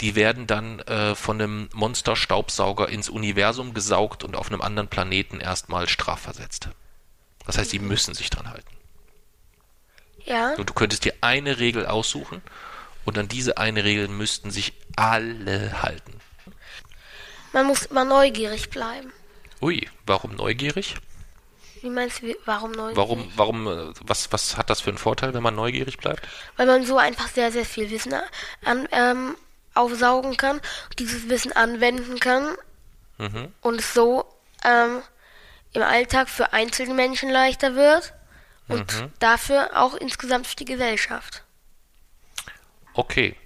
[0.00, 5.40] die werden dann äh, von einem Monster-Staubsauger ins Universum gesaugt und auf einem anderen Planeten
[5.40, 6.68] erstmal strafversetzt.
[7.44, 8.70] Das heißt, die müssen sich dran halten.
[10.24, 10.54] Ja.
[10.54, 12.42] Und du könntest dir eine Regel aussuchen
[13.04, 16.14] und an diese eine Regel müssten sich alle halten.
[17.52, 19.12] Man muss immer neugierig bleiben.
[19.60, 20.94] Ui, warum neugierig?
[21.82, 22.96] Wie meinst du, warum neugierig?
[22.96, 26.26] Warum, warum, äh, was, was hat das für einen Vorteil, wenn man neugierig bleibt?
[26.56, 28.12] Weil man so einfach sehr, sehr viel Wissen
[28.64, 29.34] an, ähm,
[29.74, 30.60] aufsaugen kann,
[30.98, 32.56] dieses Wissen anwenden kann
[33.18, 33.52] Mhm.
[33.60, 34.24] und es so
[34.64, 35.02] ähm,
[35.72, 38.14] im Alltag für einzelne Menschen leichter wird
[38.70, 39.12] und Mhm.
[39.18, 41.44] dafür auch insgesamt für die Gesellschaft.
[42.94, 43.36] Okay,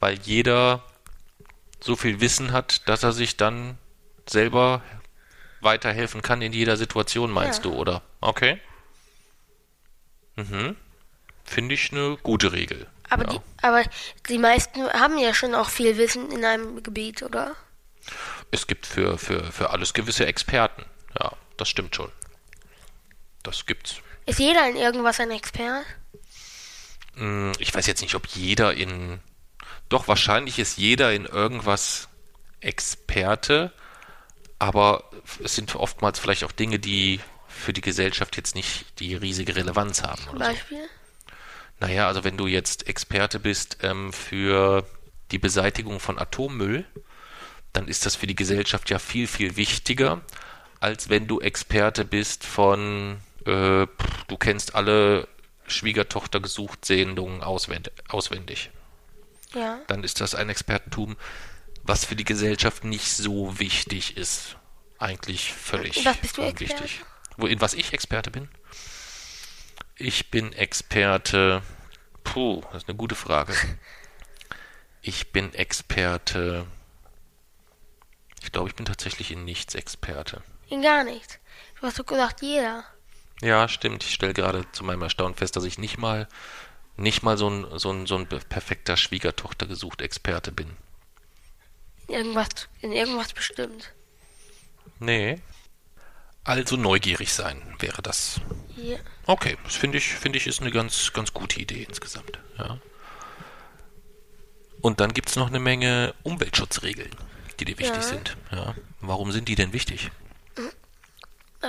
[0.00, 0.82] weil jeder
[1.80, 3.78] so viel Wissen hat, dass er sich dann
[4.28, 4.82] selber
[5.60, 7.70] weiterhelfen kann in jeder Situation, meinst Ja.
[7.70, 8.02] du, oder?
[8.20, 8.60] Okay.
[10.36, 10.76] Mhm.
[11.44, 12.86] Finde ich eine gute Regel.
[13.10, 13.32] Aber, ja.
[13.32, 13.82] die, aber
[14.28, 17.54] die meisten haben ja schon auch viel Wissen in einem Gebiet, oder?
[18.50, 20.84] Es gibt für, für, für alles gewisse Experten.
[21.20, 22.10] Ja, das stimmt schon.
[23.42, 23.96] Das gibt's.
[24.26, 25.84] Ist jeder in irgendwas ein Expert?
[27.14, 29.20] Hm, Ich weiß jetzt nicht, ob jeder in.
[29.88, 32.08] Doch, wahrscheinlich ist jeder in irgendwas
[32.60, 33.72] Experte,
[34.58, 35.04] aber
[35.42, 40.02] es sind oftmals vielleicht auch Dinge, die für die Gesellschaft jetzt nicht die riesige Relevanz
[40.02, 40.22] haben.
[40.22, 40.52] Zum Oder so.
[40.52, 40.88] Beispiel?
[41.80, 44.86] Naja, also wenn du jetzt Experte bist ähm, für
[45.32, 46.86] die Beseitigung von Atommüll,
[47.72, 50.20] dann ist das für die Gesellschaft ja viel, viel wichtiger,
[50.80, 55.28] als wenn du Experte bist von, äh, pff, du kennst alle
[55.66, 58.70] Schwiegertochter gesucht Sendungen auswend auswendig.
[59.54, 59.80] Ja.
[59.86, 61.16] Dann ist das ein Expertentum,
[61.82, 64.56] was für die Gesellschaft nicht so wichtig ist.
[64.98, 66.70] Eigentlich völlig was bist du unwichtig.
[66.70, 67.06] Experte?
[67.36, 68.48] Wo, in was ich Experte bin?
[69.96, 71.62] Ich bin Experte.
[72.24, 73.54] Puh, das ist eine gute Frage.
[75.04, 76.64] Ich bin Experte.
[78.40, 80.44] Ich glaube, ich bin tatsächlich in nichts Experte.
[80.68, 81.40] In gar nichts.
[81.80, 82.84] Du hast doch gesagt, jeder.
[83.42, 84.04] Ja, stimmt.
[84.04, 86.28] Ich stelle gerade zu meinem Erstaunen fest, dass ich nicht mal,
[86.96, 90.70] nicht mal so ein, so ein, so ein perfekter Schwiegertochter gesucht Experte bin.
[92.08, 93.92] In irgendwas, in irgendwas bestimmt.
[95.00, 95.40] Nee.
[96.44, 98.40] Also neugierig sein wäre das.
[98.76, 98.98] Ja.
[99.26, 102.38] Okay, das finde ich, finde ich ist eine ganz, ganz gute Idee insgesamt.
[102.58, 102.78] Ja.
[104.80, 107.10] Und dann gibt es noch eine Menge Umweltschutzregeln,
[107.60, 108.02] die dir wichtig Ja.
[108.02, 108.36] sind.
[108.50, 108.74] Ja.
[109.00, 110.10] Warum sind die denn wichtig?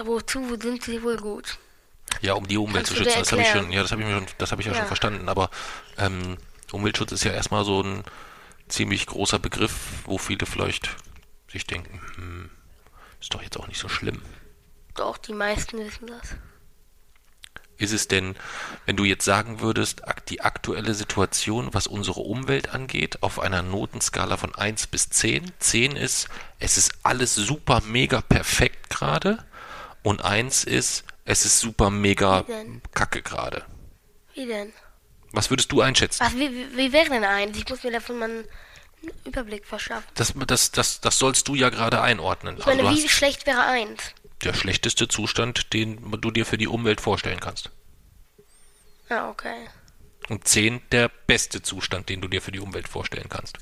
[0.05, 1.57] Wozu sind sie wohl gut?
[2.21, 3.19] Ja, um die Umwelt Kannst zu schützen.
[3.19, 4.83] Das habe ich schon, ja, das habe ich mir schon, das habe ich ja, schon
[4.83, 4.87] Ja.
[4.87, 5.29] verstanden.
[5.29, 5.49] Aber
[5.97, 6.37] ähm,
[6.71, 8.03] Umweltschutz ist ja erstmal so ein
[8.67, 9.73] ziemlich großer Begriff,
[10.05, 10.89] wo viele vielleicht
[11.51, 12.49] sich denken, hm,
[13.21, 14.21] ist doch jetzt auch nicht so schlimm.
[14.95, 16.35] Doch, die meisten wissen das.
[17.77, 18.35] Ist es denn,
[18.85, 24.37] wenn du jetzt sagen würdest, die aktuelle Situation, was unsere Umwelt angeht, auf einer Notenskala
[24.37, 25.51] von 1 bis 10?
[25.59, 26.29] 10 ist,
[26.59, 29.43] es ist alles super mega perfekt gerade
[30.03, 32.45] und 1 ist, es ist super mega
[32.93, 33.65] kacke gerade.
[34.33, 34.71] Wie denn?
[35.31, 36.23] Was würdest du einschätzen?
[36.23, 37.57] Was, wie, wie, wie wäre denn eins?
[37.57, 38.45] Ich muss mir davon mal
[39.25, 40.07] Überblick verschaffen.
[40.15, 42.57] Das, das, das, das sollst du ja gerade einordnen.
[42.59, 44.13] Ich meine, also wie schlecht wäre eins?
[44.43, 47.71] der schlechteste Zustand, den du dir für die Umwelt vorstellen kannst.
[49.09, 49.69] Ah, okay.
[50.29, 53.57] Und 10 der beste Zustand, den du dir für die Umwelt vorstellen kannst.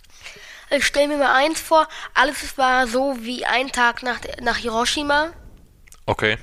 [0.70, 5.34] Ich stelle mir mal eins vor, alles war so wie ein Tag nach, nach Hiroshima.
[6.12, 6.38] Okay.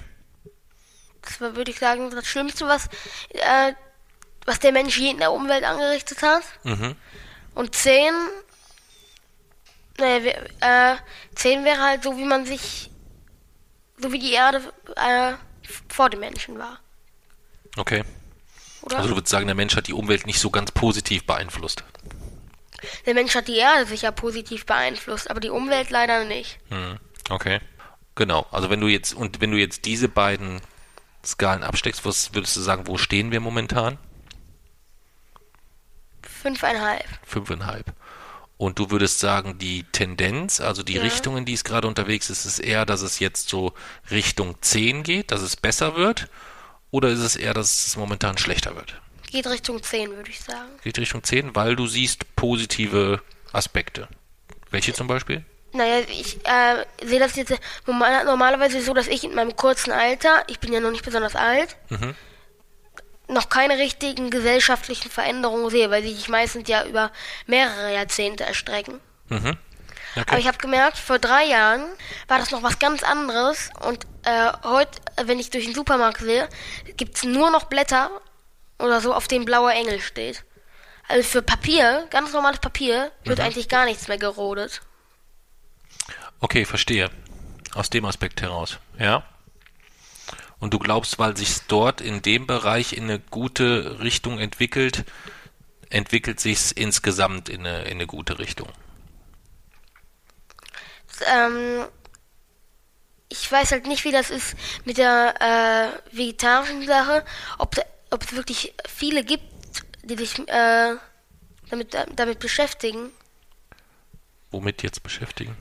[1.20, 2.86] Das war, würde ich sagen, das Schlimmste, was,
[3.34, 3.74] äh,
[4.46, 6.42] was der Mensch je in der Umwelt angerichtet hat.
[6.62, 6.96] Mhm.
[7.54, 8.14] Und 10,
[9.98, 10.96] naja, äh,
[11.34, 12.90] 10 wäre halt so, wie man sich,
[13.98, 15.34] so wie die Erde äh,
[15.90, 16.78] vor dem Menschen war.
[17.76, 18.04] Okay.
[18.80, 18.96] Oder?
[18.96, 21.84] Also du würdest sagen, der Mensch hat die Umwelt nicht so ganz positiv beeinflusst.
[23.04, 26.58] der Mensch hat die Erde sicher positiv beeinflusst, aber die Umwelt leider nicht.
[26.70, 26.98] Hm,
[27.28, 27.60] Okay.
[28.18, 28.46] Genau.
[28.50, 30.60] Also wenn du jetzt und wenn du jetzt diese beiden
[31.24, 33.96] Skalen absteckst, was würdest du sagen, wo stehen wir momentan?
[36.22, 37.06] Fünfeinhalb.
[37.24, 37.94] Fünfeinhalb.
[38.56, 41.02] Und du würdest sagen, die Tendenz, also die Ja.
[41.02, 43.72] Richtung, in die es gerade unterwegs ist, ist eher, dass es jetzt so
[44.10, 46.28] Richtung 10 geht, dass es besser wird?
[46.90, 49.00] Oder ist es eher, dass es momentan schlechter wird?
[49.30, 50.70] Geht Richtung 10, würde ich sagen.
[50.82, 54.08] Geht Richtung 10, weil du siehst positive Aspekte.
[54.70, 55.44] Welche zum Beispiel?
[55.78, 57.54] Naja, ich äh, sehe das jetzt
[57.86, 61.36] normal, normalerweise so, dass ich in meinem kurzen Alter, ich bin ja noch nicht besonders
[61.36, 62.14] alt, Mhm.
[63.28, 67.12] noch keine richtigen gesellschaftlichen Veränderungen sehe, weil sie sich meistens ja über
[67.46, 69.00] mehrere Jahrzehnte erstrecken.
[69.28, 69.56] Mhm.
[70.16, 70.40] Aber Okay.
[70.40, 71.84] ich habe gemerkt, vor drei Jahren
[72.26, 76.48] war das noch was ganz anderes und äh, heute, wenn ich durch den Supermarkt sehe,
[76.96, 78.10] gibt's nur noch Blätter
[78.80, 80.42] oder so, auf denen blauer Engel steht.
[81.06, 84.80] Also für Papier, ganz normales Papier, wird eigentlich gar nichts mehr gerodet.
[86.40, 87.10] Okay, verstehe.
[87.74, 89.24] Aus dem Aspekt heraus, ja.
[90.60, 95.04] Und du glaubst, weil sich dort in dem Bereich in eine gute Richtung entwickelt,
[95.90, 98.68] entwickelt sich's insgesamt in eine, in eine gute Richtung.
[101.26, 101.86] Ähm,
[103.28, 105.34] ich weiß halt nicht, wie das ist mit der
[106.12, 107.24] äh, vegetarischen Sache,
[107.58, 109.44] ob da, ob es wirklich viele gibt,
[110.02, 110.96] die sich äh,
[111.68, 113.10] damit, damit beschäftigen.
[114.50, 115.56] Womit jetzt beschäftigen?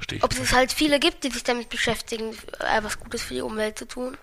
[0.00, 0.24] Verstehe ich.
[0.24, 3.78] Ob es halt viele gibt, die sich damit beschäftigen, äh, was Gutes für die Umwelt
[3.78, 4.16] zu tun.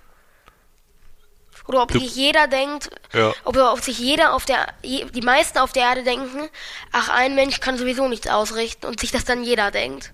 [1.67, 3.33] Oder ob Du- sich jeder denkt, Ja.
[3.43, 6.49] ob, ob sich jeder auf der, die meisten auf der Erde denken,
[6.93, 10.13] ach, ein Mensch kann sowieso nichts ausrichten und sich das dann jeder denkt.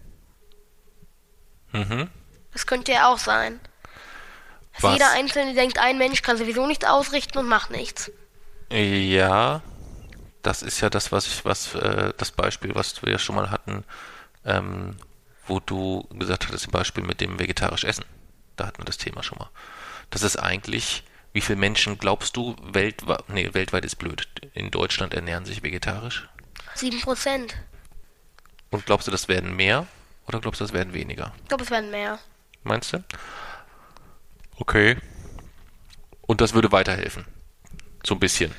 [1.72, 2.10] Mhm.
[2.52, 3.60] Das könnte ja auch sein.
[4.74, 4.94] Dass Was?
[4.94, 8.12] jeder Einzelne denkt, ein Mensch kann sowieso nichts ausrichten und macht nichts.
[8.72, 9.62] Ja,
[10.42, 13.52] das ist ja das, was ich, was, äh, das Beispiel, was wir ja schon mal
[13.52, 13.84] hatten,
[14.46, 14.98] ähm,
[15.48, 18.06] wo du gesagt hattest, im Beispiel mit dem vegetarisch Essen.
[18.56, 19.50] Da hatten wir das Thema schon mal.
[20.10, 25.14] Das ist eigentlich, wie viele Menschen glaubst du weltweit, nee, weltweit ist blöd, in Deutschland
[25.14, 26.28] ernähren sich vegetarisch?
[26.76, 27.56] Sieben Prozent.
[28.70, 29.88] Und glaubst du, das werden mehr
[30.28, 31.34] oder glaubst du, das werden weniger?
[31.42, 32.20] Ich glaube, es werden mehr.
[32.64, 33.04] Meinst du?
[34.58, 34.98] Okay.
[36.22, 37.26] Und das würde weiterhelfen.
[38.06, 38.54] So ein bisschen.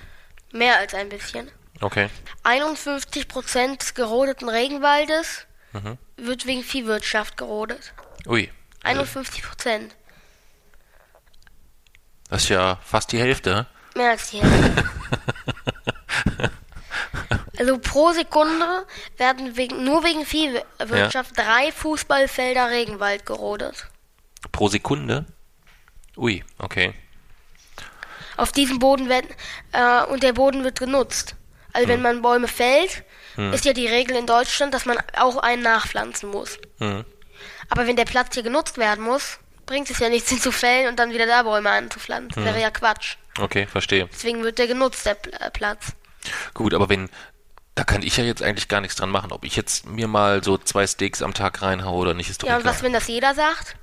[0.52, 1.50] Mehr als ein bisschen.
[1.80, 2.08] Okay.
[2.42, 5.98] 51 Prozent des gerodeten Regenwaldes Mhm.
[6.16, 7.92] wird wegen Viehwirtschaft gerodet.
[8.26, 8.48] Ui.
[8.82, 9.96] Also, 51 Prozent.
[12.30, 13.66] das ist ja fast die Hälfte.
[13.96, 14.90] Mehr als die Hälfte.
[17.58, 23.88] also pro Sekunde werden wegen, nur wegen Viehwirtschaft drei Fußballfelder Regenwald gerodet.
[24.52, 25.26] Pro Sekunde?
[26.16, 26.94] Ui, okay.
[28.36, 29.28] Auf diesem Boden werden,
[29.72, 31.34] äh, und der Boden wird genutzt.
[31.72, 33.04] Also wenn man Bäume fällt,
[33.36, 36.58] ist ja die Regel in Deutschland, dass man auch einen nachpflanzen muss.
[36.78, 37.04] Hm.
[37.68, 40.88] Aber wenn der Platz hier genutzt werden muss, bringt es ja nichts, ihn zu fällen
[40.88, 42.44] und dann wieder da Bäume anzupflanzen.
[42.44, 43.16] Wäre ja Quatsch.
[43.38, 44.08] Okay, verstehe.
[44.12, 45.92] Deswegen wird der genutzt, der äh, Platz.
[46.52, 47.08] Gut, aber wenn,
[47.74, 49.32] da kann ich ja jetzt eigentlich gar nichts dran machen.
[49.32, 52.48] Ob ich jetzt mir mal so zwei Steaks am Tag reinhaue oder nicht, ist doch
[52.48, 53.76] Ja, und was, wenn das jeder sagt?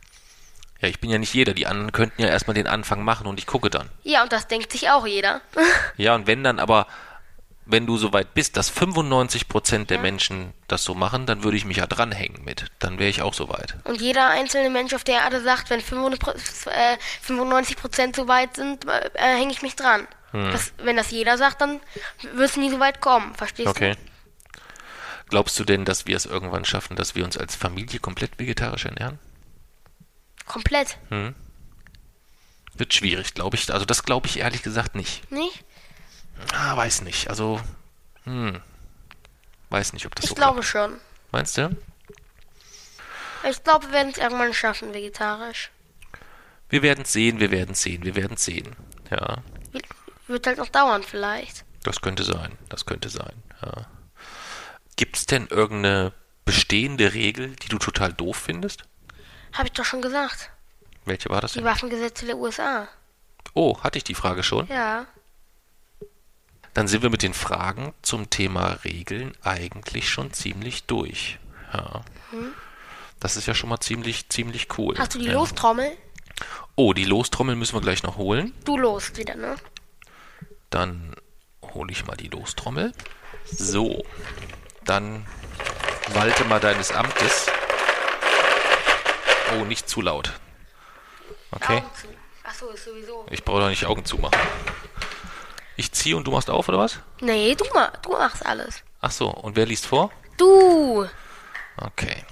[0.80, 1.54] Ja, ich bin ja nicht jeder.
[1.54, 3.90] Die anderen könnten ja erstmal den Anfang machen und ich gucke dann.
[4.04, 5.42] Ja, und das denkt sich auch jeder.
[5.98, 6.88] Ja, und wenn dann aber,
[7.66, 11.66] wenn du so weit bist, dass 95% der Menschen das so machen, dann würde ich
[11.66, 12.66] mich ja dranhängen mit.
[12.80, 13.76] Dann wäre ich auch so weit.
[13.84, 18.86] Und jeder einzelne Mensch auf der Erde sagt, wenn 95 äh, 95% so weit sind,
[18.86, 20.08] äh, hänge ich mich dran.
[20.32, 20.52] Hm.
[20.52, 21.80] Das, wenn das jeder sagt, dann
[22.34, 23.36] wird es nie so weit kommen.
[23.36, 23.96] Verstehst Okay.
[25.30, 28.86] Glaubst du denn, dass wir es irgendwann schaffen, dass wir uns als Familie komplett vegetarisch
[28.86, 29.18] ernähren?
[30.40, 30.46] du?
[30.46, 30.98] Komplett.
[32.74, 33.72] Wird schwierig, glaube ich.
[33.72, 35.30] Also das glaube ich ehrlich gesagt nicht.
[35.32, 35.64] Nicht?
[36.54, 37.30] Ah, weiß nicht.
[37.30, 37.60] Also,
[38.24, 38.62] hm.
[39.70, 40.98] Weiß nicht, ob das Ich so glaube schon.
[41.32, 41.76] Meinst du?
[43.50, 45.72] Ich glaube, wir werden es irgendwann schaffen, vegetarisch.
[46.70, 48.76] Wir werden es sehen, wir werden es sehen, wir werden es sehen.
[49.10, 49.38] Ja,
[50.28, 51.66] Wird halt noch dauern vielleicht.
[51.84, 52.58] das könnte sein.
[52.70, 53.44] Das könnte sein.
[53.62, 53.88] Ja.
[54.96, 56.14] Gibt es denn irgendeine
[56.46, 58.84] bestehende Regel, die du total doof findest?
[59.54, 60.50] Habe ich doch schon gesagt.
[61.06, 61.66] Welche war das Die denn?
[61.66, 62.88] Waffengesetze der USA.
[63.54, 64.68] Oh, hatte ich die Frage schon?
[64.68, 65.08] Ja.
[66.74, 71.40] Dann sind wir mit den Fragen zum Thema Regeln eigentlich schon ziemlich durch.
[71.74, 72.02] Ja.
[73.20, 74.96] Das ist ja schon mal ziemlich, ziemlich cool.
[74.96, 75.00] Mhm.
[75.00, 75.34] Hast du die ja.
[75.34, 75.92] Lostrommel?
[76.76, 78.54] Oh, die Lostrommel müssen wir gleich noch holen.
[78.66, 79.56] Du lost wieder, ne?
[80.70, 81.16] Dann
[81.62, 82.94] hole ich mal die Lostrommel.
[83.46, 84.04] So,
[84.86, 85.26] dann
[86.14, 87.48] walte mal deines Amtes.
[89.54, 90.34] Oh, nicht zu laut.
[91.52, 91.84] Okay.
[92.44, 93.26] Achso, ist sowieso.
[93.30, 94.40] ich brauche doch nicht Augen zumachen.
[95.82, 97.00] Ich ziehe und du machst auf, oder was?
[97.22, 98.84] Nee, du, ma du machst alles.
[99.00, 100.12] Ach so, und wer liest vor?
[100.38, 101.08] Du!
[101.76, 102.24] Okay.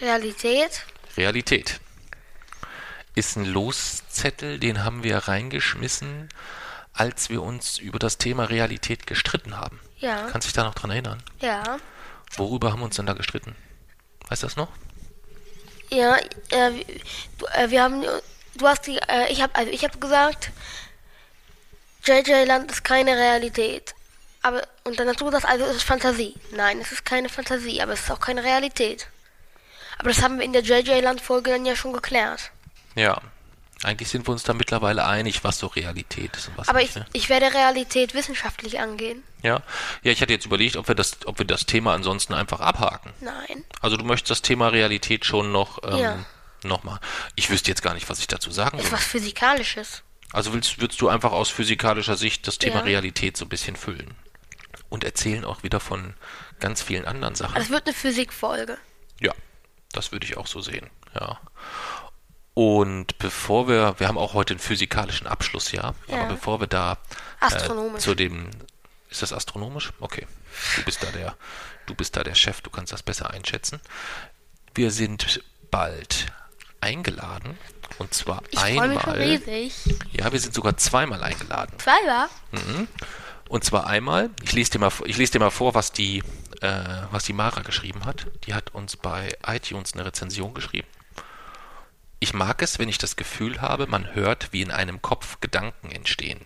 [0.00, 0.86] Realität?
[1.16, 1.80] Realität.
[3.16, 6.28] Ist ein Loszettel, den haben wir reingeschmissen,
[6.92, 9.80] als wir uns über das Thema Realität gestritten haben.
[9.98, 10.28] Ja.
[10.30, 11.20] Kannst dich da noch dran erinnern?
[11.40, 11.78] Ja.
[12.36, 13.56] Worüber haben wir uns denn da gestritten?
[14.28, 14.70] Weißt du das noch?
[15.92, 16.70] Ja, äh,
[17.38, 18.02] du, äh, wir haben,
[18.54, 20.50] du hast die, äh, ich habe, also ich habe gesagt,
[22.04, 23.94] JJ Land ist keine Realität.
[24.40, 26.34] Aber, und dann hast du gesagt, also es ist Fantasie.
[26.50, 29.06] Nein, es ist keine Fantasie, aber es ist auch keine Realität.
[29.98, 32.50] Aber das haben wir in der JJ Land Folge dann ja schon geklärt.
[32.94, 33.20] Ja.
[33.84, 36.90] Eigentlich sind wir uns da mittlerweile einig, was so Realität ist und was Aber nicht.
[36.90, 37.06] ich, Ne?
[37.12, 39.22] ich werde Realität wissenschaftlich angehen.
[39.42, 39.62] Ja.
[40.02, 43.12] Ja, ich hatte jetzt überlegt, ob wir das, ob wir das Thema ansonsten einfach abhaken.
[43.20, 43.64] Nein.
[43.80, 46.24] Also du möchtest das Thema Realität schon noch, ähm, Ja.
[46.62, 47.00] nochmal.
[47.34, 48.92] Ich wüsste jetzt gar nicht, was ich dazu sagen Ist will.
[48.92, 50.02] was Physikalisches.
[50.32, 52.82] Also willst, würdest du einfach aus physikalischer Sicht das Thema Ja.
[52.82, 54.14] Realität so ein bisschen füllen.
[54.90, 56.14] Und erzählen auch wieder von
[56.60, 57.54] ganz vielen anderen Sachen.
[57.56, 58.78] Also es wird eine Physikfolge.
[59.20, 59.32] Ja,
[59.92, 61.40] das würde ich auch so sehen, ja.
[62.54, 66.20] Und bevor wir, wir haben auch heute einen physikalischen Abschluss, ja, Ja.
[66.24, 66.98] aber bevor wir da
[67.40, 67.96] Astronomisch.
[68.02, 68.50] Äh, zu dem,
[69.08, 69.90] ist das astronomisch?
[70.00, 70.26] Okay,
[70.76, 71.34] du bist da der,
[71.86, 73.80] du bist da der Chef, du kannst das besser einschätzen.
[74.74, 76.26] Wir sind bald
[76.80, 77.56] eingeladen
[77.98, 79.72] und zwar Ich freue mich schon einmal, riesig.
[80.12, 81.72] ja, wir sind sogar zweimal eingeladen.
[81.78, 82.28] Zwei war?
[83.48, 86.22] Und zwar einmal, ich lese dir mal, ich lese dir mal vor, was die,
[86.60, 86.72] äh,
[87.10, 88.26] was die Mara geschrieben hat.
[88.46, 90.88] Die hat uns bei iTunes eine Rezension geschrieben.
[92.22, 95.90] Ich mag es, wenn ich das Gefühl habe, man hört, wie in einem Kopf Gedanken
[95.90, 96.38] entstehen.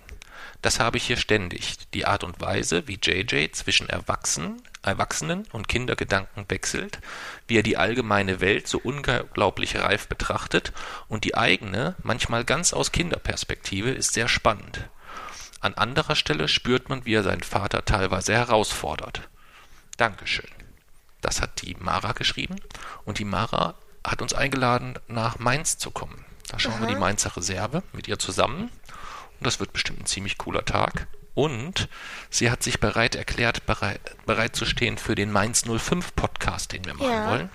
[0.62, 1.77] Das habe ich hier ständig.
[1.93, 7.01] Die Art und Weise, wie JJ zwischen Erwachsenen, Erwachsenen und Kindergedanken wechselt,
[7.47, 10.72] wie er die allgemeine Welt so unglaublich reif betrachtet
[11.09, 14.89] und die eigene, manchmal ganz aus Kinderperspektive, ist sehr spannend.
[15.61, 19.29] An anderer Stelle spürt man, wie er seinen Vater teilweise herausfordert.
[19.99, 20.49] Dankeschön.
[21.20, 22.57] Das hat die Mara geschrieben
[23.05, 23.74] und die Mara
[24.07, 26.24] hat uns eingeladen, nach Mainz zu kommen.
[26.48, 28.70] Da schauen wir die Mainzer Reserve mit ihr zusammen
[29.38, 31.09] und das wird bestimmt ein ziemlich cooler Tag.
[31.34, 31.88] Und
[32.30, 36.84] sie hat sich bereit erklärt, bereit, bereit zu stehen für den Mainz 05 Podcast, den
[36.86, 37.28] wir machen Ja.
[37.30, 37.50] wollen,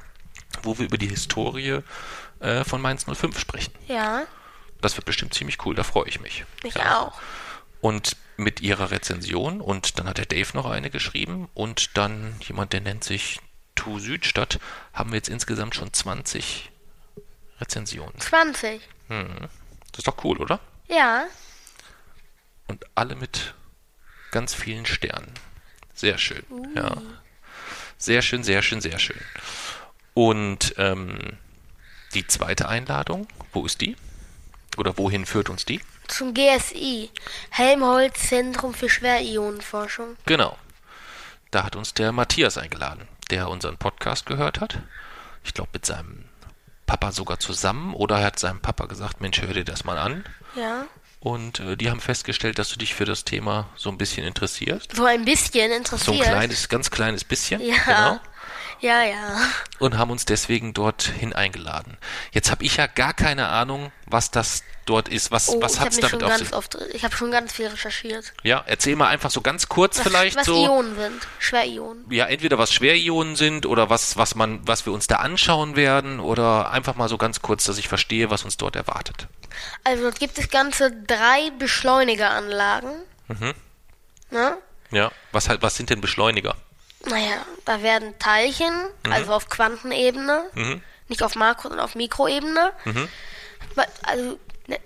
[0.62, 1.80] wo wir über die Historie
[2.40, 3.74] äh, von Mainz 05 sprechen.
[3.88, 4.24] Ja,
[4.82, 6.46] Das wird bestimmt ziemlich cool, da freue ich mich.
[6.64, 7.00] mich Ja.
[7.00, 7.20] auch.
[7.82, 12.74] Und mit ihrer Rezension und dann hat der Dave noch eine geschrieben und dann jemand,
[12.74, 13.40] der nennt sich
[13.76, 14.60] Tu Südstadt,
[14.94, 16.72] haben wir jetzt insgesamt schon 20
[17.60, 18.20] Rezensionen.
[18.20, 18.82] 20.
[19.10, 19.20] Das
[19.98, 20.60] ist doch cool, oder?
[20.88, 21.26] Ja,
[22.68, 23.54] Und alle mit
[24.32, 25.34] ganz vielen Sternen.
[25.94, 26.44] Sehr schön,
[26.76, 26.98] ja.
[27.98, 29.20] Sehr schön, sehr schön, sehr schön.
[30.14, 31.38] Und ähm,
[32.14, 33.96] die zweite Einladung, wo ist die?
[34.78, 35.82] Oder wohin führt uns die?
[36.08, 37.10] zum GSI.
[37.52, 40.18] Helmholtz Zentrum für Schwerionenforschung.
[40.26, 40.58] Genau.
[41.52, 44.80] Da hat uns der Matthias eingeladen, der unseren Podcast gehört hat.
[45.44, 46.26] Ich glaube, mit seinem
[46.86, 47.94] Papa sogar zusammen.
[47.94, 50.24] Oder er hat seinem Papa gesagt, Mensch, hör dir das mal an.
[50.56, 50.86] Ja.
[51.22, 54.96] Und äh, die haben festgestellt, dass du dich für das Thema so ein bisschen interessierst.
[54.96, 56.18] So ein bisschen interessiert.
[56.18, 57.62] So ein kleines, ganz kleines bisschen.
[57.62, 57.76] Ja.
[57.86, 58.20] Genau.
[58.82, 59.38] Ja, ja.
[59.80, 61.98] Und haben uns deswegen dorthin eingeladen.
[62.32, 65.30] Jetzt habe ich ja gar keine Ahnung, was das dort ist.
[65.32, 66.54] Was, Oh, was hat es damit schon auf ganz sich?
[66.54, 68.34] oft, ich habe schon ganz viel recherchiert.
[68.42, 70.66] Ja, erzähl mal einfach so ganz kurz Was, vielleicht was so.
[70.66, 71.28] Ionen sind.
[71.38, 72.06] Schwerionen.
[72.12, 76.20] ja, entweder was Schwerionen sind oder was, was man, was wir uns da anschauen werden
[76.20, 79.28] oder einfach mal so ganz kurz, dass ich verstehe, was uns dort erwartet.
[79.84, 82.92] Also dort gibt es ganze drei Beschleunigeranlagen.
[83.28, 83.54] Mhm.
[84.32, 84.58] Ne?
[84.90, 85.12] Ja.
[85.32, 86.56] Was halt, was sind denn Beschleuniger?
[87.06, 88.74] Naja, da werden Teilchen,
[89.06, 89.12] Mhm.
[89.12, 90.44] also auf Quantenebene,
[91.08, 92.72] nicht auf Makro, sondern auf Mikroebene.
[92.86, 93.08] Mhm.
[94.04, 94.80] Also, ne,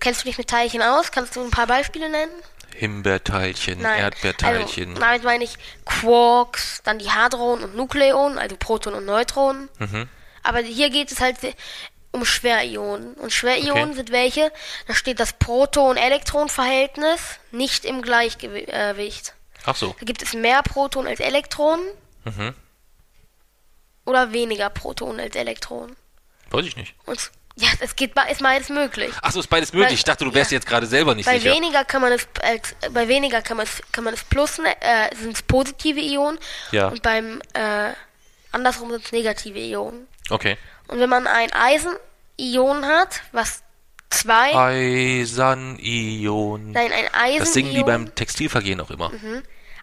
[0.00, 1.10] kennst du dich mit Teilchen aus?
[1.10, 2.32] Kannst du ein paar Beispiele nennen?
[2.76, 4.90] Himbeerteilchen, Erdbeerteilchen.
[4.90, 9.68] Also, damit meine ich Quarks, dann die Hadronen und Nukleonen, also Protonen und Neutronen.
[9.78, 10.08] Mhm.
[10.42, 11.36] Aber hier geht es halt,
[12.10, 13.14] um Schwerionen.
[13.14, 13.94] Und Schwerionen Okay.
[13.94, 14.52] sind welche,
[14.86, 17.20] da steht das Proton-Elektron-Verhältnis
[17.50, 19.33] nicht im Gleichgewicht.
[19.66, 19.94] Ach so.
[19.98, 21.84] Da gibt es mehr Protonen als Elektronen
[22.24, 22.54] Mhm.
[24.04, 25.96] oder weniger Protonen als Elektronen.
[26.50, 26.94] Weiß ich nicht.
[27.06, 29.12] Und ja, es geht, ist beides möglich.
[29.22, 29.88] Ach so, ist beides möglich.
[29.90, 30.56] Weil- ich dachte, du wärst ja.
[30.56, 31.54] jetzt gerade selber nicht Bei sicher.
[31.54, 34.76] weniger kann man es als bei weniger kann man es kann man es plus ne-
[34.80, 36.38] äh, sind es positive Ionen
[36.72, 36.88] Ja.
[36.88, 37.92] und beim äh,
[38.52, 40.06] andersrum sind es negative Ionen.
[40.30, 40.56] Okay.
[40.88, 43.62] Und wenn man ein Eisen-Ion hat, was
[44.10, 46.72] zwei Eisanion.
[46.72, 49.12] nein ein Eisen Das singen die beim Textilvergehen auch immer.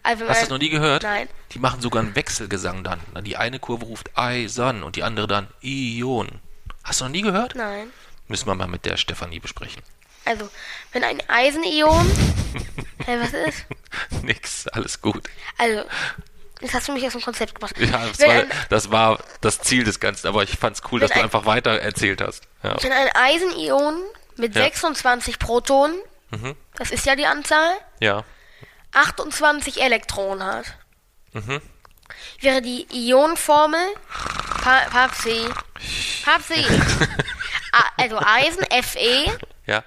[0.02, 1.02] Also Hast du das noch nie gehört?
[1.02, 1.28] Nein.
[1.52, 3.00] Die machen sogar einen Wechselgesang dann.
[3.24, 6.40] Die eine Kurve ruft Eisen und die andere dann Ion.
[6.84, 7.54] Hast du noch nie gehört?
[7.54, 7.90] Nein.
[8.28, 9.82] Müssen wir mal mit der Stefanie besprechen.
[10.24, 10.48] Also,
[10.92, 12.10] wenn ein Eisenion
[13.04, 13.66] Hey, was ist?
[14.22, 15.28] Nix, alles gut.
[15.58, 15.82] Also,
[16.60, 17.74] jetzt hast du mich aus dem Konzept gemacht.
[17.78, 21.10] Ja, das war, ein, das war das Ziel des Ganzen, aber ich fand's cool, dass
[21.10, 22.44] du ein- einfach weiter erzählt hast.
[22.62, 22.76] Ja.
[22.82, 24.00] wenn ein Eisenion
[24.36, 24.62] mit Ja.
[24.62, 25.96] 26 Protonen,
[26.30, 26.54] Mhm.
[26.76, 28.22] das ist ja die Anzahl, Ja.
[28.92, 30.66] 28 Elektronen hat,
[31.32, 31.60] Mhm.
[32.40, 33.94] wäre die Ionenformel
[34.62, 35.48] pa Papsi.
[36.24, 36.64] Papsi.
[37.96, 39.82] Also Eisen Fe Ja.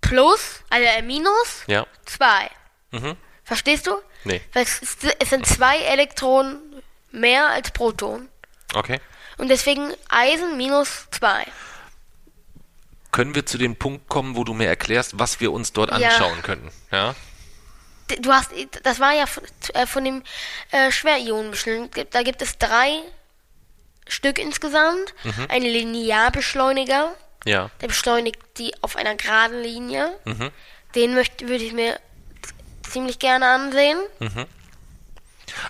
[0.00, 1.86] plus, also äh, minus Ja.
[2.04, 2.48] 2.
[2.92, 3.16] Mhm.
[3.42, 3.96] Verstehst du?
[4.24, 4.40] Nee.
[4.52, 4.80] Weil es,
[5.18, 6.58] es sind zwei Elektronen
[7.10, 8.28] mehr als Protonen.
[8.74, 9.00] Okay.
[9.38, 11.46] Und deswegen Eisen minus 2.
[13.10, 15.96] Können wir zu dem Punkt kommen, wo du mir erklärst, was wir uns dort Ja.
[16.10, 16.70] anschauen könnten?
[16.92, 17.14] Ja.
[18.20, 18.50] Du hast,
[18.84, 19.42] das war ja von,
[19.74, 20.22] äh, von dem
[20.70, 22.04] äh, Schwerionenbeschleuniger.
[22.04, 23.00] Da gibt es drei
[24.06, 25.14] Stück insgesamt.
[25.24, 25.46] Mhm.
[25.48, 27.14] Ein Linearbeschleuniger,
[27.44, 27.70] Ja.
[27.80, 30.16] der beschleunigt die auf einer geraden Linie.
[30.24, 30.50] Mhm.
[30.94, 31.98] Den möchte, würde ich mir
[32.88, 33.98] ziemlich gerne ansehen.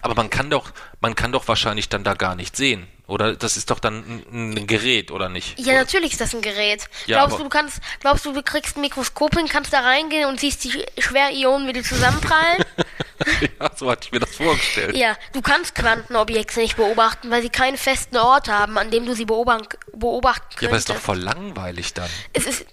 [0.02, 2.86] Aber man kann doch, man kann doch wahrscheinlich dann da gar nicht sehen.
[3.08, 5.58] Oder das ist doch dann ein, ein Gerät, oder nicht?
[5.60, 6.88] Ja, natürlich ist das ein Gerät.
[7.06, 10.28] Ja, glaubst du, du kannst, glaubst du, du kriegst ein Mikroskop hin, kannst da reingehen
[10.28, 12.64] und siehst die Sch- Schwerionen, wie die zusammenprallen?
[13.60, 14.96] ja, so hatte ich mir das vorgestellt.
[14.96, 19.14] ja, du kannst Quantenobjekte nicht beobachten, weil sie keinen festen Ort haben, an dem du
[19.14, 20.62] sie beobachten, beobachten könntest.
[20.62, 22.10] Ja, aber ist doch voll langweilig dann.
[22.32, 22.66] Es ist.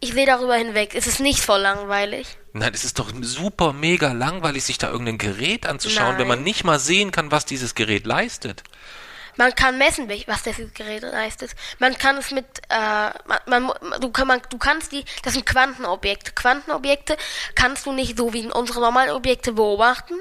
[0.00, 0.94] Ich sehe darüber hinweg.
[0.94, 2.36] Es ist nicht voll langweilig.
[2.52, 6.38] Nein, es ist doch super mega langweilig, sich da irgendein Gerät anzuschauen, wenn Nein.
[6.38, 8.62] man nicht mal sehen kann, was dieses Gerät leistet.
[9.38, 11.54] Man kann messen, was das Gerät leistet.
[11.78, 15.44] Man kann es mit, äh, man, man, du, kann, man, du kannst die, das sind
[15.44, 16.32] Quantenobjekte.
[16.32, 17.16] Quantenobjekte
[17.54, 20.14] kannst du nicht so wie unsere normalen Objekte beobachten,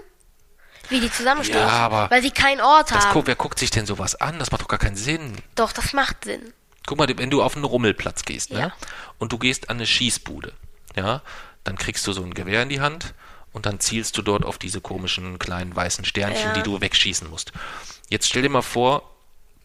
[0.90, 3.14] wie die zusammenstoßen, Ja, aber weil sie keinen Ort Das haben.
[3.14, 4.38] gu wer guckt sich denn sowas an?
[4.40, 5.38] Das macht doch gar keinen Sinn.
[5.56, 6.54] Doch, das macht Sinn.
[6.86, 8.60] Guck mal, wenn du auf einen Rummelplatz gehst, ne?
[8.60, 8.74] Ja.
[9.18, 10.54] Und du gehst an eine Schießbude,
[10.96, 11.22] ja?
[11.64, 13.14] Dann kriegst du so ein Gewehr in die Hand
[13.54, 16.54] und dann zielst du dort auf diese komischen kleinen weißen Sternchen, Ja.
[16.54, 17.52] die du wegschießen musst.
[18.10, 19.10] Jetzt stell dir mal vor,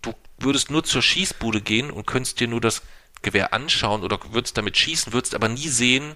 [0.00, 2.80] du würdest nur zur Schießbude gehen und könntest dir nur das
[3.22, 6.14] Gewehr anschauen oder würdest damit schießen, würdest aber nie sehen,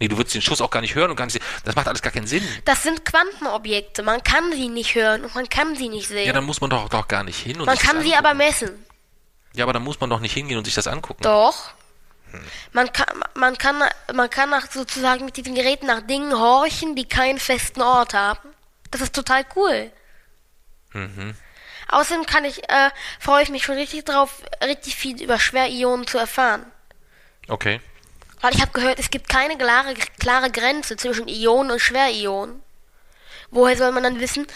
[0.00, 1.44] nee, du würdest den Schuss auch gar nicht hören und gar nicht sehen.
[1.64, 2.42] Das macht alles gar keinen Sinn.
[2.64, 4.02] Das sind Quantenobjekte.
[4.02, 6.26] Man kann sie nicht hören und man kann sie nicht sehen.
[6.26, 8.70] Ja, dann muss man doch, doch gar nicht hin und man kann sie aber messen.
[9.54, 11.22] Ja, aber dann muss man doch nicht hingehen und sich das angucken.
[11.22, 11.70] Doch.
[12.30, 12.40] Hm.
[12.72, 13.82] Man kann, man kann,
[14.14, 18.48] man kann nach, sozusagen mit diesen Geräten nach Dingen horchen, die keinen festen Ort haben.
[18.90, 19.90] Das ist total cool.
[20.92, 21.34] Mhm.
[21.88, 26.18] Außerdem kann ich, äh, freue ich mich schon richtig drauf, richtig viel über Schwerionen zu
[26.18, 26.64] erfahren.
[27.48, 27.80] Okay.
[28.40, 32.62] Weil ich habe gehört, es gibt keine klare, klare Grenze zwischen Ionen und Schwerionen.
[33.52, 34.46] Woher soll man dann wissen,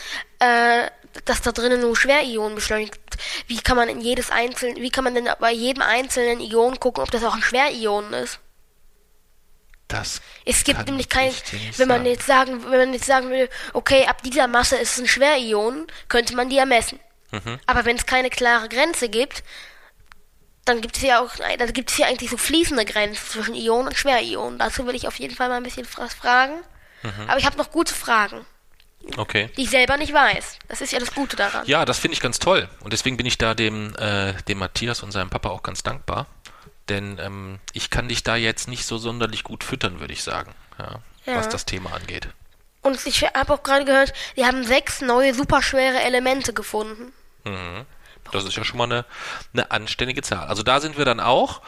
[0.40, 0.88] äh,
[1.26, 2.98] dass da drinnen nur Schwerionen beschleunigt?
[3.46, 7.02] Wie kann man in jedes einzelne, wie kann man denn bei jedem einzelnen Ion gucken,
[7.02, 8.40] ob das auch ein Schwerion ist?
[9.88, 11.32] Das Es gibt nämlich kein,
[11.76, 12.06] wenn man sagen.
[12.06, 15.86] jetzt sagen, wenn man jetzt sagen will, okay, ab dieser Masse ist es ein Schwerion,
[16.08, 16.98] könnte man die ja messen.
[17.30, 17.60] Mhm.
[17.66, 19.44] Aber wenn es keine klare Grenze gibt,
[20.64, 23.88] dann gibt es ja auch, dann gibt es ja eigentlich so fließende Grenzen zwischen Ionen
[23.88, 24.58] und Schwerionen.
[24.58, 26.54] Dazu will ich auf jeden Fall mal ein bisschen was fragen.
[27.02, 27.28] Mhm.
[27.28, 28.44] Aber ich habe noch gute Fragen,
[29.16, 29.50] Okay.
[29.56, 30.58] die ich selber nicht weiß.
[30.68, 31.66] Das ist ja das Gute daran.
[31.66, 32.68] Ja, das finde ich ganz toll.
[32.80, 36.26] Und deswegen bin ich da dem, äh, dem Matthias und seinem Papa auch ganz dankbar.
[36.88, 40.54] Denn ähm, ich kann dich da jetzt nicht so sonderlich gut füttern, würde ich sagen.
[40.78, 41.36] Ja, Ja.
[41.36, 42.28] Was das Thema angeht.
[42.82, 47.12] Und ich habe auch gerade gehört, die haben sechs neue superschwere Elemente gefunden.
[48.32, 49.04] Das ist ja schon mal eine,
[49.52, 50.46] eine anständige Zahl.
[50.46, 51.62] Also da sind wir dann auch.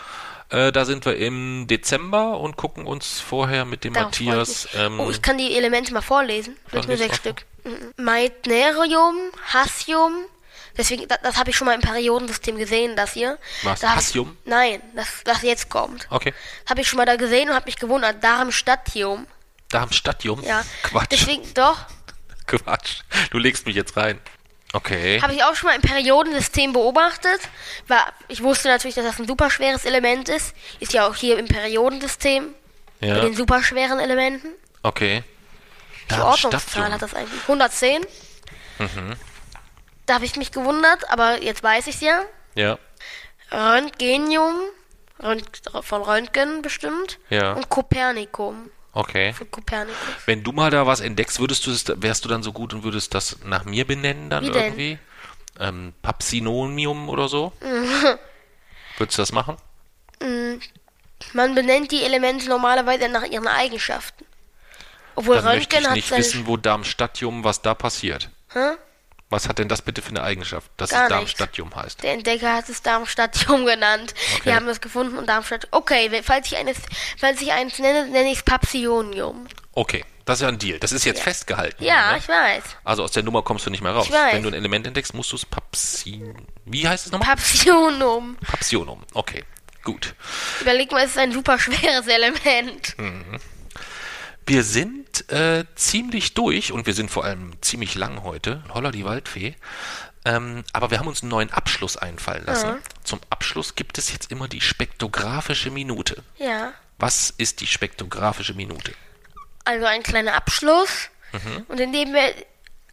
[0.50, 4.68] Äh, da sind wir im Dezember und gucken uns vorher mit dem Darauf Matthias.
[4.74, 6.56] Ähm, oh, ich kann die Elemente mal vorlesen.
[6.72, 7.44] Sind nur sechs Stück.
[7.64, 7.92] Mhm.
[7.96, 9.16] Meitnerium,
[9.52, 10.14] Hassium.
[10.76, 13.36] Deswegen, das, das habe ich schon mal im Periodensystem gesehen, das hier.
[13.62, 14.36] Was, Da Hassium?
[14.44, 16.06] Ich, nein, das, das jetzt kommt.
[16.10, 16.32] okay.
[16.68, 18.22] Habe ich schon mal da gesehen und habe mich gewundert.
[18.22, 19.26] Darmstadtium.
[19.70, 20.42] Darmstadtium?
[20.44, 20.64] Ja.
[20.82, 21.08] Quatsch.
[21.10, 21.78] Deswegen, doch.
[22.46, 23.00] Quatsch.
[23.30, 24.18] Du legst mich jetzt rein.
[24.78, 25.20] Okay.
[25.20, 27.40] Habe ich auch schon mal im Periodensystem beobachtet.
[27.88, 30.54] War, ich wusste natürlich, dass das ein superschweres Element ist.
[30.78, 32.54] Ist ja auch hier im Periodensystem
[33.00, 33.20] mit Ja.
[33.20, 34.48] den superschweren Elementen.
[34.84, 35.24] Okay.
[36.10, 36.14] Die.
[36.20, 37.42] Ordnungszahl hat das eigentlich.
[37.42, 38.06] 110.
[40.06, 42.22] Da habe ich mich gewundert, aber jetzt weiß ich ja.
[42.54, 42.78] Ja.
[43.52, 44.54] Röntgenium,
[45.20, 47.18] Rönt von Röntgen bestimmt.
[47.30, 47.52] Ja.
[47.54, 49.32] Und Kopernikum Okay.
[49.32, 49.96] von Kopernikus.
[50.26, 52.82] Wenn du mal da was entdeckst, würdest du es, wärst du dann so gut und
[52.84, 54.64] würdest das nach mir benennen dann Wie denn?
[54.64, 54.98] irgendwie?
[55.60, 57.52] Ähm, Papsinomium oder so?
[57.60, 57.88] Mhm.
[58.98, 59.56] Würdest du das machen?
[61.32, 64.24] Man benennt die Elemente normalerweise nach ihren Eigenschaften.
[65.14, 68.30] Obwohl Dann möchte Röntgen ich hat nicht wissen, wo Darmstadtium, was da passiert.
[68.52, 68.76] Hä?
[69.30, 71.18] Was hat denn das bitte für eine Eigenschaft, dass Gar es nichts.
[71.38, 72.02] Darmstadtium heißt?
[72.02, 74.14] Der Entdecker hat es Darmstadtium genannt.
[74.36, 74.42] Okay.
[74.46, 75.68] Die haben es gefunden und Darmstadt.
[75.70, 76.78] Okay, falls ich eines,
[77.18, 79.46] falls ich eins nenne, nenne ich es Papsionium.
[79.72, 80.78] Okay, das ist ja ein Deal.
[80.78, 81.24] Das ist jetzt Ja.
[81.24, 81.84] festgehalten.
[81.84, 82.18] Ja, ne?
[82.18, 82.62] ich weiß.
[82.84, 84.06] Also aus der Nummer kommst du nicht mehr raus.
[84.06, 84.34] Ich weiß.
[84.34, 86.46] Wenn du ein Element entdeckst, musst du es Papsin...
[86.64, 87.28] Wie heißt es nochmal?
[87.36, 88.36] Papsionum.
[88.38, 89.04] Papsionum.
[89.14, 89.44] Okay,
[89.84, 90.14] gut.
[90.62, 92.96] Überleg mal, es ist ein super schweres Element.
[94.48, 98.64] Wir sind äh, ziemlich durch und wir sind vor allem ziemlich lang heute.
[98.72, 99.54] Holla die Waldfee.
[100.24, 102.78] Ähm, aber wir haben uns einen neuen Abschluss einfallen lassen.
[103.04, 106.22] Zum Abschluss gibt es jetzt immer die spektrographische Minute.
[106.38, 106.72] Ja.
[106.98, 108.94] Was ist die spektrographische Minute?
[109.66, 111.10] Also ein kleiner Abschluss.
[111.32, 111.66] Mhm.
[111.68, 112.34] Und in dem wir.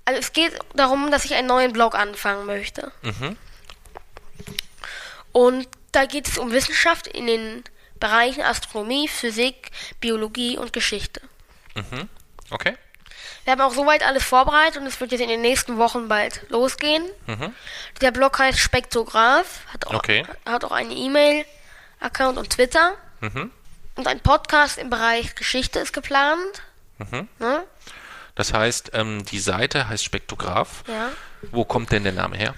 [0.03, 2.91] Also es geht darum, dass ich einen neuen Blog anfangen möchte.
[3.01, 3.37] Mhm.
[5.31, 7.63] Und da geht es um Wissenschaft in den
[7.97, 9.71] Bereichen Astronomie, Physik,
[10.01, 11.21] Biologie und Geschichte.
[12.51, 12.75] Okay?
[13.43, 16.49] Wir haben auch soweit alles vorbereitet und es wird jetzt in den nächsten Wochen bald
[16.49, 17.03] losgehen.
[18.01, 19.97] Der Blog heißt Spektrograph, hat auch, Mhm.
[19.97, 20.25] Okay.
[20.45, 22.93] hat auch einen E-Mail-Account und Twitter.
[23.21, 23.51] Mhm.
[23.95, 26.61] Und ein Podcast im Bereich Geschichte ist geplant.
[26.97, 27.27] Mhm.
[27.39, 27.63] Ne?
[28.35, 30.83] Das heißt, ähm, die Seite heißt Spektrograph.
[30.87, 31.11] Ja.
[31.51, 32.53] Wo kommt denn der Name her?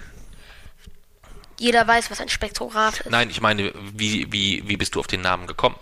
[1.60, 3.10] Jeder weiß, was ein Spektrograph ist.
[3.10, 5.76] Nein, ich meine, wie, wie, wie bist du auf den Namen gekommen?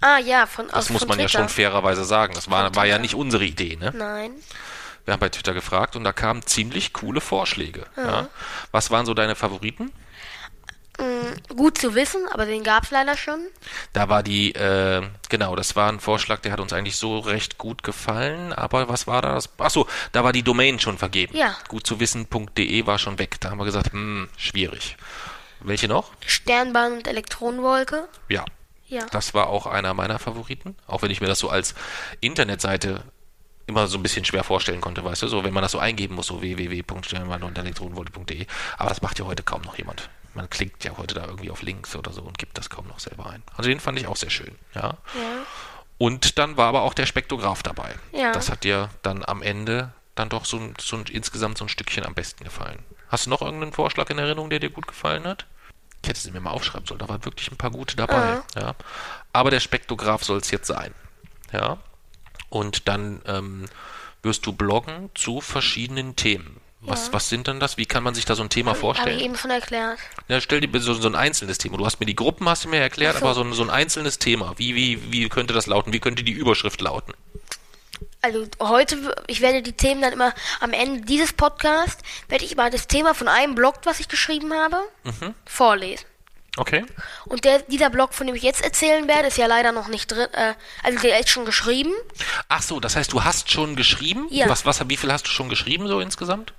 [0.00, 1.38] Ah ja, von Das aus muss von man ja Twitter.
[1.40, 2.34] schon fairerweise sagen.
[2.34, 3.92] Das war, war ja nicht unsere Idee, ne?
[3.94, 4.32] Nein.
[5.04, 7.86] Wir haben bei Twitter gefragt und da kamen ziemlich coole Vorschläge.
[7.96, 8.28] Ja.
[8.72, 9.92] Was waren so deine Favoriten?
[11.54, 13.38] Gut zu wissen, aber den gab es leider schon.
[13.92, 17.58] Da war die, äh, genau, das war ein Vorschlag, der hat uns eigentlich so recht
[17.58, 19.50] gut gefallen, aber was war das?
[19.58, 21.36] Achso, da war die Domain schon vergeben.
[21.36, 21.54] Ja.
[21.68, 23.36] Gutzuwissen.de war schon weg.
[23.40, 24.96] Da haben wir gesagt, hm, schwierig.
[25.60, 26.12] Welche noch?
[26.26, 28.08] Sternbahn und Elektronenwolke.
[28.28, 28.44] Ja.
[28.88, 29.04] Ja.
[29.10, 30.76] Das war auch einer meiner Favoriten.
[30.86, 31.74] Auch wenn ich mir das so als
[32.20, 33.02] Internetseite
[33.66, 36.14] immer so ein bisschen schwer vorstellen konnte, weißt du, so wenn man das so eingeben
[36.14, 38.46] muss, so www.sternwand.elektronenvolte.de.
[38.78, 40.08] Aber das macht ja heute kaum noch jemand.
[40.34, 43.00] Man klickt ja heute da irgendwie auf Links oder so und gibt das kaum noch
[43.00, 43.42] selber ein.
[43.56, 44.82] Also den fand ich auch sehr schön, ja.
[44.82, 44.96] Ja.
[45.98, 47.94] Und dann war aber auch der Spektrograph dabei.
[48.12, 48.32] Ja.
[48.32, 52.14] Das hat dir dann am Ende dann doch so, so insgesamt so ein Stückchen am
[52.14, 52.78] besten gefallen.
[53.08, 55.46] Hast du noch irgendeinen Vorschlag in Erinnerung, der dir gut gefallen hat?
[56.02, 58.40] Ich hätte sie mir mal aufschreiben sollen, da waren wirklich ein paar gute dabei.
[58.54, 58.74] Ja.
[59.32, 60.94] Aber der Spektrograph soll es jetzt sein.
[61.52, 61.78] Ja.
[62.48, 63.66] Und dann ähm,
[64.22, 66.60] wirst du bloggen zu verschiedenen Themen.
[66.80, 67.14] Was, Ja.
[67.14, 67.76] was sind denn das?
[67.78, 69.18] Wie kann man sich da so ein Thema Habe vorstellen?
[69.18, 69.98] ich eben schon erklärt.
[70.28, 71.76] Ja, stell dir so, so ein einzelnes Thema.
[71.78, 73.24] Du hast mir die Gruppen, hast du mir erklärt, so.
[73.24, 74.54] aber so ein, so ein einzelnes Thema.
[74.58, 75.92] Wie, wie, wie könnte das lauten?
[75.92, 77.12] Wie könnte die Überschrift lauten?
[78.26, 82.70] Also heute, ich werde die Themen dann immer am Ende dieses Podcasts, werde ich mal
[82.72, 85.32] das Thema von einem Blog, was ich geschrieben habe, Mhm.
[85.44, 86.04] vorlesen.
[86.56, 86.84] Okay.
[87.26, 90.10] Und der, dieser Blog, von dem ich jetzt erzählen werde, ist ja leider noch nicht
[90.10, 91.92] drin, äh, also der ist schon geschrieben.
[92.48, 94.26] Ach so, das heißt, du hast schon geschrieben?
[94.30, 94.48] Ja.
[94.48, 96.52] Was, was, wie viel hast du schon geschrieben so insgesamt?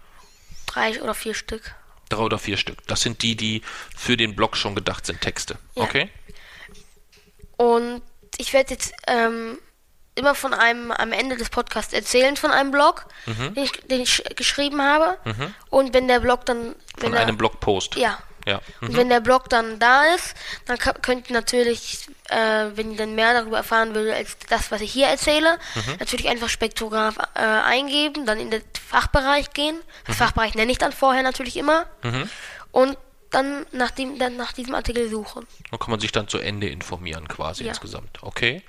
[0.68, 1.76] Drei oder vier Stück.
[2.08, 2.78] Drei oder vier Stück.
[2.88, 3.62] Das sind die, die
[3.94, 5.58] für den Blog schon gedacht sind, Texte.
[5.76, 5.84] Ja.
[5.84, 6.10] Okay.
[7.58, 8.02] Und
[8.38, 9.58] ich werde jetzt ähm,
[10.18, 13.54] immer von einem am Ende des Podcasts erzählen von einem Blog, Mhm.
[13.56, 15.18] den, ich, den ich geschrieben habe.
[15.70, 17.96] Und wenn der Blog dann wenn Von der, einem Blogpost.
[17.96, 18.18] ja.
[18.46, 18.62] Ja.
[18.80, 20.34] Und wenn der Blog dann da ist,
[20.68, 24.80] dann könnt ihr natürlich, äh, wenn ihr dann mehr darüber erfahren will als das, was
[24.80, 25.96] ich hier erzähle, Mhm.
[26.00, 29.76] natürlich einfach Spektrograph äh, eingeben, dann in den Fachbereich gehen.
[29.76, 29.82] Mhm.
[30.08, 31.88] Das Fachbereich nenne ich dann vorher natürlich immer.
[32.72, 32.98] Und
[33.32, 35.46] dann nach, dem, dann nach diesem Artikel suchen.
[35.70, 37.72] Da kann man sich dann zu Ende informieren quasi Ja.
[37.72, 38.20] insgesamt.
[38.24, 38.64] Okay.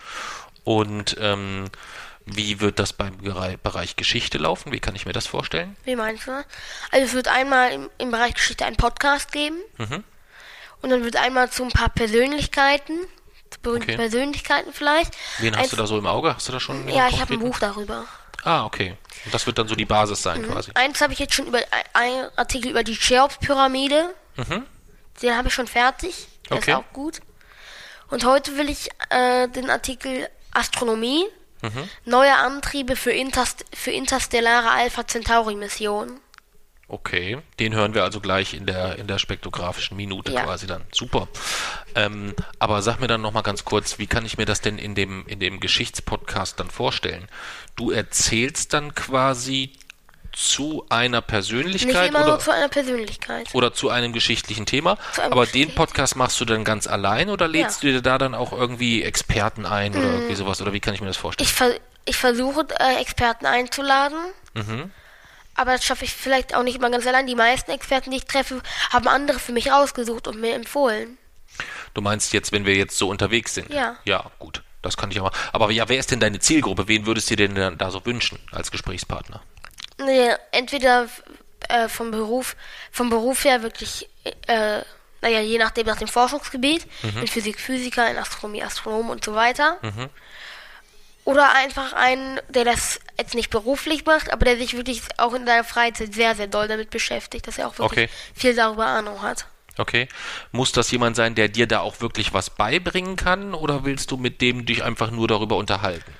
[0.68, 1.64] Und ähm,
[2.26, 4.70] wie wird das beim Bereich Geschichte laufen?
[4.70, 5.76] Wie kann ich mir das vorstellen?
[5.84, 6.32] Wie meinst du?
[6.90, 9.56] Also es wird einmal im, im Bereich Geschichte einen Podcast geben.
[9.78, 10.04] Mhm.
[10.82, 12.98] Und dann wird einmal zu ein paar Persönlichkeiten,
[13.48, 13.96] zu berühmten Okay.
[13.96, 15.14] Persönlichkeiten vielleicht.
[15.38, 16.34] Wen hast Eins- du da so im Auge?
[16.34, 16.86] Hast du da schon?
[16.86, 17.40] Ja, ich habe ein?
[17.40, 18.04] Buch darüber.
[18.44, 18.94] Ah, okay.
[19.24, 20.52] Und das wird dann so die Basis sein Mhm.
[20.52, 20.70] quasi.
[20.74, 21.60] Eins habe ich jetzt schon über
[21.94, 24.14] ein Artikel über die Cheops-Pyramide.
[25.22, 26.28] Den habe ich schon fertig.
[26.50, 26.62] Der Mhm.
[26.62, 26.70] Okay.
[26.72, 27.20] ist auch gut.
[28.10, 31.24] Und heute will ich äh, den Artikel Astronomie.
[31.62, 31.88] Mhm.
[32.04, 36.20] Neue Antriebe für, Interst für interstellare Alpha Centauri Missionen.
[36.90, 40.44] Okay, den hören wir also gleich in der, in der spektrographischen Minute Ja.
[40.44, 40.86] quasi dann.
[40.90, 41.28] Super.
[41.94, 44.94] Ähm, aber sag mir dann nochmal ganz kurz, wie kann ich mir das denn in
[44.94, 47.28] dem, in dem Geschichtspodcast dann vorstellen?
[47.76, 49.72] Du erzählst dann quasi
[50.32, 53.48] zu einer Persönlichkeit immer oder, nur zu einer Persönlichkeit.
[53.54, 57.48] oder zu einem geschichtlichen Thema, einem aber den Podcast machst du dann ganz allein oder
[57.48, 60.60] lädst du dir da dann auch irgendwie Experten ein oder irgendwie sowas?
[60.60, 61.46] Oder wie kann ich mir das vorstellen?
[61.46, 61.74] Ich, ver
[62.04, 64.18] ich versuche, äh, Experten einzuladen.
[64.54, 64.90] Mhm.
[65.54, 67.26] Aber das schaffe ich vielleicht auch nicht immer ganz allein.
[67.26, 71.18] Die meisten Experten, die ich treffe, haben andere für mich rausgesucht und mir empfohlen.
[71.94, 73.72] Du meinst jetzt, wenn wir jetzt so unterwegs sind?
[73.74, 73.96] Ja.
[74.04, 74.62] Ja, gut.
[74.82, 75.38] Das kann ich auch mal.
[75.52, 76.86] Aber ja, wer ist denn deine Zielgruppe?
[76.86, 79.42] Wen würdest du dir denn da so wünschen als Gesprächspartner?
[80.04, 81.08] Nee, entweder
[81.68, 82.56] äh, vom Beruf,
[82.92, 84.08] vom Beruf her wirklich,
[84.46, 84.80] äh,
[85.20, 89.78] naja, je nachdem nach dem Forschungsgebiet, in Physik, Physiker, in Astronomie, Astronom und so weiter.
[91.24, 95.44] Oder einfach einen, der das jetzt nicht beruflich macht, aber der sich wirklich auch in
[95.44, 98.08] seiner Freizeit sehr, sehr doll damit beschäftigt, dass er auch wirklich Okay.
[98.34, 99.46] viel darüber Ahnung hat.
[99.76, 100.08] Okay.
[100.52, 103.52] Muss das jemand sein, der dir da auch wirklich was beibringen kann?
[103.54, 106.14] Oder willst du mit dem dich einfach nur darüber unterhalten?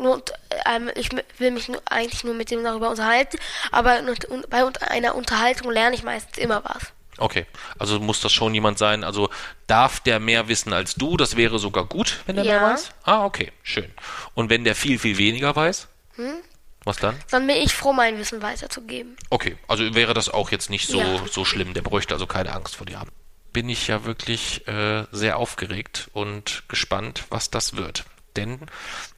[0.00, 0.22] Nur,
[0.66, 3.38] ähm, ich will mich nur, eigentlich nur mit dem darüber unterhalten,
[3.70, 4.00] aber
[4.48, 6.92] bei einer Unterhaltung lerne ich meistens immer was.
[7.18, 7.46] Okay.
[7.78, 9.28] Also muss das schon jemand sein, also
[9.66, 11.16] darf der mehr wissen als du?
[11.18, 12.62] Das wäre sogar gut, wenn der mehr Ja.
[12.72, 12.90] weiß?
[13.04, 13.52] Ah, okay.
[13.62, 13.92] Schön.
[14.34, 15.86] Und wenn der viel, viel weniger weiß?
[16.16, 16.36] Hm?
[16.84, 17.14] Was dann?
[17.30, 19.16] Dann bin ich froh, mein Wissen weiterzugeben.
[19.28, 21.20] Okay, also wäre das auch jetzt nicht so, Ja.
[21.30, 21.74] so schlimm.
[21.74, 23.10] Der bräuchte also keine Angst vor dir haben.
[23.52, 28.04] Bin ich ja wirklich äh, sehr aufgeregt und gespannt, was das wird.
[28.36, 28.60] Denn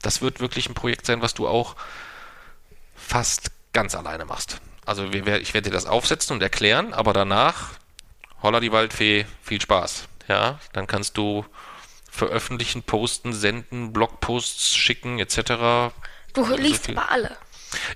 [0.01, 1.75] das wird wirklich ein Projekt sein, was du auch
[2.95, 4.59] fast ganz alleine machst.
[4.85, 7.71] Also ich werde dir das aufsetzen und erklären, aber danach,
[8.41, 10.07] holla die Waldfee, viel Spaß.
[10.27, 11.45] Ja, dann kannst du
[12.09, 15.93] veröffentlichen, posten, senden, Blogposts schicken, etc.
[16.33, 17.37] Du So liest viel- aber alle.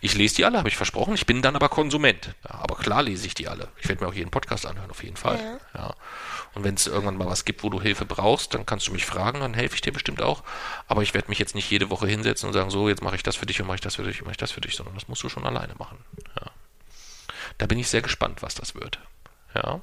[0.01, 1.13] Ich lese die alle, habe ich versprochen.
[1.13, 2.33] Ich bin dann aber Konsument.
[2.43, 3.67] Ja, aber klar lese ich die alle.
[3.79, 5.59] Ich werde mir auch jeden Podcast anhören, auf jeden Fall.
[5.75, 5.93] Ja.
[6.57, 9.05] Und wenn es irgendwann mal was gibt, wo du Hilfe brauchst, dann kannst du mich
[9.05, 10.41] fragen, dann helfe ich dir bestimmt auch.
[10.87, 13.21] Aber ich werde mich jetzt nicht jede Woche hinsetzen und sagen, so, jetzt mache ich
[13.21, 14.75] das für dich und mache ich das für dich und mache ich das für dich,
[14.75, 15.99] sondern das musst du schon alleine machen.
[16.35, 16.49] Ja.
[17.59, 18.97] Da bin ich sehr gespannt, was das wird.
[19.53, 19.81] Ja.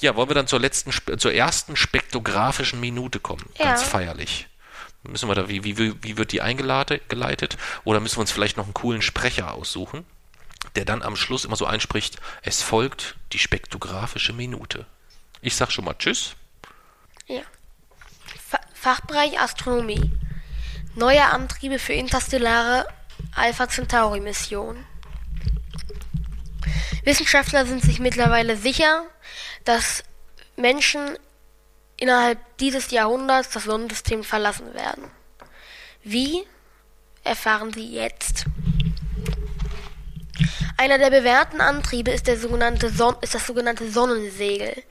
[0.00, 3.44] Ja, wollen wir dann zur letzten, zur ersten spektrografischen Minute kommen?
[3.58, 3.64] Ja.
[3.64, 4.46] Ganz feierlich.
[5.02, 7.08] Müssen wir da, wie, wie, wie wird die eingeleitet?
[7.08, 7.58] geleitet?
[7.82, 10.06] Oder müssen wir uns vielleicht noch einen coolen Sprecher aussuchen,
[10.76, 14.86] der dann am Schluss immer so einspricht, es folgt die spektrographische Minute.
[15.42, 16.34] Ich sag schon mal Tschüss.
[17.26, 17.42] Ja.
[18.48, 20.10] Fa Fachbereich Astronomie.
[20.94, 22.86] Neue Antriebe für interstellare
[23.34, 24.84] Alpha Centauri Mission.
[27.04, 29.06] Wissenschaftler sind sich mittlerweile sicher,
[29.64, 30.02] dass
[30.56, 31.18] Menschen
[31.96, 35.10] innerhalb dieses Jahrhunderts das Sonnensystem verlassen werden.
[36.02, 36.44] Wie
[37.24, 38.44] erfahren Sie jetzt?
[40.76, 44.82] Einer der bewährten Antriebe ist, der sogenannte Son ist das sogenannte Sonnensegel.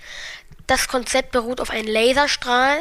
[0.67, 2.80] Das Konzept beruht auf einem Laserstrahl,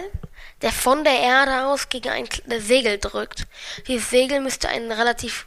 [0.62, 2.26] der von der Erde aus gegen ein
[2.58, 3.46] Segel drückt.
[3.86, 5.46] Dieses Segel müsste einen relativ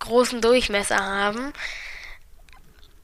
[0.00, 1.52] großen Durchmesser haben.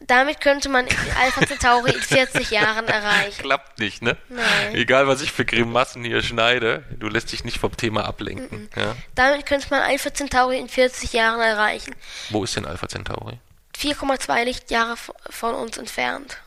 [0.06, 0.86] Damit könnte man
[1.18, 3.40] Alpha Centauri in 40 Jahren erreichen.
[3.40, 4.18] Klappt nicht, ne?
[4.28, 4.74] Nein.
[4.74, 8.68] Egal, was ich für Grimassen hier schneide, du lässt dich nicht vom Thema ablenken.
[8.76, 8.94] Ja?
[9.14, 11.94] Damit könnte man Alpha Centauri in 40 Jahren erreichen.
[12.28, 13.38] Wo ist denn Alpha Centauri?
[13.76, 14.96] 4,2 Lichtjahre
[15.30, 16.38] von uns entfernt.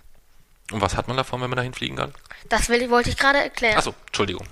[0.72, 2.14] Und was hat man davon, wenn man dahin fliegen kann?
[2.49, 3.78] Das will, wollte ich gerade erklären.
[3.78, 4.45] Achso, Entschuldigung.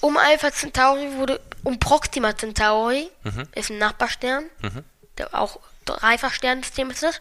[0.00, 3.08] Um Alpha Centauri wurde, um Proxima Centauri,
[3.54, 4.44] ist ein Nachbarstern,
[5.18, 7.20] der auch Dreifachsternsystem ist das,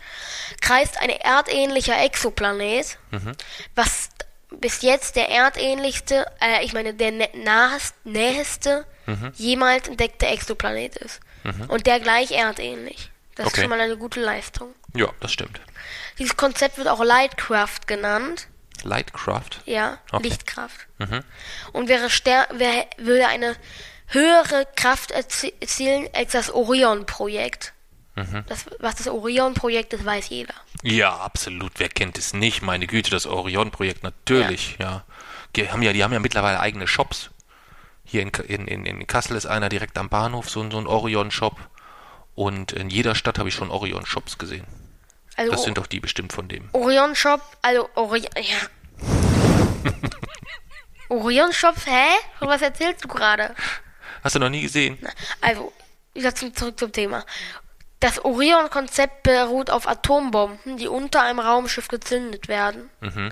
[0.61, 2.97] kreist ein erdähnlicher Exoplanet,
[3.75, 4.09] was
[4.49, 8.85] bis jetzt der erdähnlichste, äh, ich meine der nahest, näheste
[9.35, 11.19] jemals entdeckte Exoplanet ist.
[11.67, 13.11] Und der gleich erdähnlich.
[13.35, 13.55] Das Okay.
[13.55, 14.73] ist schon mal eine gute Leistung.
[14.95, 15.61] Ja, das stimmt.
[16.19, 18.47] Dieses Konzept wird auch Lightcraft genannt.
[18.83, 19.61] Lightcraft.
[19.65, 20.23] Ja, Okay.
[20.27, 20.87] Lichtkraft.
[21.71, 23.55] Und wäre Ster wäre, würde eine
[24.07, 27.73] höhere Kraft erzie- erzielen als das Orion-Projekt.
[28.47, 30.53] Das, was das Orion-Projekt ist, weiß jeder.
[30.83, 31.71] Ja, absolut.
[31.77, 32.61] Wer kennt es nicht?
[32.61, 35.03] Meine Güte, das Orion-Projekt, natürlich, ja.
[35.55, 37.29] Die haben ja, die haben ja mittlerweile eigene Shops.
[38.03, 38.29] Hier in,
[38.67, 41.57] in, in, Kassel ist einer direkt am Bahnhof, so, so ein Orion-Shop.
[42.35, 44.65] Und in jeder Stadt habe ich schon Orion-Shops gesehen.
[45.35, 46.69] Also Das sind doch die bestimmt von dem.
[46.73, 49.01] Orion-Shop, also Orion, ja.
[51.09, 52.07] Orion-Shop, hä?
[52.39, 53.53] Was erzählst du gerade?
[54.23, 54.97] Hast du noch nie gesehen?
[55.41, 55.73] Also,
[56.13, 57.25] wieder zurück zum Thema.
[57.99, 62.89] Das Orion-Konzept beruht auf Atombomben, die unter einem Raumschiff gezündet werden.
[62.99, 63.31] Mhm.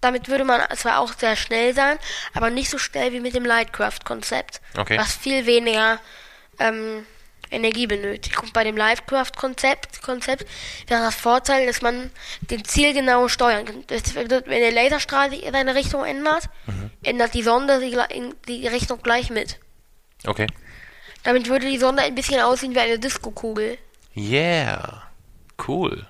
[0.00, 1.96] Damit würde man zwar auch sehr schnell sein,
[2.34, 4.60] aber nicht so schnell wie mit dem Lightcraft-Konzept.
[4.76, 4.98] Okay.
[4.98, 6.00] Was viel weniger
[6.58, 7.06] ähm,
[7.52, 8.42] Energie benötigt.
[8.42, 10.46] Und bei dem Livecraft-Konzept Konzept
[10.88, 12.10] wäre das Vorteil, dass man
[12.42, 13.84] den Ziel genau steuern kann.
[13.86, 16.90] Das, wenn der Laserstrahl seine Richtung ändert, mhm.
[17.02, 17.96] ändert die Sonde die,
[18.48, 19.58] die Richtung gleich mit.
[20.26, 20.46] Okay.
[21.24, 23.78] Damit würde die Sonde ein bisschen aussehen wie eine Disco-Kugel.
[24.16, 25.02] Yeah.
[25.66, 26.06] Cool.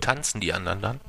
[0.00, 1.00] Tanzen die anderen dann?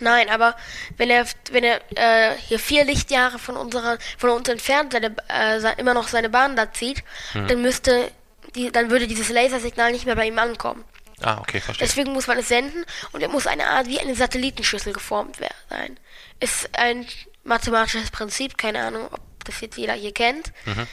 [0.00, 0.54] Nein, aber
[0.96, 5.80] wenn er, wenn er äh, hier vier Lichtjahre von unserer, von uns entfernt seine, äh,
[5.80, 7.02] immer noch seine Bahn da zieht,
[7.32, 7.48] hm.
[7.48, 8.10] dann müsste,
[8.56, 10.84] die, dann würde dieses Lasersignal nicht mehr bei ihm ankommen.
[11.22, 11.86] Ah, okay, verstehe.
[11.86, 15.38] Deswegen muss man es senden und er muss eine Art wie eine Satellitenschüssel geformt
[15.70, 15.98] sein.
[16.40, 17.06] Ist ein
[17.44, 20.86] mathematisches Prinzip, keine Ahnung, ob das jetzt jeder hier kennt, mhm.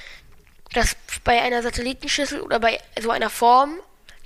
[0.74, 3.80] dass bei einer Satellitenschüssel oder bei so einer Form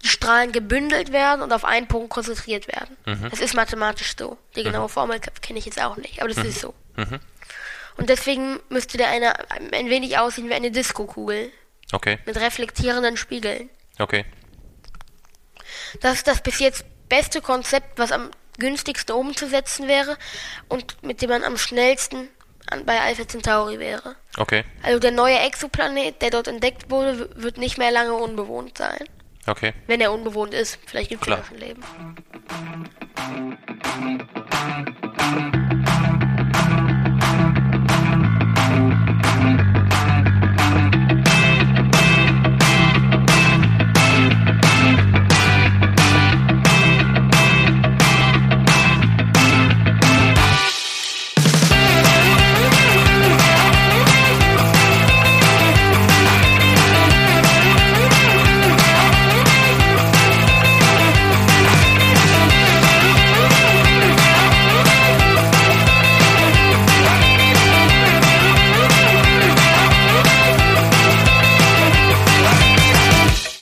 [0.03, 2.95] die Strahlen gebündelt werden und auf einen Punkt konzentriert werden.
[3.05, 3.30] Mhm.
[3.31, 4.38] Das ist mathematisch so.
[4.55, 4.91] Die genaue mhm.
[4.91, 6.49] Formel kenne ich jetzt auch nicht, aber das mhm.
[6.49, 6.73] ist so.
[6.95, 7.19] Mhm.
[7.97, 11.51] Und deswegen müsste der eine ein wenig aussehen wie eine Diskokugel.
[11.91, 12.19] Okay.
[12.26, 13.69] Mit reflektierenden Spiegeln.
[13.99, 14.26] Okay.
[16.01, 20.18] Das ist das bis jetzt beste Konzept, was am günstigsten umzusetzen wäre
[20.68, 22.30] und mit dem man am schnellsten
[22.69, 24.15] an, bei Alpha Centauri wäre.
[24.38, 24.65] Okay.
[24.84, 29.05] Also der neue Exoplanet, der dort entdeckt wurde, wird nicht mehr lange unbewohnt sein.
[29.45, 29.73] Okay.
[29.88, 30.77] Wenn er unbewohnt ist.
[30.85, 31.84] Vielleicht gibt es ja schon Leben.